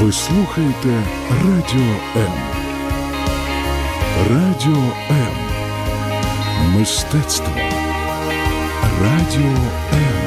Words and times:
Ви 0.00 0.12
слухаєте 0.12 1.02
Радіо 1.30 1.94
М. 2.16 2.32
Радіо 4.30 4.82
М. 5.10 5.34
Мистецтво. 6.78 7.52
Радіо 9.02 9.56
М. 9.92 10.23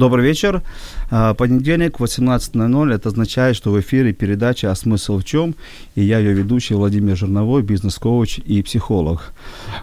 Добрый 0.00 0.24
вечер. 0.24 0.62
А, 1.10 1.34
Понедельник, 1.34 2.00
18.00. 2.00 2.94
Это 2.94 3.10
означает, 3.10 3.54
что 3.54 3.70
в 3.70 3.78
эфире 3.80 4.14
передача 4.14 4.70
«А 4.70 4.74
смысл 4.74 5.18
в 5.18 5.24
чем?» 5.24 5.54
И 5.94 6.02
я 6.02 6.18
ее 6.20 6.32
ведущий 6.32 6.72
Владимир 6.72 7.18
Жерновой, 7.18 7.62
бизнес-коуч 7.62 8.38
и 8.38 8.62
психолог. 8.62 9.34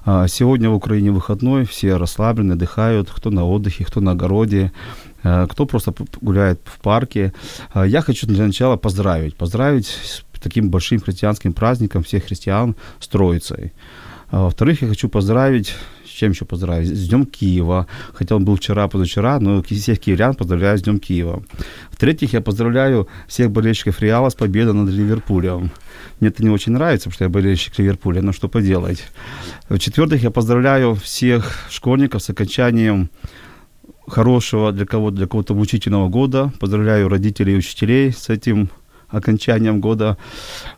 А, 0.05 0.27
Сегодня 0.27 0.72
в 0.72 0.73
Украине 0.73 1.11
выходной, 1.11 1.67
все 1.67 1.98
расслаблены, 1.98 2.53
отдыхают, 2.53 3.11
кто 3.11 3.30
на 3.30 3.45
отдыхе, 3.45 3.85
кто 3.85 4.02
на 4.02 4.13
огороде, 4.13 4.72
а, 5.22 5.45
кто 5.45 5.67
просто 5.67 5.94
гуляет 6.20 6.61
в 6.66 6.80
парке. 6.80 7.31
Я 7.75 8.02
хочу 8.02 8.25
для 8.25 8.44
начала 8.44 8.75
поздравить. 8.75 9.36
Поздравить 9.36 9.86
с 9.86 10.23
таким 10.42 10.72
большим 10.72 10.99
христианским 10.99 11.53
праздником 11.53 12.02
всех 12.02 12.25
христиан 12.25 12.75
с 12.99 13.08
Троицей. 13.08 13.72
Во-вторых, 14.31 14.81
я 14.81 14.88
хочу 14.88 15.09
поздравить 15.09 15.75
чем 16.18 16.32
еще 16.32 16.46
поздравить? 16.46 16.90
С 16.90 17.08
Днем 17.08 17.26
Киева. 17.26 17.88
Хотя 18.14 18.36
он 18.36 18.44
был 18.44 18.56
вчера, 18.56 18.88
позавчера, 18.88 19.40
но 19.40 19.62
всех 19.62 20.00
киевлян 20.00 20.34
поздравляю 20.36 20.78
с 20.78 20.82
Днем 20.82 21.00
Киева. 21.00 21.44
В-третьих, 21.92 22.34
я 22.34 22.42
поздравляю 22.42 23.08
всех 23.28 23.52
болельщиков 23.52 24.02
Реала 24.02 24.30
с 24.30 24.36
победой 24.36 24.73
над 24.73 24.90
Ливерпулем. 24.90 25.72
Мне 26.20 26.30
это 26.30 26.44
не 26.44 26.50
очень 26.50 26.72
нравится, 26.72 27.10
потому 27.10 27.14
что 27.14 27.23
я 27.26 27.30
болельщик 27.30 27.78
Ливерпуля, 27.78 28.22
но 28.22 28.34
что 28.34 28.50
поделать. 28.50 29.04
В-четвертых, 29.70 30.23
я 30.23 30.32
поздравляю 30.32 30.95
всех 30.95 31.68
школьников 31.70 32.23
с 32.23 32.30
окончанием 32.30 33.10
хорошего 34.08 34.72
для 34.72 34.86
кого 34.86 35.12
для 35.12 35.28
кого-то 35.28 35.54
обучительного 35.54 36.10
года. 36.10 36.52
Поздравляю 36.60 37.10
родителей 37.10 37.54
и 37.54 37.58
учителей 37.58 38.12
с 38.12 38.30
этим 38.30 38.70
окончанием 39.09 39.80
года. 39.80 40.17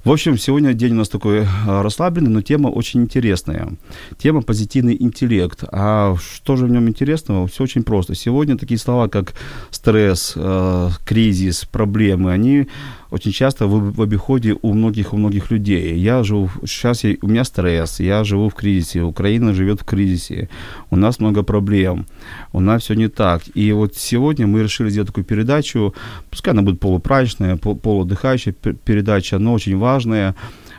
В 0.04 0.12
общем, 0.12 0.38
сегодня 0.38 0.74
день 0.74 0.94
у 0.94 0.98
нас 0.98 1.10
такой 1.10 1.46
а, 1.68 1.84
расслабленный, 1.84 2.30
но 2.30 2.42
тема 2.42 2.68
очень 2.68 3.02
интересная. 3.02 3.70
Тема 4.18 4.42
позитивный 4.42 4.96
интеллект. 5.00 5.64
А 5.72 6.16
что 6.18 6.56
же 6.56 6.66
в 6.66 6.70
нем 6.70 6.88
интересного? 6.88 7.48
Все 7.48 7.64
очень 7.64 7.84
просто. 7.84 8.16
Сегодня 8.16 8.58
такие 8.58 8.78
слова, 8.78 9.08
как 9.08 9.34
стресс, 9.72 10.34
э, 10.36 10.90
кризис, 11.06 11.66
проблемы, 11.66 12.32
они 12.32 12.68
очень 13.12 13.32
часто 13.32 13.68
в, 13.68 14.02
обиходе 14.02 14.56
у 14.62 14.74
многих 14.74 15.14
у 15.14 15.18
многих 15.18 15.52
людей. 15.52 15.98
Я 15.98 16.24
живу 16.24 16.50
сейчас 16.66 17.04
я, 17.04 17.16
у 17.22 17.28
меня 17.28 17.44
стресс, 17.44 18.00
я 18.00 18.24
живу 18.24 18.50
в 18.50 18.54
кризисе, 18.54 19.02
Украина 19.02 19.54
живет 19.54 19.82
в 19.82 19.86
кризисе, 19.86 20.50
у 20.92 20.96
нас 20.96 21.20
много 21.20 21.44
проблем, 21.44 22.06
у 22.54 22.60
нас 22.60 22.84
все 22.84 22.94
не 22.94 23.08
так. 23.08 23.42
И 23.56 23.72
вот 23.72 23.96
сегодня 23.96 24.46
мы 24.48 24.64
решили 24.64 24.90
сделать 24.90 25.08
такую 25.08 25.26
передачу, 25.26 25.94
пускай 26.30 26.54
она 26.54 26.62
будет 26.62 26.80
полупраздничная, 26.80 27.56
пол- 27.56 27.76
полуотдыхающая 27.76 28.19
пер- 28.24 28.78
передача, 28.84 29.40
но 29.40 29.54
очень 29.54 29.78
важная, 29.78 30.36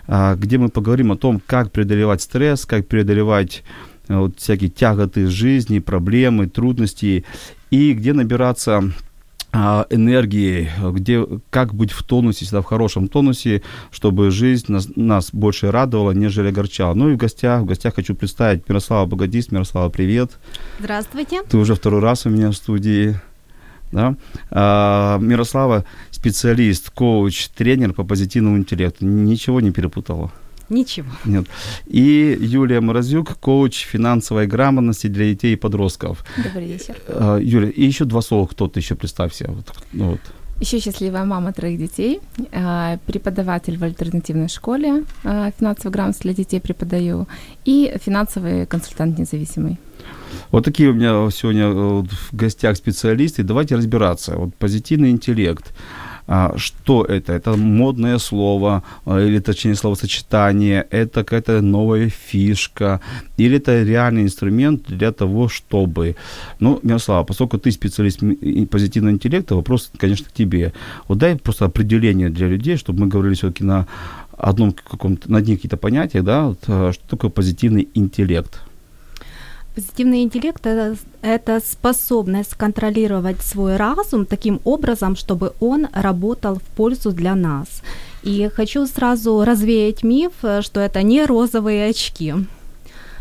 а, 0.06 0.34
где 0.36 0.58
мы 0.58 0.69
поговорим 0.69 1.12
о 1.12 1.16
том, 1.16 1.41
как 1.44 1.72
преодолевать 1.72 2.22
стресс, 2.22 2.66
как 2.66 2.87
преодолевать 2.88 3.62
э, 4.09 4.16
вот 4.16 4.38
всякие 4.38 4.70
тяготы 4.70 5.26
жизни, 5.26 5.78
проблемы, 5.78 6.48
трудности, 6.48 7.25
и 7.70 7.92
где 7.92 8.12
набираться 8.12 8.92
а, 9.53 9.87
энергии, 9.91 10.70
где, 10.92 11.26
как 11.50 11.75
быть 11.75 11.91
в 11.91 12.03
тонусе, 12.04 12.44
всегда 12.44 12.62
в 12.62 12.66
хорошем 12.66 13.09
тонусе, 13.09 13.62
чтобы 13.91 14.31
жизнь 14.31 14.66
нас, 14.69 14.88
нас 14.94 15.31
больше 15.32 15.70
радовала, 15.70 16.12
нежели 16.12 16.48
огорчала. 16.48 16.94
Ну 16.94 17.10
и 17.10 17.14
в 17.14 17.16
гостях, 17.16 17.62
в 17.62 17.64
гостях 17.64 17.97
хочу 17.97 18.14
представить 18.14 18.69
Мирослава 18.69 19.06
Богодист. 19.06 19.50
Мирослава, 19.50 19.88
привет. 19.88 20.38
Здравствуйте. 20.78 21.43
Ты 21.43 21.56
уже 21.56 21.75
второй 21.75 22.00
раз 22.00 22.26
у 22.26 22.31
меня 22.31 22.50
в 22.50 22.54
студии. 22.54 23.20
Да? 23.92 24.14
А, 24.50 25.18
Мирослава 25.18 25.84
специалист, 26.10 26.90
коуч, 26.90 27.48
тренер 27.48 27.92
по 27.92 28.04
позитивному 28.04 28.58
интеллекту. 28.58 29.06
Ничего 29.06 29.60
не 29.60 29.70
перепутала? 29.70 30.30
Ничего. 30.68 31.08
Нет. 31.24 31.46
И 31.86 32.38
Юлия 32.40 32.80
Морозюк, 32.80 33.36
коуч 33.40 33.86
финансовой 33.86 34.46
грамотности 34.46 35.08
для 35.08 35.30
детей 35.30 35.54
и 35.54 35.56
подростков. 35.56 36.24
Добрый 36.36 36.66
вечер. 36.66 36.96
А, 37.08 37.38
Юля, 37.38 37.68
и 37.68 37.84
еще 37.84 38.04
два 38.04 38.22
слова, 38.22 38.46
кто 38.46 38.68
ты 38.68 38.80
еще 38.80 38.94
представься. 38.94 39.46
Вот, 39.48 39.66
ну 39.92 40.10
вот. 40.10 40.20
Еще 40.60 40.78
счастливая 40.78 41.24
мама 41.24 41.52
троих 41.52 41.78
детей, 41.78 42.20
э, 42.52 42.98
преподаватель 43.06 43.78
в 43.78 43.82
альтернативной 43.82 44.48
школе, 44.48 45.04
э, 45.24 45.50
финансовый 45.58 45.90
грамотность 45.90 46.22
для 46.22 46.34
детей 46.34 46.60
преподаю, 46.60 47.26
и 47.64 47.96
финансовый 48.04 48.66
консультант 48.66 49.18
независимый. 49.18 49.78
Вот 50.50 50.65
такие 50.65 50.91
у 50.91 50.94
меня 50.94 51.31
сегодня 51.31 51.65
э, 51.65 52.03
в 52.03 52.37
гостях 52.37 52.77
специалисты. 52.77 53.43
Давайте 53.43 53.77
разбираться. 53.77 54.37
Вот 54.37 54.55
позитивный 54.56 55.11
интеллект. 55.11 55.72
А, 56.33 56.53
Что 56.56 57.05
это? 57.05 57.33
Это 57.33 57.56
модное 57.56 58.19
слово, 58.19 58.84
а, 59.05 59.19
или 59.19 59.41
точнее 59.41 59.75
словосочетание, 59.75 60.87
это 60.91 61.25
какая-то 61.25 61.61
новая 61.61 62.09
фишка, 62.09 63.00
или 63.37 63.56
это 63.56 63.83
реальный 63.83 64.22
инструмент 64.22 64.84
для 64.87 65.11
того, 65.11 65.49
чтобы... 65.49 66.15
Ну, 66.61 66.78
Мирослава, 66.84 67.25
поскольку 67.25 67.59
ты 67.59 67.72
специалист 67.72 68.21
позитивного 68.71 69.12
интеллекта, 69.12 69.56
вопрос, 69.56 69.91
конечно, 69.99 70.27
к 70.27 70.32
тебе. 70.32 70.72
Вот 71.09 71.19
дай 71.19 71.34
просто 71.34 71.65
определение 71.65 72.31
для 72.31 72.47
людей, 72.47 72.77
чтобы 72.77 73.00
мы 73.00 73.06
говорили 73.09 73.34
все-таки 73.34 73.65
на 73.65 73.88
одном 74.38 74.72
каком-то, 74.72 75.28
на 75.31 75.38
одних 75.38 75.59
каких-то 75.59 75.77
понятиях, 75.77 76.25
да, 76.25 76.47
вот, 76.47 76.61
а, 76.69 76.93
что 76.93 77.03
такое 77.09 77.31
позитивный 77.31 77.88
интеллект? 77.94 78.61
Позитивный 79.75 80.22
интеллект 80.22 80.66
это, 80.66 80.97
это 81.22 81.60
способность 81.60 82.54
контролировать 82.54 83.41
свой 83.41 83.76
разум 83.76 84.26
таким 84.26 84.60
образом, 84.64 85.14
чтобы 85.14 85.53
он 85.60 85.86
работал 85.92 86.56
в 86.56 86.62
пользу 86.76 87.12
для 87.12 87.36
нас. 87.36 87.82
И 88.25 88.50
хочу 88.53 88.86
сразу 88.86 89.44
развеять 89.44 90.03
миф, 90.03 90.32
что 90.60 90.81
это 90.81 91.03
не 91.03 91.25
розовые 91.25 91.91
очки 91.91 92.34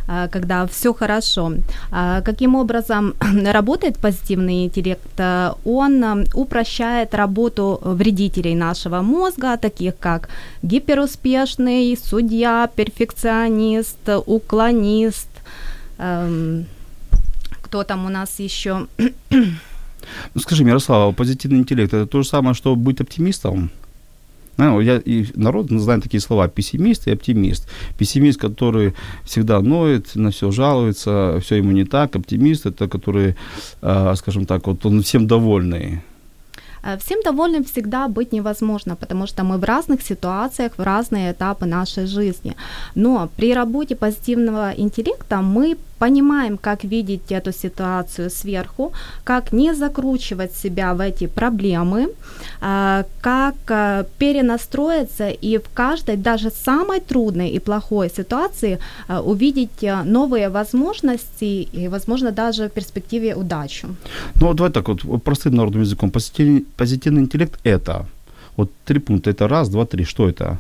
э, 0.07 0.27
когда 0.31 0.65
все 0.65 0.91
хорошо. 0.91 1.53
А 1.91 2.21
Каким 2.21 2.55
образом 2.55 3.13
работает 3.45 3.99
позитивный 3.99 4.65
интеллект? 4.65 5.19
Э, 5.19 5.51
Он 5.65 6.25
упрощает 6.33 7.13
работу 7.13 7.79
вредителей 7.83 8.55
нашего 8.55 9.01
мозга, 9.01 9.55
таких 9.57 9.99
как 9.99 10.29
гиперуспешный, 10.63 11.95
судья, 11.95 12.67
перфекционист, 12.75 14.09
уклонист, 14.25 15.29
эм, 15.99 16.65
кто 17.61 17.83
там 17.83 18.05
у 18.05 18.09
нас 18.09 18.39
еще? 18.39 18.87
Ну, 20.33 20.41
скажи, 20.41 20.63
Мирослава, 20.63 21.11
позитивный 21.11 21.59
интеллект– 21.59 21.93
это 21.93 22.07
то 22.07 22.21
же 22.21 22.27
самое, 22.27 22.55
что 22.55 22.75
быть 22.75 23.01
оптимистом? 23.01 23.69
Ну, 24.57 24.81
я, 24.81 24.97
и 24.97 25.25
народ 25.35 25.69
знает 25.69 26.03
такие 26.03 26.19
слова– 26.19 26.47
пессимист 26.49 27.07
и 27.07 27.11
оптимист. 27.11 27.67
Пессимист, 27.97 28.39
который 28.39 28.93
всегда 29.23 29.61
ноет, 29.61 30.15
на 30.15 30.31
все 30.31 30.51
жалуется, 30.51 31.39
все 31.41 31.55
ему 31.55 31.71
не 31.71 31.85
так. 31.85 32.15
Оптимист– 32.15 32.65
это 32.65 32.87
который, 32.87 33.35
э, 33.81 34.15
скажем 34.15 34.45
так, 34.45 34.67
вот 34.67 34.85
он 34.85 35.01
всем 35.01 35.27
довольный. 35.27 36.01
Э, 36.83 36.97
Всем 36.97 37.21
довольным 37.23 37.63
всегда 37.63 38.07
быть 38.07 38.33
невозможно, 38.33 38.95
потому 38.95 39.27
что 39.27 39.43
мы 39.43 39.57
в 39.57 39.63
разных 39.63 40.01
ситуациях, 40.01 40.71
в 40.77 40.83
разные 40.83 41.31
этапы 41.31 41.65
нашей 41.65 42.05
жизни. 42.05 42.55
Но 42.95 43.29
при 43.37 43.53
работе 43.53 43.95
позитивного 43.95 44.73
интеллекта 44.77 45.41
мы 45.41 45.77
понимаем, 45.99 46.57
как 46.57 46.83
видеть 46.83 47.31
эту 47.31 47.51
ситуацию 47.51 48.29
сверху, 48.29 48.91
как 49.23 49.53
не 49.53 49.75
закручивать 49.75 50.55
себя 50.55 50.93
в 50.93 50.99
эти 51.01 51.27
проблемы, 51.27 52.07
э, 52.61 53.03
как 53.21 53.55
э, 53.67 54.05
перенастроиться 54.17 55.29
и 55.29 55.57
в 55.57 55.63
каждой, 55.73 56.15
даже 56.15 56.49
самой 56.49 56.99
трудной 56.99 57.49
и 57.49 57.59
плохой 57.59 58.09
ситуации 58.09 58.79
э, 59.09 59.19
увидеть 59.19 59.85
новые 60.05 60.49
возможности 60.49 61.67
и, 61.75 61.89
возможно, 61.89 62.31
даже 62.31 62.67
в 62.67 62.69
перспективе 62.69 63.35
удачу. 63.35 63.87
Ну, 64.41 64.47
вот 64.47 64.57
давай 64.57 64.71
так 64.71 64.87
вот 64.87 65.23
простым 65.23 65.55
народным 65.55 65.83
языком. 65.83 66.11
Позитивный, 66.11 66.65
позитивный 66.77 67.21
интеллект– 67.21 67.59
это 67.63 68.05
вот 68.57 68.71
три 68.85 68.99
пункта. 68.99 69.29
Это 69.29 69.47
раз, 69.47 69.69
два, 69.69 69.85
три. 69.85 70.05
Что 70.05 70.29
это? 70.29 70.57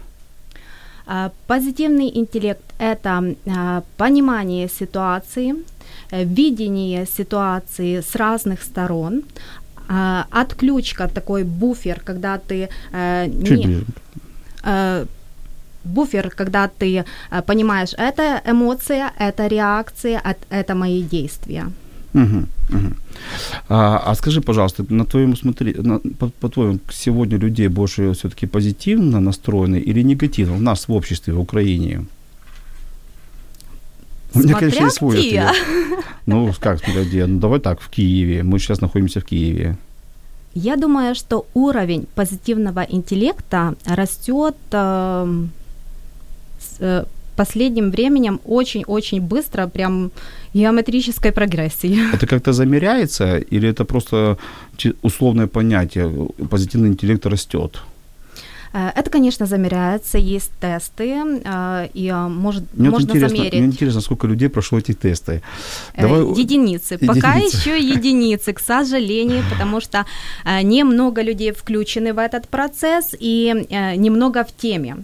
А, 1.11 1.31
Позитивный 1.47 2.11
интеллект– 2.19 2.61
это 2.77 3.23
а, 3.47 3.81
понимание 3.97 4.69
ситуации, 4.69 5.55
э, 6.11 6.23
видение 6.23 7.07
ситуации 7.07 8.01
с 8.01 8.15
разных 8.15 8.61
сторон, 8.61 9.23
А, 9.87 10.27
отключка, 10.29 11.07
такой 11.07 11.43
буфер, 11.43 11.99
когда 12.05 12.37
ты 12.37 12.69
э, 12.93 13.25
Чуть 13.25 13.57
не... 13.57 13.65
ближе. 13.65 13.85
э, 14.63 15.05
буфер, 15.83 16.29
когда 16.29 16.67
ты 16.67 17.05
понимаешь, 17.47 17.95
это 17.97 18.41
эмоция, 18.45 19.11
это 19.17 19.47
реакция, 19.47 20.21
это 20.51 20.75
мои 20.75 21.01
действия. 21.01 21.71
Мгм, 22.13 22.47
мгм. 22.69 22.95
А, 23.69 23.97
а 24.05 24.15
скажи, 24.15 24.41
пожалуйста, 24.41 24.85
на 24.89 25.05
твоем 25.05 25.35
смотри, 25.35 25.73
на, 25.73 25.99
по, 25.99 26.29
по-твоему, 26.29 26.79
сегодня 26.91 27.37
людей 27.37 27.67
больше 27.67 28.13
все-таки 28.13 28.47
позитивно 28.47 29.19
настроены 29.19 29.77
или 29.77 30.03
негативно 30.03 30.55
в 30.55 30.61
нас 30.61 30.87
в 30.87 30.93
обществе, 30.93 31.33
в 31.33 31.39
Украине? 31.39 32.05
У 34.33 34.39
меня, 34.39 34.55
конечно, 34.55 34.85
есть 34.85 34.97
свой 34.97 35.17
ответ. 35.17 35.55
Ну, 36.25 36.53
как 36.59 36.79
смотря 36.79 37.03
где? 37.03 37.25
Ну, 37.25 37.39
давай 37.39 37.59
так, 37.59 37.81
в 37.81 37.89
Киеве. 37.89 38.43
Мы 38.43 38.59
сейчас 38.59 38.81
находимся 38.81 39.19
в 39.19 39.25
Киеве. 39.25 39.77
Я 40.53 40.75
думаю, 40.75 41.15
что 41.15 41.45
уровень 41.53 42.05
позитивного 42.15 42.85
интеллекта 42.89 43.75
растет 43.85 44.55
эм, 44.71 45.51
с 46.59 46.75
э, 46.79 47.05
последним 47.39 47.91
временем 47.91 48.39
очень-очень 48.45 49.21
быстро, 49.21 49.67
прям 49.67 50.11
геометрической 50.53 51.31
прогрессии. 51.31 51.97
Это 52.15 52.27
как-то 52.27 52.51
замеряется 52.53 53.37
или 53.51 53.69
это 53.69 53.85
просто 53.85 54.37
условное 55.03 55.47
понятие? 55.47 56.09
Позитивный 56.49 56.89
интеллект 56.89 57.25
растет. 57.25 57.81
Э, 58.73 58.91
Это, 58.95 59.09
конечно, 59.09 59.45
замеряется, 59.45 60.17
есть 60.17 60.51
тесты, 60.61 61.03
э, 61.45 61.87
и 61.93 62.07
э, 62.09 62.27
может, 62.29 62.63
Мне 62.73 62.89
можно 62.89 63.05
интересно, 63.05 63.37
замерить. 63.37 63.53
мне 63.53 63.65
интересно, 63.65 64.01
сколько 64.01 64.27
людей 64.27 64.49
прошло 64.49 64.77
эти 64.77 64.93
тесты. 64.93 65.41
Э, 65.95 66.01
Давай- 66.01 66.41
единицы. 66.41 66.97
Пока 67.07 67.35
Единицы. 67.35 67.57
еще 67.57 67.77
единицы, 67.95 68.51
к 68.53 68.59
сожалению, 68.59 69.43
потому 69.51 69.81
что 69.81 70.05
немного 70.63 71.23
людей 71.23 71.51
включены 71.51 72.13
в 72.13 72.17
этот 72.17 72.47
процесс 72.47 73.15
и 73.21 73.53
немного 73.97 74.43
в 74.43 74.51
теме. 74.61 74.95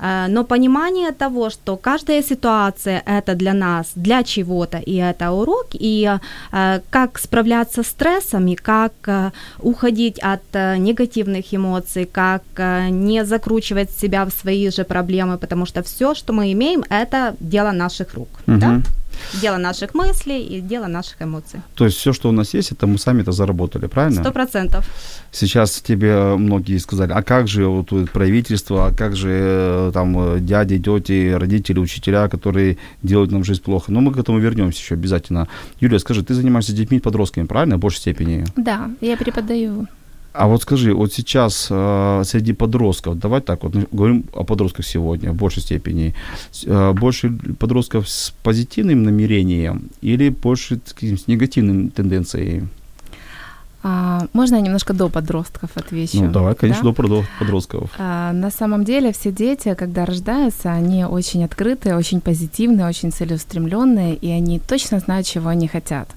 Э, 0.00 0.26
Но 0.28 0.44
понимание 0.44 1.12
того, 1.12 1.50
что 1.50 1.76
каждая 1.76 2.22
ситуация 2.22 3.02
это 3.06 3.34
для 3.34 3.54
нас, 3.54 3.86
для 3.96 4.22
чего-то, 4.22 4.78
и 4.78 4.94
это 4.94 5.30
урок, 5.30 5.66
и 5.72 6.18
э, 6.52 6.80
как 6.90 7.18
справляться 7.18 7.82
с 7.82 7.86
стрессами, 7.86 8.54
как 8.54 8.92
э, 9.06 9.30
уходить 9.58 10.18
от 10.22 10.42
негативных 10.78 11.54
эмоций, 11.54 12.04
как 12.12 12.42
не 12.90 13.24
закручивать 13.24 13.90
себя 13.90 14.24
в 14.24 14.30
свои 14.30 14.70
же 14.70 14.84
проблемы, 14.84 15.38
потому 15.38 15.66
что 15.66 15.82
все, 15.82 16.14
что 16.14 16.32
мы 16.32 16.52
имеем, 16.52 16.84
это 16.90 17.34
дело 17.40 17.72
наших 17.72 18.14
рук. 18.14 18.28
Да? 18.46 18.80
Дело 19.40 19.56
наших 19.56 19.94
мыслей 19.94 20.42
и 20.42 20.60
дело 20.60 20.86
наших 20.86 21.22
эмоций. 21.22 21.60
То 21.74 21.84
есть 21.84 21.96
все, 21.96 22.12
что 22.12 22.28
у 22.28 22.32
нас 22.32 22.54
есть, 22.54 22.72
это 22.72 22.86
мы 22.86 22.98
сами 22.98 23.22
это 23.22 23.32
заработали, 23.32 23.86
правильно? 23.86 24.22
Сто 24.22 24.32
процентов. 24.32 24.86
Сейчас 25.32 25.80
тебе 25.80 26.36
многие 26.36 26.78
сказали, 26.78 27.12
а 27.12 27.22
как 27.22 27.48
же 27.48 27.66
вот 27.66 27.90
правительство, 28.12 28.86
а 28.86 28.92
как 28.92 29.16
же 29.16 29.30
э, 29.30 29.90
там 29.92 30.18
э, 30.18 30.40
дяди, 30.40 30.78
тети, 30.78 31.32
родители, 31.32 31.78
учителя, 31.78 32.28
которые 32.28 32.78
делают 33.02 33.32
нам 33.32 33.44
жизнь 33.44 33.62
плохо. 33.62 33.92
Но 33.92 34.00
мы 34.00 34.12
к 34.12 34.18
этому 34.18 34.38
вернемся 34.38 34.78
еще 34.78 34.94
обязательно. 34.94 35.48
Юлия, 35.80 35.98
скажи, 35.98 36.22
ты 36.22 36.34
занимаешься 36.34 36.72
детьми, 36.72 37.00
подростками, 37.00 37.46
правильно, 37.46 37.76
в 37.76 37.80
большей 37.80 38.00
степени? 38.00 38.44
Да, 38.56 38.90
я 39.00 39.16
преподаю. 39.16 39.86
А 40.38 40.46
вот 40.46 40.62
скажи, 40.62 40.92
вот 40.92 41.12
сейчас 41.12 41.68
э, 41.70 42.22
среди 42.24 42.52
подростков, 42.52 43.18
давай 43.18 43.40
так 43.40 43.62
вот, 43.64 43.74
ну, 43.74 43.86
говорим 43.92 44.24
о 44.34 44.44
подростках 44.44 44.86
сегодня 44.86 45.32
в 45.32 45.34
большей 45.36 45.62
степени, 45.62 46.14
э, 46.66 46.92
больше 46.92 47.30
подростков 47.58 48.08
с 48.08 48.32
позитивным 48.42 49.02
намерением 49.02 49.88
или 50.02 50.28
больше 50.28 50.78
с, 50.84 51.26
негативным 51.28 51.88
тенденцией? 51.90 52.62
А, 53.82 54.26
можно 54.32 54.56
я 54.56 54.60
немножко 54.62 54.92
до 54.92 55.08
подростков 55.08 55.70
отвечу? 55.76 56.24
Ну, 56.24 56.32
давай, 56.32 56.54
конечно, 56.54 56.82
Да? 56.82 56.90
до 56.90 57.02
подро- 57.02 57.24
подростков. 57.38 57.90
А, 57.98 58.32
На 58.32 58.50
самом 58.50 58.84
деле 58.84 59.12
все 59.12 59.30
дети, 59.32 59.74
когда 59.74 60.04
рождаются, 60.04 60.72
они 60.72 61.04
очень 61.04 61.44
открытые, 61.44 61.96
очень 61.96 62.20
позитивные, 62.20 62.88
очень 62.88 63.12
целеустремленные, 63.12 64.14
и 64.16 64.28
они 64.30 64.58
точно 64.58 64.98
знают, 64.98 65.26
чего 65.26 65.48
они 65.50 65.68
хотят. 65.68 66.08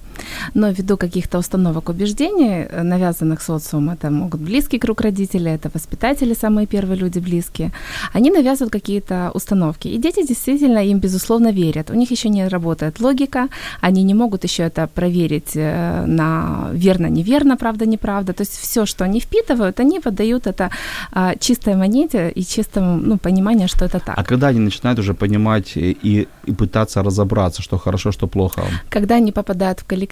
Но 0.54 0.70
ввиду 0.70 0.96
каких-то 0.96 1.38
установок 1.38 1.88
убеждений, 1.88 2.66
э, 2.70 2.82
навязанных 2.82 3.42
социумом, 3.42 3.90
это 3.94 4.10
могут 4.10 4.40
близкий 4.40 4.78
круг 4.78 5.00
родителей, 5.00 5.52
это 5.52 5.70
воспитатели, 5.74 6.34
самые 6.34 6.66
первые 6.66 6.96
люди 6.98 7.18
близкие, 7.20 7.70
они 8.12 8.30
навязывают 8.30 8.72
какие-то 8.72 9.30
установки. 9.34 9.88
И 9.88 9.98
дети 9.98 10.26
действительно 10.26 10.78
им, 10.84 10.98
безусловно, 10.98 11.52
верят. 11.52 11.90
У 11.90 11.94
них 11.94 12.10
еще 12.12 12.28
не 12.28 12.48
работает 12.48 13.00
логика, 13.00 13.48
они 13.80 14.02
не 14.02 14.14
могут 14.14 14.44
еще 14.44 14.62
это 14.64 14.86
проверить 14.86 15.52
э, 15.56 16.04
на 16.06 16.68
верно-неверно, 16.72 17.56
правда-неправда. 17.56 18.32
То 18.32 18.42
есть 18.42 18.52
все, 18.60 18.86
что 18.86 19.04
они 19.04 19.20
впитывают, 19.20 19.80
они 19.80 20.00
подают 20.00 20.46
это 20.46 20.70
а, 21.12 21.34
чистой 21.38 21.74
монете 21.76 22.30
и 22.38 22.42
чистому 22.44 22.96
ну, 22.96 23.18
пониманию, 23.18 23.68
что 23.68 23.84
это 23.84 23.98
так. 24.00 24.18
А 24.18 24.24
когда 24.24 24.48
они 24.48 24.60
начинают 24.60 24.98
уже 24.98 25.14
понимать 25.14 25.76
и, 25.76 25.96
и- 26.02 26.28
и 26.46 26.52
пытаться 26.52 27.02
разобраться, 27.02 27.62
что 27.62 27.78
хорошо, 27.78 28.12
что 28.12 28.26
плохо? 28.26 28.62
Когда 28.88 29.16
они 29.16 29.32
попадают 29.32 29.80
в 29.80 29.84
коллектив, 29.84 30.09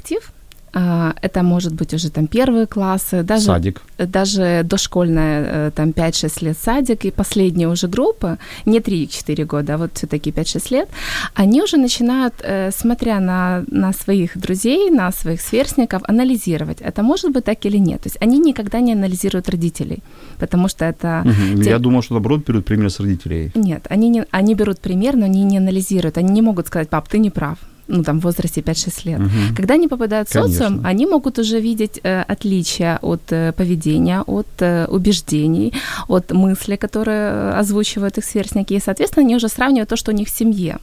а, 0.75 1.15
это 1.23 1.43
может 1.43 1.73
быть 1.73 1.95
уже 1.95 2.11
там 2.11 2.27
первые 2.27 2.67
классы, 2.67 3.23
даже, 3.23 3.45
Садик. 3.47 3.81
даже 3.97 4.61
дошкольная, 4.65 5.69
э, 5.69 5.71
там 5.75 5.91
5-6 5.93 6.45
лет 6.45 6.59
садик, 6.59 7.05
и 7.07 7.11
последние 7.11 7.69
уже 7.69 7.89
группы, 7.89 8.37
не 8.67 8.79
3-4 8.81 9.45
года, 9.47 9.75
а 9.75 9.77
вот 9.79 9.91
все 9.95 10.07
таки 10.07 10.31
5-6 10.31 10.71
лет, 10.75 10.89
они 11.35 11.63
уже 11.63 11.79
начинают, 11.79 12.35
э, 12.43 12.71
смотря 12.71 13.19
на, 13.19 13.65
на 13.71 13.93
своих 13.95 14.37
друзей, 14.39 14.91
на 14.91 15.11
своих 15.11 15.41
сверстников, 15.41 16.03
анализировать, 16.07 16.83
это 16.83 17.03
может 17.03 17.33
быть 17.33 17.45
так 17.45 17.65
или 17.67 17.79
нет. 17.79 18.03
То 18.03 18.09
есть 18.09 18.19
они 18.21 18.39
никогда 18.39 18.81
не 18.81 18.93
анализируют 18.93 19.49
родителей, 19.49 20.03
потому 20.39 20.69
что 20.69 20.85
это... 20.85 21.23
Мгм. 21.25 21.63
те- 21.63 21.71
Я 21.71 21.79
думал, 21.79 22.03
что 22.03 22.15
наоборот 22.15 22.47
берут 22.47 22.67
пример 22.67 22.91
с 22.91 23.01
родителей. 23.01 23.51
Нет, 23.55 23.87
они, 23.89 24.11
не, 24.11 24.25
они 24.31 24.55
берут 24.55 24.81
пример, 24.81 25.17
но 25.17 25.25
они 25.25 25.45
не 25.45 25.57
анализируют. 25.59 26.19
Они 26.19 26.31
не 26.31 26.43
могут 26.43 26.67
сказать, 26.67 26.89
пап, 26.91 27.09
ты 27.09 27.19
не 27.19 27.31
прав. 27.31 27.57
Ну, 27.89 28.03
там, 28.03 28.21
в 28.21 28.25
возрасте 28.25 28.61
5-6 28.61 29.09
лет. 29.09 29.19
Мгм. 29.19 29.57
Когда 29.57 29.75
они 29.75 29.89
попадают 29.89 30.29
в 30.29 30.33
социум, 30.33 30.81
они 30.85 31.07
могут 31.07 31.39
уже 31.39 31.61
видеть 31.61 32.01
э, 32.03 32.23
отличия 32.33 32.99
от 33.03 33.23
э, 33.33 33.53
поведения, 33.53 34.23
от 34.27 34.47
э, 34.61 34.87
убеждений, 34.89 35.73
от 36.07 36.33
мыслей, 36.33 36.77
которые 36.77 37.31
э, 37.31 37.61
озвучивают 37.61 38.19
их 38.19 38.25
сверстники. 38.25 38.75
И, 38.75 38.81
соответственно, 38.81 39.25
они 39.25 39.37
уже 39.37 39.49
сравнивают 39.49 39.89
то, 39.89 39.97
что 39.97 40.13
у 40.13 40.15
них 40.15 40.29
в 40.29 40.37
семье. 40.37 40.79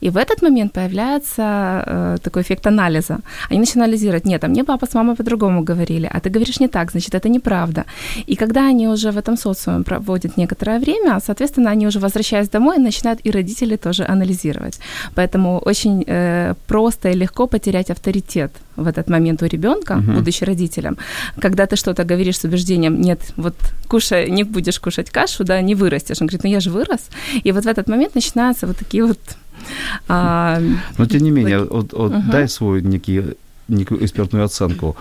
И 0.00 0.10
в 0.10 0.16
этот 0.16 0.42
момент 0.42 0.72
появляется 0.72 1.82
э, 1.86 2.16
такой 2.22 2.42
эффект 2.42 2.66
анализа. 2.66 3.18
Они 3.50 3.58
начинают 3.60 3.86
анализировать, 3.88 4.24
нет, 4.26 4.44
а 4.44 4.48
мне 4.48 4.64
папа 4.64 4.86
с 4.86 4.94
мамой 4.94 5.14
по-другому 5.16 5.62
говорили, 5.62 6.10
а 6.12 6.20
ты 6.20 6.30
говоришь 6.30 6.60
не 6.60 6.68
так, 6.68 6.90
значит, 6.90 7.14
это 7.14 7.28
неправда. 7.28 7.84
И 8.28 8.36
когда 8.36 8.66
они 8.68 8.88
уже 8.88 9.10
в 9.10 9.18
этом 9.18 9.36
социуме 9.36 9.84
проводят 9.84 10.36
некоторое 10.36 10.78
время, 10.78 11.20
соответственно, 11.24 11.70
они 11.70 11.86
уже 11.86 11.98
возвращаясь 11.98 12.48
домой, 12.48 12.78
начинают 12.78 13.20
и 13.26 13.30
родители 13.30 13.76
тоже 13.76 14.04
анализировать. 14.08 14.80
Поэтому 15.14 15.58
очень 15.66 16.04
э, 16.06 16.54
просто 16.66 17.08
и 17.10 17.14
легко 17.14 17.46
потерять 17.46 17.90
авторитет 17.90 18.52
в 18.76 18.86
этот 18.86 19.10
момент 19.10 19.42
у 19.42 19.46
ребенка, 19.46 19.94
Мгм. 19.96 20.14
будучи 20.16 20.44
родителем. 20.44 20.96
Когда 21.40 21.66
ты 21.66 21.76
что-то 21.76 22.04
говоришь 22.04 22.38
с 22.38 22.44
убеждением, 22.44 23.00
нет, 23.00 23.20
вот 23.36 23.54
кушай, 23.88 24.30
не 24.30 24.44
будешь 24.44 24.78
кушать 24.80 25.10
кашу, 25.10 25.44
да, 25.44 25.60
не 25.62 25.74
вырастешь. 25.74 26.20
Он 26.20 26.26
говорит, 26.26 26.44
ну 26.44 26.50
я 26.50 26.60
же 26.60 26.70
вырос. 26.70 27.00
И 27.44 27.52
вот 27.52 27.64
в 27.64 27.68
этот 27.68 27.88
момент 27.88 28.14
начинаются 28.14 28.66
вот 28.66 28.76
такие 28.76 29.04
вот 29.04 29.18
а, 30.08 30.60
Но 30.98 31.06
тем 31.06 31.22
не 31.22 31.30
менее, 31.30 31.64
вот, 31.64 31.92
вот 31.92 32.12
Мгм. 32.12 32.30
дай 32.30 32.48
свою 32.48 32.82
некий, 32.82 33.22
некую 33.68 34.04
экспертную 34.04 34.44
оценку. 34.44 34.96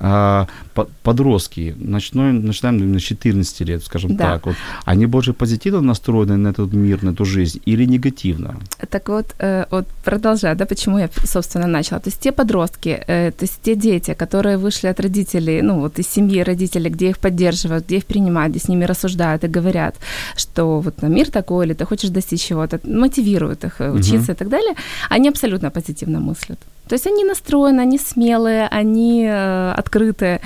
А, 0.00 0.46
по- 0.78 0.88
подростки, 1.02 1.74
начинаем, 1.78 2.46
начинаем 2.46 2.92
на 2.92 3.00
14 3.00 3.60
лет, 3.68 3.82
скажем 3.84 4.16
Да. 4.16 4.24
так, 4.24 4.46
вот, 4.46 4.56
они 4.84 5.06
больше 5.06 5.32
позитивно 5.32 5.80
настроены 5.80 6.36
на 6.36 6.48
этот 6.50 6.72
мир, 6.72 7.02
на 7.02 7.10
эту 7.10 7.24
жизнь 7.24 7.60
или 7.68 7.86
негативно? 7.86 8.54
Так 8.90 9.08
вот, 9.08 9.26
э, 9.40 9.64
вот 9.70 9.86
продолжая, 10.04 10.54
да, 10.54 10.64
почему 10.66 10.98
я, 10.98 11.08
собственно, 11.24 11.66
начала. 11.66 12.00
То 12.00 12.10
есть 12.10 12.20
те 12.20 12.30
подростки, 12.32 12.88
э, 13.08 13.30
то 13.32 13.44
есть 13.44 13.60
те 13.62 13.74
дети, 13.74 14.14
которые 14.14 14.56
вышли 14.56 14.88
от 14.90 15.00
родителей, 15.00 15.62
ну 15.62 15.80
вот 15.80 15.98
из 15.98 16.06
семьи 16.14 16.42
родителей, 16.44 16.90
где 16.90 17.08
их 17.08 17.18
поддерживают, 17.18 17.84
где 17.86 17.96
их 17.96 18.04
принимают, 18.04 18.50
где 18.50 18.60
с 18.60 18.68
ними 18.68 18.86
рассуждают 18.86 19.44
и 19.44 19.48
говорят, 19.48 19.96
что 20.36 20.80
вот 20.80 21.02
на 21.02 21.08
мир 21.08 21.30
такой, 21.30 21.66
или 21.66 21.74
ты 21.74 21.84
хочешь 21.86 22.10
достичь 22.10 22.48
чего-то, 22.48 22.78
мотивируют 22.84 23.64
их 23.64 23.80
э, 23.80 23.90
учиться 23.90 24.32
и 24.32 24.34
так 24.34 24.48
далее, 24.48 24.74
они 25.10 25.28
абсолютно 25.28 25.70
позитивно 25.70 26.20
мыслят. 26.20 26.58
То 26.88 26.94
есть 26.94 27.06
они 27.06 27.24
настроены, 27.24 27.82
они 27.82 27.98
смелые, 27.98 28.66
они 28.80 29.28
открытые. 29.28 30.40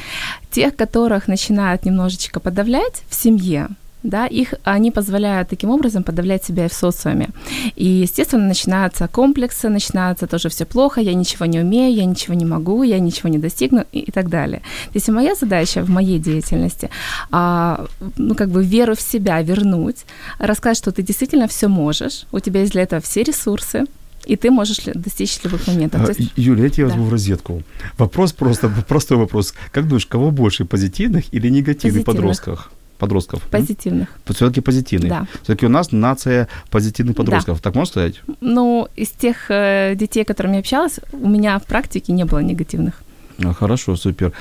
Тех, 0.50 0.76
которых 0.76 1.28
начинают 1.28 1.84
немножечко 1.84 2.40
подавлять 2.40 3.02
в 3.08 3.14
семье, 3.14 3.68
да, 4.02 4.26
их 4.26 4.54
они 4.64 4.90
позволяют 4.90 5.48
таким 5.48 5.70
образом 5.70 6.02
подавлять 6.02 6.44
себя 6.44 6.66
и 6.66 6.68
в 6.68 6.72
социуме. 6.72 7.28
И, 7.76 7.84
естественно, 7.84 8.46
начинаются 8.46 9.08
комплексы, 9.08 9.68
начинается 9.68 10.26
тоже 10.26 10.48
все 10.48 10.64
плохо, 10.64 11.00
я 11.00 11.14
ничего 11.14 11.46
не 11.46 11.60
умею, 11.60 11.94
я 11.94 12.04
ничего 12.04 12.34
не 12.34 12.44
могу, 12.44 12.82
я 12.82 12.98
ничего 12.98 13.28
не 13.28 13.38
достигну 13.38 13.84
и, 13.92 14.00
и 14.00 14.10
так 14.10 14.28
далее. 14.28 14.60
То 14.86 14.94
есть 14.94 15.08
моя 15.08 15.34
задача 15.34 15.82
в 15.82 15.90
моей 15.90 16.18
деятельности, 16.18 16.90
а, 17.30 17.86
ну, 18.16 18.34
как 18.34 18.48
бы 18.48 18.64
веру 18.64 18.94
в 18.94 19.00
себя 19.00 19.40
вернуть, 19.42 20.04
рассказать, 20.38 20.78
что 20.78 20.90
ты 20.90 21.02
действительно 21.02 21.46
все 21.46 21.68
можешь, 21.68 22.26
у 22.32 22.40
тебя 22.40 22.60
есть 22.60 22.72
для 22.72 22.82
этого 22.82 23.00
все 23.00 23.22
ресурсы, 23.22 23.84
и 24.26 24.36
ты 24.36 24.50
можешь 24.50 24.80
достичь 24.94 25.30
счастливых 25.30 25.66
моментов. 25.66 26.02
А, 26.04 26.08
есть 26.08 26.32
Юля, 26.36 26.64
я 26.64 26.70
тебя 26.70 26.86
да. 26.86 26.90
возьму 26.90 27.06
в 27.06 27.10
розетку. 27.10 27.62
Вопрос 27.98 28.32
просто, 28.32 28.68
простой 28.88 29.18
вопрос. 29.18 29.54
Как 29.72 29.84
думаешь, 29.84 30.06
кого 30.06 30.30
больше, 30.30 30.64
позитивных 30.64 31.32
или 31.32 31.48
негативных 31.48 32.04
Позитивных. 32.04 32.06
подростков? 32.06 32.70
Подростков. 32.98 33.42
позитивных. 33.50 34.08
Все-таки 34.26 34.60
позитивных. 34.60 35.08
Да. 35.08 35.26
Все-таки 35.42 35.66
у 35.66 35.68
нас 35.68 35.90
нация 35.90 36.46
позитивных 36.70 37.16
подростков. 37.16 37.60
Так 37.60 37.74
можно 37.74 37.90
сказать? 37.90 38.20
Ну, 38.40 38.86
из 38.94 39.08
тех 39.08 39.50
э, 39.50 39.94
детей, 39.96 40.22
с 40.22 40.26
которыми 40.26 40.54
я 40.54 40.60
общалась, 40.60 41.00
у 41.12 41.28
меня 41.28 41.58
в 41.58 41.64
практике 41.64 42.12
не 42.12 42.24
было 42.24 42.38
негативных. 42.38 43.02
А, 43.44 43.52
Хорошо, 43.54 43.96
супер. 43.96 44.32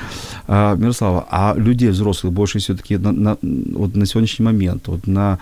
А, 0.47 0.75
Мирослава, 0.75 1.25
а 1.29 1.55
людей 1.57 1.89
взрослых 1.89 2.33
больше 2.33 2.59
все-таки 2.59 2.97
на, 2.97 3.11
на, 3.11 3.37
вот 3.41 3.95
на 3.95 4.05
сегодняшний 4.05 4.45
момент, 4.45 4.87
вот 4.87 5.07
на, 5.07 5.39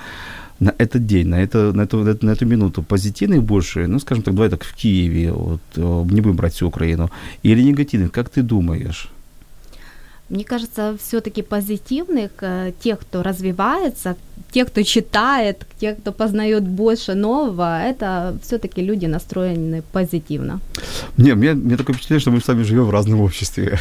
на 0.59 0.73
этот 0.77 1.05
день, 1.05 1.27
на, 1.27 1.35
это, 1.35 1.73
на, 1.73 1.81
эту, 1.83 1.97
на 2.25 2.31
эту- 2.31 2.45
минуту 2.45 2.83
позитивных 2.83 3.43
больше, 3.43 3.87
ну, 3.87 3.99
скажем 3.99 4.23
так, 4.23 4.33
давай 4.33 4.49
так, 4.49 4.63
в 4.63 4.73
Киеве, 4.73 5.31
вот, 5.31 5.61
э, 5.75 6.05
не 6.11 6.21
будем 6.21 6.35
брать 6.35 6.53
всю 6.53 6.67
Украину, 6.67 7.09
или 7.43 7.63
негативных, 7.63 8.11
как 8.11 8.29
ты 8.29 8.41
думаешь? 8.41 9.09
Мне 10.29 10.43
кажется, 10.43 10.95
все-таки 10.99 11.41
позитивных, 11.41 12.31
э, 12.41 12.71
тех, 12.83 12.99
кто 12.99 13.23
развивается, 13.23 14.15
тех, 14.51 14.67
кто 14.67 14.83
читает, 14.83 15.65
тех, 15.79 15.97
кто 15.97 16.11
познает 16.11 16.63
больше 16.67 17.13
нового, 17.13 17.81
это 17.81 18.37
все-таки 18.43 18.81
люди 18.81 19.05
настроены 19.07 19.83
позитивно. 19.91 20.59
Не, 21.17 21.33
мне, 21.35 21.53
мне 21.53 21.77
такое 21.77 21.93
впечатление, 21.95 22.21
что 22.21 22.31
мы 22.31 22.39
с 22.41 22.47
вами 22.47 22.63
живем 22.63 22.85
в 22.85 22.91
разном 22.91 23.21
обществе. 23.21 23.79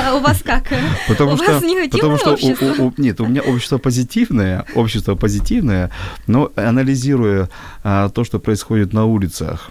А 0.00 0.14
у 0.14 0.20
вас 0.20 0.42
как? 0.42 0.64
Потому 1.08 1.32
У 1.32 1.36
что, 1.36 1.52
вас 1.52 1.62
негативное 1.62 1.90
потому 2.16 2.18
что 2.18 2.32
общество? 2.32 2.74
у- 2.82 2.86
у- 2.88 2.94
нет, 2.96 3.20
у 3.20 3.26
меня 3.26 3.42
общество 3.42 3.78
позитивное, 3.78 4.64
общество 4.74 5.14
позитивное, 5.16 5.90
но 6.26 6.50
анализируя 6.56 7.48
а, 7.82 8.08
то, 8.08 8.24
что 8.24 8.38
происходит 8.38 8.92
на 8.92 9.04
улицах, 9.06 9.70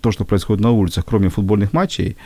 то, 0.00 0.12
что 0.12 0.24
происходит 0.24 0.62
на 0.62 0.70
улицах, 0.70 1.04
кроме 1.04 1.28
футбольных 1.28 1.72
матчей 1.72 2.16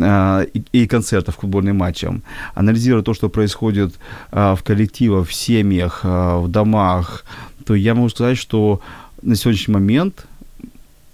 а, 0.00 0.42
и, 0.72 0.86
концертов 0.86 1.36
футбольным 1.36 1.76
матчам, 1.76 2.22
анализируя 2.54 3.02
то, 3.02 3.14
что 3.14 3.28
происходит 3.28 3.94
а, 4.30 4.54
в 4.54 4.62
коллективах, 4.62 5.28
в 5.28 5.32
семьях, 5.32 6.00
а, 6.04 6.38
в 6.38 6.48
домах, 6.48 7.24
то 7.64 7.74
я 7.74 7.94
могу 7.94 8.08
сказать, 8.08 8.38
что 8.38 8.80
на 9.22 9.36
сегодняшний 9.36 9.74
момент 9.74 10.26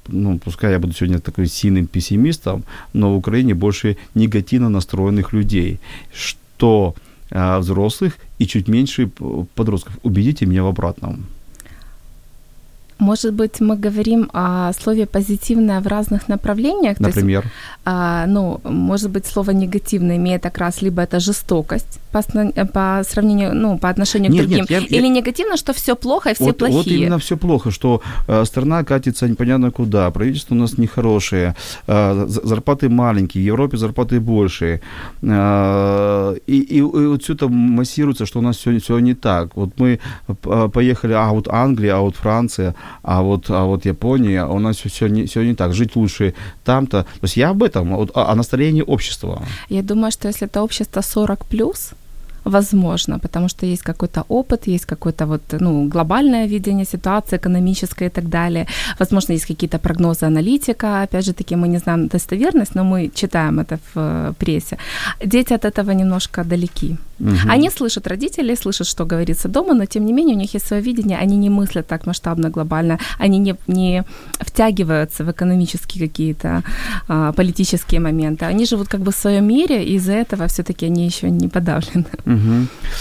ну, 0.08 0.38
пускай 0.38 0.72
я 0.72 0.78
буду 0.78 0.92
сегодня 0.92 1.20
такой 1.20 1.46
сильным 1.46 1.86
пессимистом, 1.86 2.64
но 2.92 3.12
в 3.12 3.16
Украине 3.16 3.54
больше 3.54 3.96
негативно 4.14 4.68
настроенных 4.68 5.32
людей, 5.32 5.78
что 6.12 6.94
а, 7.30 7.60
взрослых 7.60 8.18
и 8.38 8.46
чуть 8.46 8.68
меньше 8.68 9.08
подростков. 9.54 9.98
Убедите 10.02 10.46
меня 10.46 10.64
в 10.64 10.66
обратном. 10.66 11.26
Может 13.00 13.32
быть, 13.32 13.60
мы 13.60 13.76
говорим 13.76 14.28
о 14.32 14.72
слове 14.72 15.06
позитивное 15.06 15.80
в 15.80 15.86
разных 15.86 16.28
направлениях. 16.28 16.98
То 16.98 17.04
есть, 17.04 17.16
Например, 17.16 17.44
а, 17.84 18.26
ну, 18.26 18.60
может 18.64 19.10
быть, 19.10 19.26
слово 19.26 19.52
негативное 19.52 20.16
имеет 20.16 20.42
как 20.42 20.58
раз 20.58 20.82
либо 20.82 21.00
это 21.02 21.18
жестокость 21.20 21.98
по, 22.12 22.22
сна- 22.22 22.52
по 22.72 23.02
сравнению, 23.08 23.54
ну, 23.54 23.78
по 23.78 23.88
отношению 23.88 24.32
Нет, 24.32 24.44
к 24.44 24.48
другим, 24.48 24.66
нет, 24.68 24.90
я- 24.90 24.98
или 24.98 25.06
я- 25.06 25.08
негативно, 25.14 25.56
что 25.56 25.72
все 25.72 25.94
плохо 25.96 26.30
и 26.30 26.34
все 26.34 26.44
вот, 26.44 26.58
плохие. 26.58 26.76
вот 26.78 26.86
именно 26.86 27.18
все 27.18 27.36
плохо, 27.36 27.70
что 27.70 28.00
э, 28.28 28.44
страна 28.44 28.84
катится 28.84 29.28
непонятно 29.28 29.70
куда, 29.70 30.10
правительство 30.10 30.54
у 30.54 30.58
нас 30.58 30.78
нехорошее, 30.78 31.54
э, 31.86 32.26
зарплаты 32.28 32.88
маленькие, 32.88 33.42
в 33.42 33.46
Европе 33.46 33.76
зарплаты 33.76 34.20
больше, 34.20 34.80
э, 35.22 36.36
и, 36.46 36.58
и, 36.58 36.76
и 36.78 36.80
вот 36.82 37.22
все 37.22 37.34
это 37.34 37.48
массируется, 37.48 38.26
что 38.26 38.38
у 38.38 38.42
нас 38.42 38.56
все, 38.56 38.78
все 38.78 38.98
не 38.98 39.14
так. 39.14 39.56
Вот 39.56 39.70
мы 39.80 39.98
э, 40.28 40.68
поехали, 40.72 41.12
а 41.12 41.28
вот 41.30 41.48
Англия, 41.48 41.96
а 41.96 42.00
вот 42.00 42.16
Франция, 42.16 42.74
а 43.02 43.22
вот, 43.22 43.46
а 43.48 43.64
вот 43.64 43.84
Япония, 43.84 44.44
у 44.44 44.58
нас 44.58 44.76
все, 44.76 45.08
не, 45.08 45.24
все 45.24 45.42
не 45.42 45.54
так, 45.54 45.74
жить 45.74 45.96
лучше 45.96 46.34
там-то. 46.64 47.02
То 47.02 47.24
есть 47.24 47.36
я 47.36 47.50
об 47.50 47.62
этом, 47.62 47.96
вот, 47.96 48.10
о, 48.16 48.30
о 48.30 48.34
настроении 48.34 48.82
общества. 48.82 49.42
Я 49.68 49.82
думаю, 49.82 50.10
что 50.12 50.28
если 50.28 50.46
это 50.46 50.62
общество 50.62 51.00
40 51.00 51.46
плюс, 51.46 51.92
возможно, 52.44 53.18
потому 53.18 53.48
что 53.48 53.66
есть 53.66 53.82
какой-то 53.82 54.24
опыт, 54.28 54.66
есть 54.66 54.86
какое-то 54.86 55.26
вот, 55.26 55.42
ну, 55.60 55.88
глобальное 55.88 56.46
видение 56.46 56.86
ситуации, 56.86 57.38
экономическое 57.38 58.06
и 58.06 58.10
так 58.10 58.28
далее. 58.28 58.66
Возможно, 58.98 59.34
есть 59.34 59.46
какие-то 59.46 59.78
прогнозы 59.78 60.26
аналитика. 60.26 61.02
Опять 61.02 61.24
же 61.24 61.32
таки, 61.32 61.56
мы 61.56 61.68
не 61.68 61.78
знаем 61.78 62.08
достоверность, 62.08 62.74
но 62.74 62.84
мы 62.84 63.10
читаем 63.14 63.58
это 63.58 63.76
в 63.76 63.96
э, 63.96 64.32
прессе. 64.38 64.76
Дети 65.24 65.54
от 65.54 65.64
этого 65.64 65.94
немножко 65.94 66.44
далеки. 66.44 66.96
Мгм. 67.20 67.50
Они 67.50 67.70
слышат 67.70 68.06
родителей, 68.06 68.56
слышат, 68.56 68.86
что 68.86 69.04
говорится 69.04 69.48
дома, 69.48 69.74
но 69.74 69.84
тем 69.84 70.06
не 70.06 70.12
менее 70.12 70.36
у 70.36 70.38
них 70.38 70.54
есть 70.54 70.66
свое 70.66 70.82
видение, 70.82 71.18
они 71.18 71.36
не 71.36 71.50
мыслят 71.50 71.86
так 71.86 72.06
масштабно, 72.06 72.50
глобально, 72.50 72.98
они 73.18 73.38
не, 73.38 73.54
не 73.66 74.04
втягиваются 74.40 75.24
в 75.24 75.30
экономические 75.30 76.08
какие-то 76.08 76.62
а, 77.08 77.32
политические 77.32 78.00
моменты. 78.00 78.46
Они 78.46 78.66
живут 78.66 78.88
как 78.88 79.00
бы 79.00 79.10
в 79.10 79.16
своем 79.16 79.44
мире, 79.44 79.84
и 79.84 79.96
из-за 79.96 80.12
этого 80.12 80.46
все-таки 80.46 80.86
они 80.86 81.06
еще 81.06 81.30
не 81.30 81.48
подавлены 81.48 82.06
Мгм. 82.24 82.39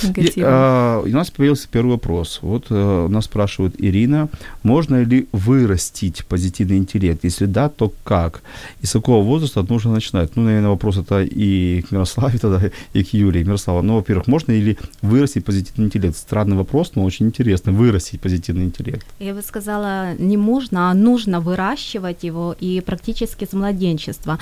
Негативом. 0.04 0.50
И, 0.50 0.54
а, 0.54 1.02
у 1.02 1.08
нас 1.08 1.30
появился 1.32 1.68
первый 1.72 1.92
вопрос. 1.92 2.40
Вот 2.42 2.68
а, 2.70 3.08
нас 3.08 3.26
спрашивает 3.26 3.76
Ирина, 3.78 4.30
можно 4.64 5.04
ли 5.04 5.28
вырастить 5.32 6.26
позитивный 6.26 6.78
интеллект? 6.78 7.24
Если 7.24 7.46
да, 7.46 7.70
то 7.70 7.94
как? 8.04 8.42
И 8.82 8.86
с 8.86 8.94
какого 8.94 9.24
возраста 9.24 9.66
нужно 9.68 9.94
начинать? 9.94 10.36
Ну, 10.36 10.44
наверное, 10.44 10.70
вопрос 10.70 10.98
это 10.98 11.22
и 11.22 11.82
к 11.82 11.92
Мирославе 11.92 12.40
тогда, 12.40 12.62
и 12.94 13.04
к 13.04 13.14
Юлии. 13.14 13.44
Мирослава, 13.44 13.82
ну, 13.82 13.96
во-первых, 13.96 14.28
можно 14.28 14.52
ли 14.52 14.78
вырастить 15.02 15.46
позитивный 15.46 15.86
интеллект? 15.88 16.18
Странный 16.18 16.58
вопрос, 16.58 16.92
но 16.96 17.04
очень 17.04 17.28
интересно. 17.28 17.72
Вырастить 17.72 18.22
позитивный 18.22 18.66
интеллект. 18.66 19.06
Я 19.20 19.34
бы 19.34 19.42
сказала, 19.42 20.14
не 20.16 20.38
можно, 20.38 20.92
а 20.92 20.94
нужно 20.94 21.40
выращивать 21.40 22.24
его 22.24 22.56
и 22.60 22.82
практически 22.82 23.46
с 23.46 23.54
младенчества. 23.54 24.40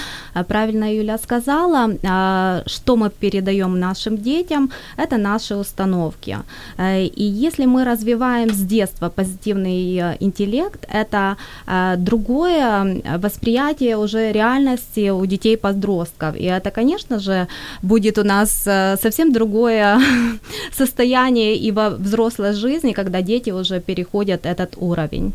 Правильно 0.47 0.93
Юля 0.93 1.17
сказала, 1.17 1.89
а, 2.03 2.63
что 2.65 2.95
мы 2.95 3.09
передаем 3.09 3.79
нашим 3.79 4.17
детям, 4.17 4.69
это 4.97 5.17
наши 5.17 5.55
установки. 5.55 6.37
Э, 6.77 7.03
И 7.03 7.23
если 7.23 7.65
мы 7.65 7.85
развиваем 7.85 8.49
с 8.49 8.61
детства 8.61 9.09
позитивный 9.09 9.97
э, 9.97 10.17
интеллект, 10.19 10.85
это 10.93 11.37
э, 11.67 11.95
другое 11.97 13.01
восприятие 13.17 13.97
уже 13.97 14.31
реальности 14.31 15.11
у 15.11 15.25
детей-подростков. 15.25 16.35
И 16.35 16.43
это, 16.43 16.71
конечно 16.71 17.19
же, 17.19 17.47
будет 17.81 18.17
у 18.17 18.23
нас 18.23 18.67
совсем 19.01 19.31
другое 19.31 19.99
состояние 20.77 21.55
и 21.55 21.71
во 21.71 21.89
взрослой 21.89 22.53
жизни, 22.53 22.93
когда 22.93 23.21
дети 23.21 23.51
уже 23.51 23.79
переходят 23.79 24.45
этот 24.45 24.77
уровень. 24.77 25.33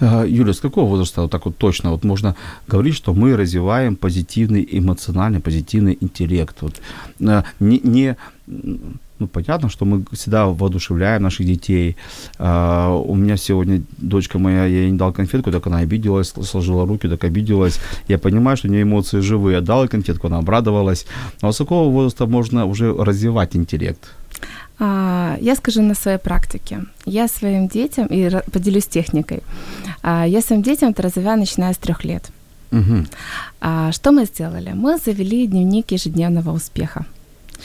А, 0.00 0.24
Юля, 0.24 0.52
с 0.52 0.60
какого 0.60 0.88
возраста 0.88 1.22
вот 1.22 1.30
так 1.30 1.46
вот 1.46 1.56
точно 1.56 1.90
вот 1.90 2.04
можно 2.04 2.36
говорить, 2.66 2.94
что 2.94 3.14
мы 3.14 3.36
развиваем 3.36 3.96
позитивный 3.96 4.66
эмоциональный, 4.70 5.40
позитивный 5.40 5.96
интеллект? 6.00 6.56
Вот, 6.60 6.80
а, 7.20 7.44
не, 7.60 7.80
не, 7.80 8.16
ну, 9.20 9.28
понятно, 9.28 9.68
что 9.68 9.84
мы 9.84 10.04
всегда 10.12 10.46
воодушевляем 10.46 11.22
наших 11.22 11.46
детей. 11.46 11.96
А, 12.38 12.94
у 12.94 13.14
меня 13.14 13.36
сегодня 13.36 13.82
дочка 13.98 14.38
моя, 14.38 14.64
я 14.64 14.80
ей 14.80 14.90
не 14.90 14.98
дал 14.98 15.12
конфетку, 15.12 15.52
так 15.52 15.66
она 15.66 15.78
обиделась, 15.78 16.32
сложила 16.42 16.86
руки, 16.86 17.08
так 17.08 17.22
обиделась. 17.24 17.78
Я 18.08 18.18
понимаю, 18.18 18.56
что 18.56 18.68
у 18.68 18.70
нее 18.70 18.82
эмоции 18.82 19.20
живые. 19.20 19.56
Я 19.56 19.60
дал 19.60 19.82
ей 19.82 19.88
конфетку, 19.88 20.28
она 20.28 20.38
обрадовалась. 20.38 21.06
Но 21.42 21.52
с 21.52 21.58
какого 21.58 21.90
возраста 21.90 22.26
можно 22.26 22.64
уже 22.64 22.92
развивать 22.92 23.54
интеллект? 23.54 24.10
А, 24.80 25.36
Я 25.40 25.54
скажу 25.56 25.82
на 25.82 25.94
своей 25.94 26.18
практике. 26.18 26.80
Я 27.06 27.28
своим 27.28 27.68
детям, 27.68 28.06
и 28.06 28.30
поделюсь 28.50 28.86
техникой, 28.86 29.42
А, 30.02 30.26
я 30.26 30.40
своим 30.40 30.62
детям 30.62 30.90
это 30.90 31.02
развиваю, 31.02 31.38
начиная 31.38 31.72
с 31.72 31.76
трех 31.76 32.04
лет. 32.04 32.30
А, 33.60 33.92
Что 33.92 34.12
мы 34.12 34.24
сделали? 34.24 34.72
Мы 34.74 34.98
завели 34.98 35.46
дневник 35.46 35.92
ежедневного 35.92 36.52
успеха. 36.52 37.04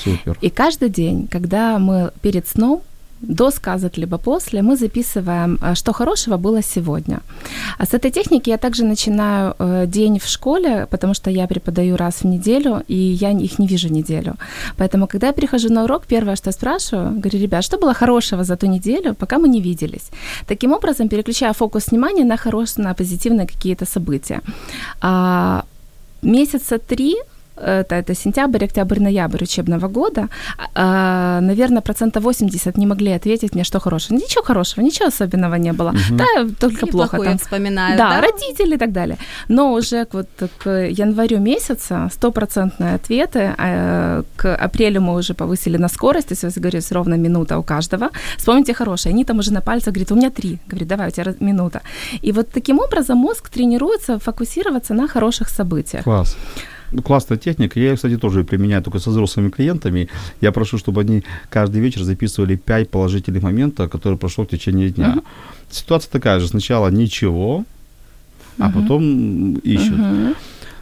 Супер. 0.04 0.38
И 0.42 0.50
каждый 0.50 0.90
день, 0.90 1.28
когда 1.32 1.80
мы 1.80 2.12
перед 2.22 2.48
сном, 2.48 2.82
до 3.22 3.52
сказок 3.52 3.98
либо 3.98 4.18
после, 4.18 4.62
мы 4.62 4.76
записываем, 4.76 5.58
а, 5.62 5.76
что 5.76 5.94
хорошего 5.94 6.38
было 6.38 6.62
сегодня. 6.62 7.20
А 7.78 7.86
с 7.86 7.94
этой 7.94 8.12
техники 8.12 8.50
я 8.50 8.58
также 8.58 8.84
начинаю 8.84 9.56
э, 9.60 9.86
день 9.88 10.20
в 10.20 10.26
школе, 10.26 10.88
потому 10.90 11.14
что 11.14 11.30
я 11.30 11.48
преподаю 11.48 11.98
раз 11.98 12.24
в 12.24 12.28
неделю, 12.28 12.84
и 12.88 12.96
я 12.96 13.32
их 13.32 13.60
не 13.60 13.68
вижу 13.68 13.90
неделю. 13.90 14.36
Поэтому, 14.78 15.08
когда 15.08 15.28
я 15.28 15.34
прихожу 15.34 15.70
на 15.70 15.84
урок, 15.84 16.06
первое, 16.08 16.36
что 16.36 16.50
я 16.50 16.54
спрашиваю, 16.54 17.20
говорю, 17.20 17.40
ребят, 17.40 17.64
что 17.64 17.78
было 17.78 17.94
хорошего 17.94 18.44
за 18.44 18.56
ту 18.56 18.68
неделю, 18.68 19.14
пока 19.14 19.38
мы 19.38 19.48
не 19.48 19.62
виделись? 19.62 20.10
Таким 20.48 20.74
образом, 20.74 21.08
переключая 21.08 21.54
фокус 21.54 21.92
внимания 21.92 22.26
на 22.26 22.38
хорошие, 22.38 22.84
на 22.84 22.94
позитивные 22.94 23.48
какие-то 23.48 23.86
события. 23.86 24.42
А, 25.02 25.64
месяца 26.22 26.78
три 26.78 27.16
это, 27.56 27.96
это 27.96 28.16
сентябрь, 28.16 28.66
октябрь, 28.66 29.00
ноябрь 29.00 29.44
учебного 29.44 29.88
года, 29.88 30.28
а, 30.74 31.40
наверное, 31.42 31.82
процентов 31.82 32.24
80 32.24 32.78
не 32.78 32.86
могли 32.88 33.12
ответить 33.12 33.56
мне, 33.56 33.64
что 33.64 33.80
хорошего. 33.80 34.18
Ничего 34.18 34.44
хорошего, 34.44 34.84
ничего 34.86 35.08
особенного 35.08 35.56
не 35.56 35.74
было. 35.74 35.92
Мгм. 35.92 36.18
Да, 36.18 36.26
только 36.60 36.86
Или 36.86 36.92
плохо 36.92 37.18
там. 37.18 37.38
вспоминают, 37.38 37.98
да, 37.98 38.10
да? 38.10 38.22
родители 38.22 38.76
и 38.76 38.78
так 38.78 38.92
далее. 38.92 39.18
Но 39.48 39.74
уже 39.74 40.06
к, 40.06 40.14
вот, 40.14 40.28
к 40.64 40.70
январю 40.70 41.40
месяца 41.40 42.10
стопроцентные 42.12 42.96
ответы. 42.96 43.54
э, 43.58 44.24
К 44.36 44.56
апрелю 44.56 45.02
мы 45.02 45.14
уже 45.16 45.34
повысили 45.34 45.78
на 45.78 45.88
скорость, 45.90 46.28
то 46.30 46.34
есть, 46.34 46.44
я 46.44 46.62
говорю, 46.62 46.80
ровно 46.92 47.16
минута 47.16 47.58
у 47.58 47.64
каждого. 47.64 48.10
Вспомните 48.38 48.74
хорошее. 48.74 49.14
Они 49.14 49.26
там 49.26 49.40
уже 49.40 49.54
на 49.54 49.62
пальцах 49.62 49.94
говорят, 49.94 50.12
у 50.12 50.16
меня 50.16 50.30
три. 50.30 50.60
Говорит, 50.68 50.88
давай, 50.88 51.08
у 51.08 51.12
тебя 51.12 51.34
минута. 51.40 51.82
И 52.22 52.32
вот 52.32 52.50
таким 52.52 52.80
образом 52.80 53.18
мозг 53.18 53.50
тренируется 53.50 54.20
фокусироваться 54.20 54.94
на 54.94 55.08
хороших 55.08 55.50
событиях. 55.50 56.04
Класс. 56.04 56.38
Классная 57.04 57.38
техника. 57.38 57.80
Я 57.80 57.90
ее, 57.90 57.96
кстати, 57.96 58.18
тоже 58.18 58.44
применяю 58.44 58.84
только 58.84 59.00
со 59.00 59.10
взрослыми 59.10 59.50
клиентами. 59.50 60.08
Я 60.42 60.52
прошу, 60.52 60.78
чтобы 60.78 61.02
они 61.02 61.24
каждый 61.50 61.82
вечер 61.82 62.04
записывали 62.04 62.56
5 62.56 62.90
положительных 62.90 63.44
моментов, 63.44 63.90
которые 63.90 64.18
прошло 64.18 64.44
в 64.44 64.50
течение 64.50 64.90
дня. 64.90 65.10
Мгм. 65.10 65.24
Ситуация 65.70 66.12
такая 66.12 66.40
же. 66.40 66.48
Сначала 66.48 66.90
ничего, 66.90 67.66
а 68.60 68.70
потом 68.70 69.56
ищут. 69.56 70.00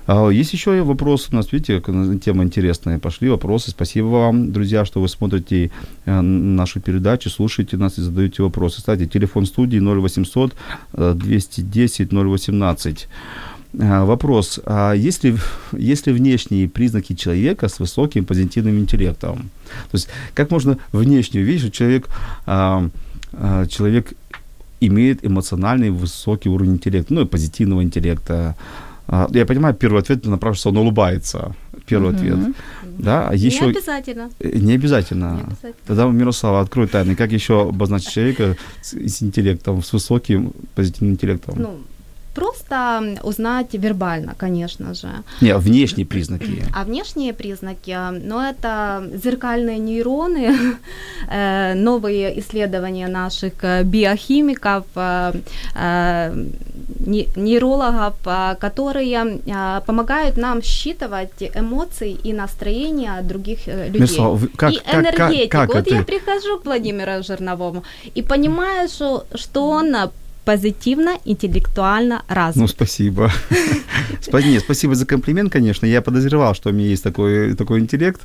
А, 0.05 0.29
Есть 0.29 0.53
еще 0.53 0.81
вопрос 0.81 1.29
у 1.31 1.35
нас, 1.35 1.51
видите, 1.51 1.81
тема 2.23 2.43
интересная. 2.43 2.99
Пошли 2.99 3.29
вопросы. 3.29 3.71
Спасибо 3.71 4.07
вам, 4.07 4.51
друзья, 4.51 4.83
что 4.85 5.01
вы 5.01 5.07
смотрите 5.07 5.71
э, 6.05 6.21
нашу 6.21 6.81
передачу, 6.81 7.29
слушаете 7.29 7.77
нас 7.77 7.97
и 7.97 8.01
задаете 8.01 8.43
вопросы. 8.43 8.77
Кстати, 8.77 9.07
телефон 9.07 9.45
студии 9.45 9.79
0800 9.79 10.53
э, 10.93 11.13
210 11.15 12.11
018. 12.11 13.07
А, 13.79 14.05
Вопрос. 14.05 14.59
А 14.65 14.93
есть 14.93 15.23
ли, 15.23 15.35
есть 15.71 16.07
ли 16.07 16.13
внешние 16.13 16.67
признаки 16.67 17.13
человека 17.15 17.67
с 17.67 17.79
высоким 17.79 18.25
позитивным 18.25 18.77
интеллектом? 18.79 19.49
То 19.91 19.95
есть 19.97 20.07
как 20.35 20.51
можно 20.51 20.77
внешне 20.91 21.41
увидеть, 21.41 21.61
что 21.61 21.71
человек, 21.71 22.07
а, 22.45 22.87
а, 23.33 23.65
человек 23.67 24.13
имеет 24.81 25.25
эмоциональный 25.25 25.89
высокий 25.89 26.49
уровень 26.49 26.73
интеллекта, 26.73 27.13
ну 27.13 27.21
и 27.21 27.25
позитивного 27.25 27.81
интеллекта. 27.81 28.55
А, 29.07 29.27
Я 29.31 29.45
понимаю, 29.45 29.73
первый 29.75 30.01
ответ 30.01 30.25
направлен, 30.25 30.57
что 30.57 30.69
он 30.69 30.77
улыбается. 30.77 31.55
Первый 31.87 32.11
Мгм. 32.11 32.15
ответ. 32.17 32.37
Да, 32.97 33.27
а 33.29 33.33
еще 33.35 33.65
Не 33.65 33.71
обязательно. 33.71 34.29
э, 34.39 34.51
не 34.59 34.73
обязательно. 34.75 35.25
Не 35.35 35.41
обязательно. 35.41 35.75
Тогда, 35.87 36.05
Мирослава, 36.07 36.61
открой 36.61 36.87
тайны. 36.87 37.15
Как 37.15 37.31
еще 37.33 37.53
обозначить 37.69 38.11
человека 38.13 38.55
с, 38.81 38.93
с 38.93 39.23
интеллектом, 39.23 39.81
с 39.83 39.91
высоким 39.93 40.53
позитивным 40.75 41.13
интеллектом? 41.13 41.55
Ну, 41.57 41.77
просто 42.33 43.17
узнать 43.23 43.73
вербально, 43.73 44.33
конечно 44.37 44.93
же. 44.93 45.07
Не, 45.41 45.55
внешние 45.57 46.05
признаки. 46.05 46.63
А 46.75 46.83
внешние 46.83 47.33
признаки, 47.33 47.97
ну, 48.27 48.39
это 48.39 49.03
зеркальные 49.23 49.77
нейроны, 49.79 50.55
э, 51.31 51.73
новые 51.75 52.39
исследования 52.39 53.07
наших 53.07 53.53
э, 53.63 53.83
биохимиков, 53.83 54.85
э, 54.95 55.33
не- 57.05 57.27
нейрологов, 57.35 58.13
которые 58.59 59.39
помогают 59.85 60.37
нам 60.37 60.61
считывать 60.61 61.51
эмоции 61.55 62.17
и 62.27 62.33
настроения 62.33 63.21
других 63.21 63.67
людей. 63.67 63.99
Мирослава, 63.99 64.35
вы- 64.35 64.47
как- 64.55 64.71
и 64.73 64.75
как- 64.77 64.85
как- 64.85 64.95
энергетику. 65.19 65.49
как 65.51 65.67
вот 65.69 65.77
это? 65.87 65.95
я 65.95 66.03
прихожу 66.03 66.59
к 66.59 66.65
Владимиру 66.65 67.23
Жирновому 67.23 67.83
и 68.15 68.21
понимаю, 68.21 68.87
что, 68.89 69.25
что 69.35 69.67
он 69.69 69.95
позитивно, 70.45 71.17
интеллектуально 71.25 72.23
развит. 72.27 72.61
Ну, 72.61 72.67
спасибо. 72.67 73.31
Спа- 74.21 74.43
не, 74.43 74.59
спасибо 74.59 74.95
за 74.95 75.05
комплимент, 75.05 75.51
конечно. 75.51 75.85
Я 75.85 76.01
подозревал, 76.01 76.53
что 76.55 76.69
у 76.69 76.73
меня 76.73 76.87
есть 76.87 77.03
такой, 77.03 77.55
такой 77.55 77.79
интеллект. 77.79 78.21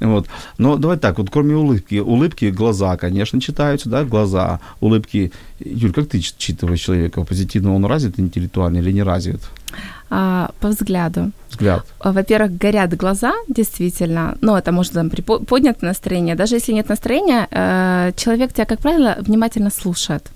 Вот. 0.00 0.26
Но 0.58 0.76
давай 0.76 0.96
так, 0.98 1.18
вот 1.18 1.30
кроме 1.30 1.54
улыбки. 1.56 1.96
Улыбки, 2.00 2.46
глаза, 2.50 2.96
конечно, 2.96 3.40
читаются, 3.40 3.88
да, 3.88 4.04
глаза, 4.04 4.60
улыбки. 4.80 5.32
Юль, 5.60 5.92
как 5.92 6.08
ты 6.08 6.20
чит- 6.20 6.38
читываешь 6.38 6.80
человека? 6.80 7.22
Позитивно 7.24 7.74
он 7.74 7.84
развит 7.84 8.20
интеллектуально 8.20 8.78
или 8.78 8.92
не 8.92 9.02
развит? 9.02 9.40
А, 10.08 10.50
по 10.60 10.68
взгляду. 10.68 11.32
Взгляд. 11.50 11.84
А, 11.98 12.12
Во-первых, 12.12 12.56
горят 12.56 12.94
глаза, 12.96 13.32
действительно, 13.48 14.36
но 14.40 14.56
это 14.56 14.70
может 14.72 14.92
там 14.92 15.10
при 15.10 15.20
по- 15.22 15.40
поднятое 15.40 15.90
настроение. 15.90 16.36
Даже 16.36 16.54
если 16.56 16.72
нет 16.74 16.88
настроения, 16.88 17.48
э, 17.50 18.12
человек 18.16 18.52
тебя, 18.52 18.66
как 18.66 18.78
правило, 18.80 19.16
внимательно 19.20 19.70
слушает. 19.70 20.30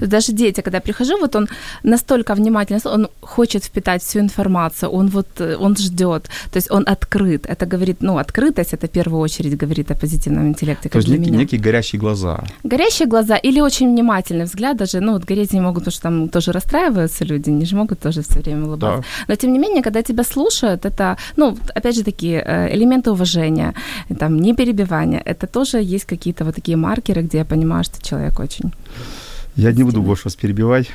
Есть 0.00 0.08
даже 0.10 0.32
дети, 0.32 0.60
когда 0.60 0.73
я 0.74 0.80
прихожу, 0.80 1.18
вот 1.18 1.36
он 1.36 1.48
настолько 1.82 2.34
внимательно, 2.34 2.80
он 2.84 3.08
хочет 3.20 3.64
впитать 3.64 4.02
всю 4.02 4.20
информацию, 4.20 4.90
он 4.90 5.08
вот, 5.08 5.26
э, 5.40 5.56
он 5.56 5.76
ждет, 5.76 6.24
то 6.50 6.56
есть 6.56 6.70
он 6.70 6.84
открыт. 6.86 7.46
Это 7.46 7.66
говорит, 7.66 8.02
ну, 8.02 8.18
открытость, 8.18 8.74
это 8.74 8.86
в 8.86 8.90
первую 8.90 9.20
очередь 9.20 9.56
говорит 9.56 9.90
о 9.90 9.94
позитивном 9.94 10.46
интеллекте, 10.48 10.88
То 10.88 10.98
есть 10.98 11.08
некие, 11.08 11.26
меня. 11.26 11.38
некие 11.38 11.60
горящие 11.60 12.00
глаза. 12.00 12.44
Горящие 12.64 13.08
глаза 13.08 13.36
или 13.36 13.60
очень 13.60 13.90
внимательный 13.90 14.44
взгляд, 14.44 14.76
даже, 14.76 15.00
ну, 15.00 15.12
вот 15.12 15.24
гореть 15.24 15.52
не 15.52 15.60
могут, 15.60 15.84
потому 15.84 15.92
что 15.92 16.02
там 16.02 16.28
тоже 16.28 16.52
расстраиваются 16.52 17.24
люди, 17.24 17.50
они 17.50 17.66
же 17.66 17.76
могут 17.76 18.00
тоже 18.00 18.22
все 18.22 18.40
время 18.40 18.66
улыбаться. 18.66 19.02
Да. 19.02 19.04
Но, 19.28 19.36
тем 19.36 19.52
не 19.52 19.58
менее, 19.58 19.82
когда 19.82 20.02
тебя 20.02 20.24
слушают, 20.24 20.84
это, 20.84 21.16
ну, 21.36 21.56
опять 21.74 21.94
же, 21.96 22.04
такие 22.04 22.42
э, 22.46 22.74
элементы 22.74 23.10
уважения, 23.10 23.74
там, 24.18 24.40
не 24.40 24.54
перебивания, 24.54 25.22
это 25.24 25.46
тоже 25.46 25.94
есть 25.94 26.04
какие-то 26.04 26.44
вот 26.44 26.54
такие 26.54 26.76
маркеры, 26.76 27.22
где 27.22 27.38
я 27.38 27.44
понимаю, 27.44 27.84
что 27.84 28.02
человек 28.02 28.40
очень... 28.40 28.72
Я 29.56 29.72
не 29.72 29.84
буду 29.84 30.02
больше 30.02 30.24
вас 30.24 30.36
перебивать. 30.36 30.90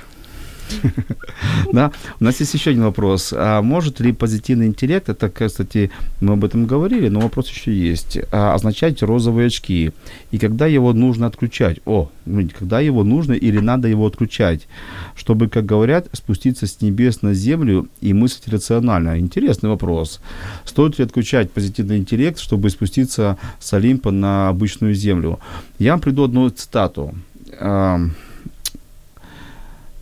Да, 1.73 1.91
у 2.19 2.23
нас 2.23 2.39
есть 2.39 2.53
еще 2.53 2.71
один 2.71 2.83
вопрос. 2.83 3.33
А 3.35 3.61
может 3.61 3.99
ли 3.99 4.11
позитивный 4.11 4.67
интеллект, 4.67 5.09
это, 5.09 5.29
кстати, 5.29 5.91
мы 6.21 6.33
об 6.33 6.45
этом 6.45 6.65
говорили, 6.65 7.09
но 7.09 7.19
вопрос 7.19 7.49
еще 7.49 7.73
есть, 7.73 8.17
а, 8.31 8.53
означать 8.53 9.01
розовые 9.03 9.47
очки? 9.47 9.91
И 10.31 10.37
когда 10.37 10.65
его 10.67 10.93
нужно 10.93 11.27
отключать? 11.27 11.79
О, 11.85 12.09
ну, 12.25 12.47
когда 12.57 12.79
его 12.79 13.03
нужно 13.03 13.33
или 13.33 13.59
надо 13.59 13.87
его 13.87 14.05
отключать, 14.05 14.67
чтобы, 15.15 15.47
как 15.47 15.65
говорят, 15.65 16.07
спуститься 16.13 16.65
с 16.65 16.81
небес 16.81 17.21
на 17.21 17.33
землю 17.33 17.87
и 18.01 18.13
мыслить 18.13 18.47
рационально? 18.47 19.19
Интересный 19.19 19.69
вопрос. 19.69 20.19
Стоит 20.65 20.97
ли 20.97 21.05
отключать 21.05 21.51
позитивный 21.51 21.97
интеллект, 21.97 22.39
чтобы 22.39 22.69
спуститься 22.69 23.37
с 23.59 23.73
Олимпа 23.73 24.11
на 24.11 24.49
обычную 24.49 24.93
землю? 24.93 25.39
Я 25.77 25.91
вам 25.91 26.01
приду 26.01 26.23
одну 26.23 26.49
цитату. 26.49 27.13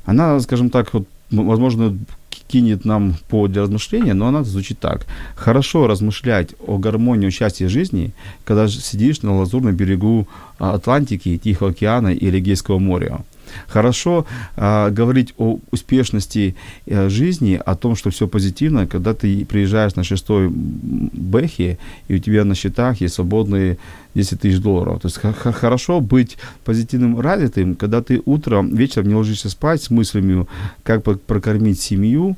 Она, 0.08 0.40
скажем 0.40 0.70
так, 0.70 0.94
вот, 0.94 1.06
возможно, 1.30 1.98
кинет 2.48 2.86
нам 2.86 3.16
повод 3.28 3.52
для 3.52 3.64
размышления, 3.64 4.14
но 4.14 4.28
она 4.28 4.44
звучит 4.44 4.80
так. 4.80 5.06
Хорошо 5.36 5.86
размышлять 5.86 6.56
о 6.66 6.78
гармонии 6.78 7.30
счастья 7.30 7.68
жизни, 7.68 8.14
когда 8.46 8.70
сидишь 8.70 9.22
на 9.22 9.38
лазурном 9.38 9.76
берегу 9.76 10.26
а, 10.60 10.76
Атлантики, 10.76 11.38
Тихого 11.38 11.72
океана 11.72 12.08
или 12.08 12.40
Эгейского 12.40 12.80
моря. 12.80 13.20
Хорошо 13.68 14.26
а, 14.56 14.90
говорить 14.90 15.34
о 15.38 15.60
успешности 15.72 16.56
э, 16.86 17.10
жизни, 17.10 17.60
о 17.66 17.76
том, 17.76 17.96
что 17.96 18.10
все 18.10 18.28
позитивно, 18.28 18.88
когда 18.88 19.14
ты 19.14 19.46
приезжаешь 19.46 19.96
на 19.96 20.04
шестой 20.04 20.50
бэхе, 20.50 21.78
и 22.08 22.16
у 22.16 22.20
тебя 22.20 22.46
на 22.46 22.56
счетах 22.56 23.02
есть 23.02 23.16
свободные 23.16 23.78
10 24.16 24.42
тысяч 24.42 24.60
долларов. 24.60 25.02
То 25.02 25.08
есть 25.08 25.18
х- 25.18 25.52
хорошо 25.52 26.00
быть 26.02 26.38
позитивным, 26.64 27.20
развитым, 27.20 27.76
когда 27.76 28.02
ты 28.02 28.22
утром, 28.26 28.76
вечером 28.76 29.08
не 29.08 29.16
ложишься 29.16 29.50
спать 29.50 29.82
с 29.82 29.90
мыслями, 29.90 30.48
как 30.84 31.04
прокормить 31.04 31.80
семью, 31.80 32.36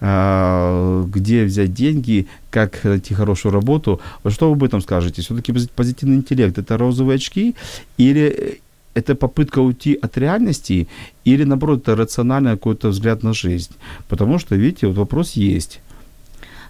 а, 0.00 1.04
где 1.04 1.44
взять 1.44 1.74
деньги, 1.74 2.26
как 2.50 2.84
найти 2.84 3.14
хорошую 3.14 3.52
работу. 3.52 4.00
Что 4.26 4.48
вы 4.48 4.56
об 4.56 4.64
этом 4.64 4.80
скажете? 4.80 5.22
Все-таки 5.22 5.52
позитивный 5.74 6.16
интеллект– 6.16 6.56
это 6.58 6.76
розовые 6.78 7.16
очки 7.16 7.54
или 7.96 8.60
это 8.98 9.14
попытка 9.14 9.60
уйти 9.60 9.98
от 10.02 10.18
реальности 10.18 10.88
или, 11.26 11.44
наоборот, 11.44 11.82
это 11.82 11.96
рациональный 11.96 12.52
какой-то 12.52 12.88
взгляд 12.88 13.22
на 13.22 13.32
жизнь? 13.32 13.72
Потому 14.08 14.38
что, 14.38 14.56
видите, 14.56 14.86
вот 14.86 14.96
вопрос 14.96 15.36
есть. 15.36 15.80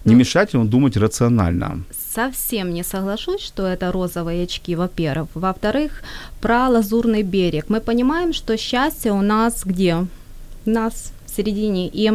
Не 0.05 0.13
Ну, 0.13 0.19
мешать 0.19 0.53
ему 0.53 0.65
думать 0.65 0.97
рационально. 0.97 1.83
Совсем 2.15 2.73
не 2.73 2.83
соглашусь, 2.83 3.41
что 3.41 3.67
это 3.67 3.91
розовые 3.91 4.43
очки, 4.43 4.75
во-первых. 4.75 5.27
Во-вторых, 5.35 6.03
про 6.41 6.69
лазурный 6.69 7.23
берег. 7.23 7.65
Мы 7.69 7.79
понимаем, 7.79 8.33
что 8.33 8.57
счастье 8.57 9.11
у 9.11 9.21
нас 9.21 9.65
где? 9.65 9.95
У 10.65 10.69
нас 10.69 11.13
в 11.25 11.35
середине. 11.35 11.89
И 11.93 12.11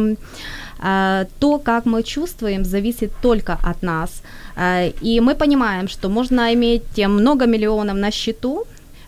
э, 0.83 1.25
то, 1.39 1.59
как 1.59 1.85
мы 1.85 2.03
чувствуем, 2.03 2.65
зависит 2.65 3.11
только 3.21 3.53
от 3.53 3.83
нас. 3.83 4.21
Э, 4.55 4.89
и 5.01 5.21
мы 5.21 5.35
понимаем, 5.35 5.87
что 5.87 6.09
можно 6.09 6.53
иметь 6.53 7.07
много 7.07 7.45
миллионов 7.45 7.97
на 7.97 8.11
счету, 8.11 8.65